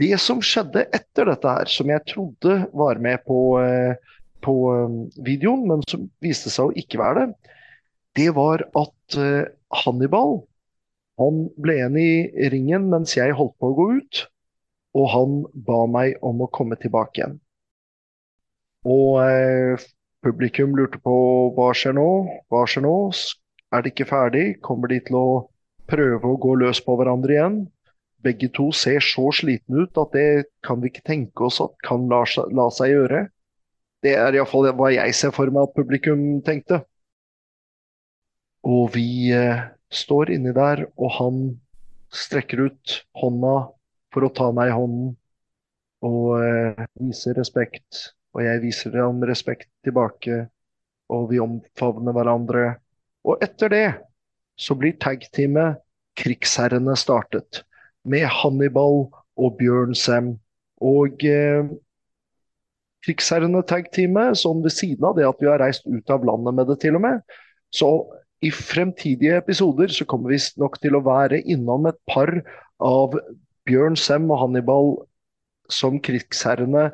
Det 0.02 0.18
som 0.20 0.42
skjedde 0.44 0.88
etter 0.96 1.30
dette 1.30 1.52
her, 1.60 1.70
som 1.72 1.92
jeg 1.94 2.04
trodde 2.10 2.56
var 2.76 2.98
med 3.00 3.22
på, 3.28 3.60
eh, 3.62 4.18
på 4.44 4.56
videoen, 5.24 5.68
men 5.70 5.86
som 5.88 6.10
viste 6.26 6.52
seg 6.52 6.72
å 6.72 6.76
ikke 6.82 7.00
være 7.00 7.22
det, 7.22 7.54
det 8.16 8.32
var 8.36 8.64
at 8.76 9.18
eh, 9.20 9.48
Hannibal 9.84 10.40
han 11.20 11.46
ble 11.62 11.78
igjen 11.78 11.98
i 12.00 12.50
ringen 12.52 12.90
mens 12.92 13.16
jeg 13.16 13.36
holdt 13.38 13.56
på 13.60 13.72
å 13.72 13.76
gå 13.78 13.86
ut, 14.00 14.22
og 14.96 15.06
han 15.14 15.36
ba 15.68 15.86
meg 15.88 16.18
om 16.26 16.44
å 16.44 16.52
komme 16.52 16.76
tilbake 16.80 17.22
igjen. 17.22 17.38
Og 18.86 19.22
eh, 19.24 19.86
publikum 20.26 20.76
lurte 20.78 21.00
på 21.04 21.16
hva 21.56 21.70
skjer 21.78 21.96
nå? 21.98 22.10
Hva 22.52 22.66
skjer 22.70 22.86
nå? 22.86 22.96
Er 23.74 23.84
det 23.84 23.94
ikke 23.94 24.10
ferdig? 24.10 24.46
Kommer 24.66 24.92
de 24.92 25.00
til 25.08 25.18
å 25.20 25.30
prøve 25.90 26.32
å 26.32 26.40
gå 26.42 26.58
løs 26.60 26.84
på 26.84 26.98
hverandre 27.00 27.38
igjen? 27.38 27.58
Begge 28.26 28.50
to 28.54 28.72
ser 28.76 29.04
så 29.06 29.30
slitne 29.36 29.86
ut 29.86 30.02
at 30.02 30.16
det 30.18 30.28
kan 30.66 30.82
vi 30.82 30.92
ikke 30.92 31.06
tenke 31.06 31.48
oss 31.48 31.62
at 31.64 31.76
kan 31.86 32.08
la, 32.12 32.24
la 32.52 32.68
seg 32.74 32.92
gjøre. 32.92 33.28
Det 34.04 34.16
er 34.20 34.38
iallfall 34.38 34.68
hva 34.78 34.92
jeg 34.94 35.16
ser 35.18 35.34
for 35.34 35.50
meg 35.54 35.70
at 35.70 35.78
publikum 35.78 36.26
tenkte. 36.46 36.84
Og 38.66 38.96
vi 38.96 39.30
eh, 39.34 39.62
står 39.94 40.34
inni 40.34 40.54
der, 40.56 40.88
og 40.98 41.12
han 41.20 41.46
strekker 42.16 42.66
ut 42.70 42.98
hånda 43.20 43.56
for 44.14 44.26
å 44.26 44.34
ta 44.34 44.50
meg 44.56 44.72
i 44.72 44.76
hånden 44.76 45.14
og 46.06 46.32
eh, 46.42 46.86
viser 47.02 47.38
respekt. 47.38 48.10
Og 48.36 48.44
jeg 48.44 48.64
viser 48.66 48.98
ham 49.00 49.22
respekt 49.26 49.70
tilbake, 49.86 50.46
og 51.14 51.30
vi 51.32 51.40
omfavner 51.42 52.16
hverandre. 52.16 52.66
Og 53.26 53.42
etter 53.44 53.72
det 53.72 53.86
så 54.60 54.76
blir 54.78 54.98
tag-teamet 55.02 55.82
Krigsherrene 56.16 56.96
startet, 56.96 57.64
med 58.08 58.28
Hannibal 58.32 59.10
og 59.12 59.58
Bjørn 59.60 59.96
Sem. 59.98 60.36
Og 60.84 61.24
eh, 61.28 61.66
Krigsherrene 63.06 63.62
tag-teamet, 63.68 64.40
sånn 64.40 64.64
ved 64.66 64.74
siden 64.74 65.06
av 65.10 65.18
det 65.20 65.28
at 65.28 65.42
vi 65.42 65.50
har 65.52 65.62
reist 65.62 65.86
ut 65.86 66.14
av 66.14 66.26
landet 66.28 66.58
med 66.58 66.72
det 66.72 66.80
til 66.82 66.98
og 66.98 67.04
med, 67.06 67.36
så 67.76 67.90
i 68.46 68.52
fremtidige 68.54 69.40
episoder 69.40 69.92
så 69.94 70.06
kommer 70.10 70.34
vi 70.34 70.40
nok 70.62 70.78
til 70.84 70.98
å 70.98 71.04
være 71.06 71.42
innom 71.50 71.88
et 71.90 71.98
par 72.12 72.32
av 72.84 73.18
Bjørn 73.66 73.98
Sem 73.98 74.30
og 74.30 74.42
Hannibal 74.44 74.94
som 75.74 75.98
krigsherrene 76.04 76.90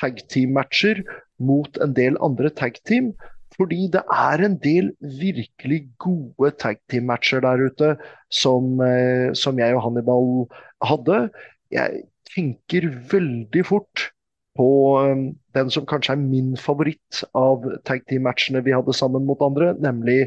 tag 0.00 0.18
team-matcher 0.32 1.02
mot 1.38 1.78
en 1.82 1.94
del 1.96 2.18
andre 2.24 2.50
tagteam. 2.50 3.12
Fordi 3.56 3.86
det 3.92 4.02
er 4.12 4.42
en 4.44 4.56
del 4.60 4.90
virkelig 5.00 5.86
gode 6.02 6.50
tag 6.60 6.80
team-matcher 6.92 7.40
der 7.44 7.62
ute 7.68 7.94
som, 8.28 8.80
eh, 8.84 9.32
som, 9.32 9.58
jeg 9.58 9.76
og 9.76 9.84
Hannibal 9.86 10.28
hadde. 10.84 11.30
Jeg 11.72 12.02
tenker 12.34 12.90
veldig 13.12 13.64
fort 13.64 14.10
på 14.58 14.68
eh, 15.04 15.22
den 15.56 15.72
som 15.72 15.86
kanskje 15.88 16.16
er 16.16 16.24
min 16.24 16.52
favoritt 16.60 17.22
av 17.38 17.64
tag 17.88 18.04
team-matchene 18.10 18.64
vi 18.66 18.76
hadde 18.76 18.96
sammen 18.96 19.24
mot 19.28 19.40
andre, 19.40 19.72
nemlig 19.80 20.26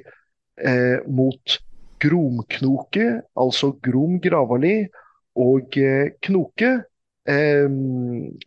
eh, 0.65 0.99
mot 1.07 1.57
Gromknoke, 1.99 3.21
altså 3.35 3.73
Grom 3.83 4.19
Gravali 4.23 4.87
og 5.39 5.77
eh, 5.77 6.13
Knoke. 6.25 6.71
Eh, 7.29 7.71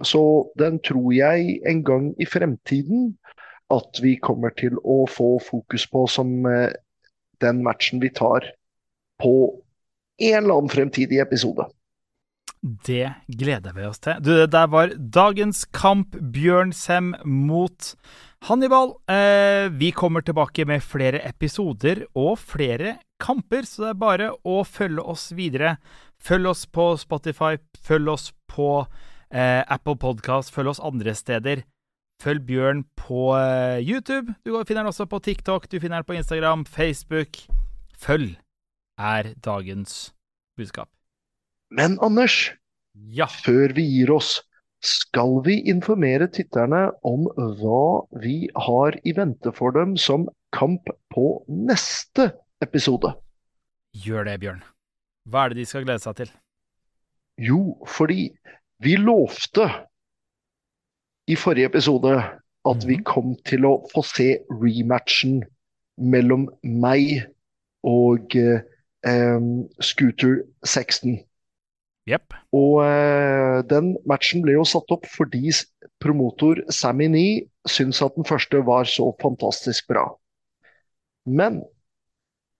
så 0.02 0.22
den 0.58 0.80
tror 0.84 1.12
jeg 1.16 1.58
en 1.68 1.84
gang 1.84 2.12
i 2.20 2.28
fremtiden 2.28 3.12
at 3.72 4.00
vi 4.04 4.16
kommer 4.20 4.52
til 4.58 4.76
å 4.84 5.02
få 5.08 5.36
fokus 5.44 5.86
på 5.88 6.06
som 6.10 6.46
eh, 6.48 6.72
den 7.42 7.62
matchen 7.64 8.02
vi 8.02 8.12
tar 8.14 8.46
på 9.22 9.36
en 10.22 10.36
eller 10.42 10.60
annen 10.60 10.72
fremtidig 10.72 11.20
episode. 11.22 11.66
Det 12.62 13.08
gleder 13.26 13.74
vi 13.74 13.86
oss 13.88 13.98
til. 14.02 14.20
Du, 14.22 14.30
det 14.38 14.52
der 14.54 14.68
var 14.70 14.92
dagens 14.94 15.64
kamp 15.74 16.14
Bjørn 16.34 16.70
Sem 16.76 17.10
mot 17.24 17.94
Hannibal. 18.42 18.96
Eh, 19.06 19.70
vi 19.70 19.92
kommer 19.94 20.20
tilbake 20.20 20.64
med 20.66 20.82
flere 20.82 21.20
episoder 21.28 22.00
og 22.18 22.40
flere 22.42 22.96
kamper, 23.22 23.62
så 23.62 23.84
det 23.84 23.90
er 23.92 24.00
bare 24.00 24.30
å 24.42 24.62
følge 24.66 25.04
oss 25.12 25.28
videre. 25.38 25.76
Følg 26.18 26.50
oss 26.50 26.64
på 26.66 26.88
Spotify, 26.98 27.60
følg 27.86 28.10
oss 28.10 28.32
på 28.50 28.66
eh, 29.30 29.62
Apple 29.62 29.94
Podcast, 29.94 30.50
følg 30.50 30.72
oss 30.74 30.82
andre 30.82 31.14
steder. 31.14 31.62
Følg 32.22 32.42
Bjørn 32.48 32.82
på 32.98 33.30
eh, 33.38 33.78
YouTube. 33.78 34.34
Du 34.42 34.56
finner 34.66 34.82
den 34.82 34.90
også 34.90 35.06
på 35.06 35.22
TikTok, 35.22 35.70
du 35.70 35.78
finner 35.78 36.02
den 36.02 36.10
på 36.10 36.18
Instagram, 36.18 36.66
Facebook. 36.66 37.44
Følg 37.94 38.34
er 38.98 39.36
dagens 39.38 40.16
budskap. 40.58 40.90
Men 41.70 41.94
Anders, 42.02 42.56
ja. 42.92 43.30
før 43.30 43.70
vi 43.78 43.86
gir 43.86 44.10
oss, 44.18 44.40
skal 44.82 45.38
vi 45.46 45.60
informere 45.70 46.26
titterne 46.34 46.88
om 47.06 47.28
hva 47.60 48.02
vi 48.22 48.48
har 48.66 48.98
i 49.06 49.14
vente 49.14 49.52
for 49.54 49.74
dem 49.76 49.94
som 50.00 50.26
kamp 50.54 50.90
på 51.14 51.26
neste 51.46 52.32
episode? 52.64 53.14
Gjør 54.02 54.26
det, 54.26 54.40
Bjørn. 54.42 54.62
Hva 55.30 55.44
er 55.44 55.52
det 55.52 55.62
de 55.62 55.68
skal 55.70 55.86
glede 55.86 56.02
seg 56.02 56.18
til? 56.18 56.32
Jo, 57.38 57.60
fordi 57.86 58.32
vi 58.82 58.96
lovte 58.98 59.68
i 61.30 61.36
forrige 61.38 61.70
episode 61.70 62.16
at 62.68 62.86
vi 62.86 62.98
mhm. 62.98 63.04
kom 63.06 63.34
til 63.46 63.66
å 63.66 63.76
få 63.92 64.02
se 64.06 64.28
rematchen 64.50 65.42
mellom 66.02 66.48
meg 66.62 67.22
og 67.86 68.34
eh, 68.38 69.42
Scooter 69.82 70.42
16. 70.64 71.20
Yep. 72.10 72.34
Og 72.58 72.80
eh, 72.82 73.60
den 73.70 73.92
matchen 74.10 74.42
ble 74.42 74.56
jo 74.56 74.64
satt 74.66 74.90
opp 74.94 75.06
fordi 75.10 75.52
promotor 76.02 76.58
Sammy 76.72 77.06
Nee 77.12 77.44
syntes 77.68 78.02
at 78.02 78.16
den 78.18 78.26
første 78.26 78.62
var 78.66 78.88
så 78.90 79.12
fantastisk 79.22 79.86
bra. 79.92 80.08
Men 81.26 81.60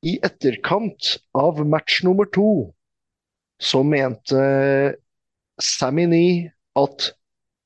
i 0.06 0.18
etterkant 0.22 1.16
av 1.38 1.58
match 1.66 2.04
nummer 2.06 2.28
to 2.30 2.70
så 3.62 3.82
mente 3.86 4.38
Sammy 5.62 6.06
Nee 6.10 6.52
at 6.78 7.10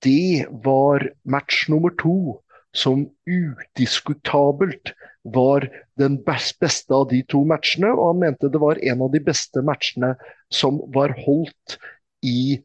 det 0.05 0.49
var 0.65 1.05
match 1.25 1.69
nummer 1.73 1.93
to 2.01 2.41
som 2.77 3.07
udiskutabelt 3.25 4.93
var 5.35 5.67
den 5.99 6.19
beste 6.27 6.95
av 6.95 7.09
de 7.11 7.23
to 7.31 7.43
matchene. 7.49 7.91
Og 7.95 8.13
han 8.13 8.23
mente 8.25 8.51
det 8.53 8.63
var 8.63 8.81
en 8.83 9.05
av 9.07 9.13
de 9.15 9.23
beste 9.25 9.63
matchene 9.65 10.15
som 10.55 10.81
var 10.95 11.15
holdt 11.25 11.79
i 12.27 12.63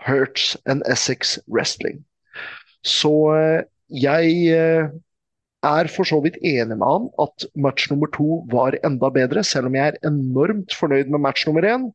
Hertz 0.00 0.56
and 0.66 0.82
Essex 0.88 1.38
Wrestling. 1.46 2.02
Så 2.86 3.12
eh, 3.36 3.62
jeg 3.92 4.36
eh, 4.54 4.90
er 5.66 5.90
for 5.92 6.08
så 6.08 6.20
vidt 6.24 6.38
enig 6.40 6.78
med 6.78 6.86
han 6.86 7.08
at 7.20 7.44
match 7.54 7.90
nummer 7.90 8.08
to 8.14 8.40
var 8.52 8.78
enda 8.86 9.10
bedre, 9.12 9.44
selv 9.44 9.68
om 9.68 9.76
jeg 9.76 9.92
er 9.92 10.08
enormt 10.08 10.72
fornøyd 10.76 11.12
med 11.12 11.20
match 11.20 11.46
nummer 11.48 11.66
én. 11.66 11.90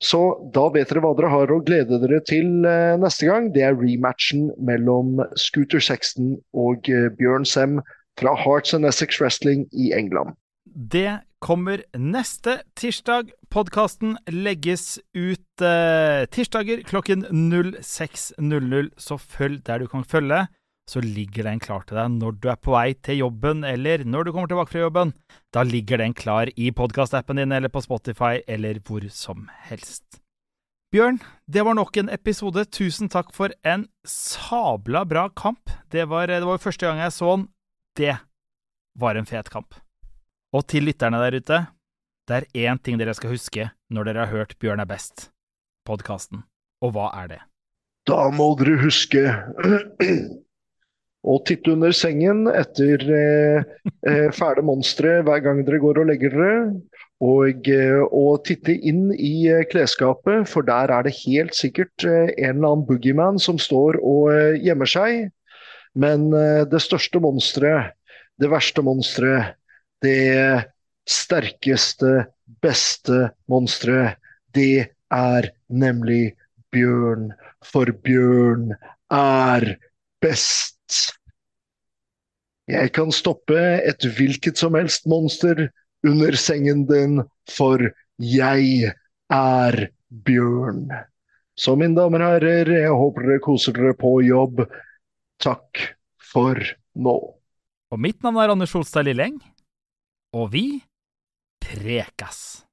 Så 0.00 0.20
da 0.54 0.68
vet 0.70 0.88
dere 0.92 1.02
hva 1.02 1.10
dere 1.18 1.30
har 1.32 1.50
å 1.50 1.60
glede 1.66 1.98
dere 2.00 2.22
til 2.24 2.64
eh, 2.68 2.96
neste 3.02 3.28
gang. 3.28 3.50
Det 3.52 3.66
er 3.66 3.76
rematchen 3.76 4.48
mellom 4.62 5.18
Scooter 5.36 5.82
Sexton 5.82 6.36
og 6.56 6.88
Bjørn 7.18 7.46
Sem 7.48 7.80
fra 8.18 8.34
Hearts 8.36 8.74
and 8.74 8.86
Essex 8.86 9.20
Wrestling 9.20 9.66
i 9.72 9.92
England. 9.96 10.36
Det 10.68 11.20
kommer 11.38 11.82
neste 11.96 12.58
tirsdag. 12.76 13.30
Podkasten 13.50 14.16
legges 14.30 14.98
ut 15.16 15.62
eh, 15.64 16.26
tirsdager 16.30 16.82
klokken 16.86 17.24
06.00, 17.30 18.90
så 18.98 19.18
følg 19.18 19.62
der 19.66 19.82
du 19.82 19.88
kan 19.90 20.04
følge. 20.04 20.46
Så 20.88 21.02
ligger 21.04 21.44
den 21.44 21.60
klar 21.60 21.82
til 21.84 21.98
deg 22.00 22.14
når 22.16 22.38
du 22.40 22.46
er 22.48 22.60
på 22.60 22.72
vei 22.72 22.94
til 23.04 23.20
jobben, 23.20 23.60
eller 23.64 24.06
når 24.08 24.24
du 24.24 24.32
kommer 24.32 24.48
tilbake 24.48 24.72
fra 24.72 24.86
jobben. 24.86 25.12
Da 25.52 25.64
ligger 25.66 26.00
den 26.00 26.16
klar 26.16 26.48
i 26.56 26.70
podkastappen 26.72 27.40
din, 27.40 27.52
eller 27.52 27.72
på 27.72 27.84
Spotify, 27.84 28.40
eller 28.48 28.80
hvor 28.86 29.04
som 29.12 29.50
helst. 29.68 30.22
Bjørn, 30.88 31.18
det 31.44 31.66
var 31.68 31.76
nok 31.76 31.98
en 32.00 32.08
episode. 32.08 32.64
Tusen 32.72 33.12
takk 33.12 33.34
for 33.36 33.52
en 33.68 33.84
sabla 34.08 35.04
bra 35.04 35.26
kamp. 35.36 35.68
Det 35.92 36.08
var, 36.08 36.32
det 36.32 36.46
var 36.48 36.62
første 36.62 36.88
gang 36.88 37.02
jeg 37.04 37.12
så 37.12 37.34
den. 37.36 37.48
Det 37.98 38.14
var 38.94 39.18
en 39.18 39.26
fet 39.26 39.48
kamp. 39.50 39.74
Og 40.54 40.62
til 40.70 40.86
lytterne 40.86 41.18
der 41.18 41.36
ute, 41.40 41.56
det 42.28 42.36
er 42.36 42.68
én 42.70 42.78
ting 42.78 42.98
dere 43.00 43.14
skal 43.16 43.32
huske 43.34 43.70
når 43.90 44.06
dere 44.08 44.26
har 44.26 44.30
hørt 44.36 44.54
Bjørn 44.62 44.82
er 44.84 44.86
best-podkasten. 44.86 46.44
Og 46.84 46.92
hva 46.94 47.08
er 47.24 47.32
det? 47.32 47.40
Da 48.06 48.28
må 48.30 48.52
dere 48.60 48.78
huske 48.84 49.24
å 51.28 51.34
titte 51.48 51.74
under 51.74 51.92
sengen 51.96 52.46
etter 52.52 53.02
eh, 53.02 53.72
eh, 54.06 54.28
fæle 54.36 54.62
monstre 54.64 55.18
hver 55.26 55.42
gang 55.44 55.64
dere 55.66 55.82
går 55.82 55.98
og 55.98 56.08
legger 56.12 56.36
dere. 56.36 56.54
Og, 57.18 57.66
å 57.66 58.06
og 58.14 58.44
titte 58.46 58.76
inn 58.78 59.08
i 59.10 59.48
eh, 59.50 59.64
klesskapet, 59.72 60.46
for 60.46 60.62
der 60.62 60.92
er 60.94 61.02
det 61.02 61.16
helt 61.24 61.58
sikkert 61.58 62.06
eh, 62.06 62.30
en 62.36 62.60
eller 62.60 62.76
annen 62.76 62.86
boogieman 62.86 63.42
som 63.42 63.58
står 63.58 63.98
og 63.98 64.30
eh, 64.36 64.60
gjemmer 64.62 64.92
seg. 64.94 65.32
Men 65.98 66.28
det 66.30 66.78
største 66.84 67.18
monsteret, 67.22 67.94
det 68.38 68.50
verste 68.52 68.84
monsteret, 68.86 69.56
det 70.04 70.62
sterkeste, 71.08 72.28
beste 72.62 73.30
monsteret, 73.50 74.18
det 74.54 74.94
er 75.10 75.50
nemlig 75.68 76.36
bjørn. 76.72 77.32
For 77.64 77.90
bjørn 78.04 78.72
er 79.12 79.74
best. 80.22 81.14
Jeg 82.68 82.92
kan 82.92 83.12
stoppe 83.14 83.58
et 83.58 84.04
hvilket 84.18 84.60
som 84.60 84.76
helst 84.76 85.06
monster 85.08 85.68
under 86.06 86.36
sengen 86.36 86.84
din, 86.88 87.22
for 87.48 87.82
jeg 88.20 88.92
er 89.32 89.78
bjørn. 90.28 90.84
Så 91.58 91.74
mine 91.74 91.96
damer 91.96 92.22
og 92.22 92.36
herrer, 92.36 92.70
jeg 92.70 92.92
håper 92.94 93.24
dere 93.26 93.42
koser 93.42 93.74
dere 93.74 93.96
på 93.98 94.18
jobb. 94.22 94.62
Takk 95.38 95.82
for 96.18 96.58
nå. 96.98 97.16
Og 97.88 98.00
mitt 98.02 98.20
navn 98.24 98.40
er 98.42 98.52
Anders 98.52 98.74
Solstad 98.74 99.06
Lilleng 99.06 99.38
og 100.36 100.50
vi 100.52 100.64
prekas. 101.62 102.67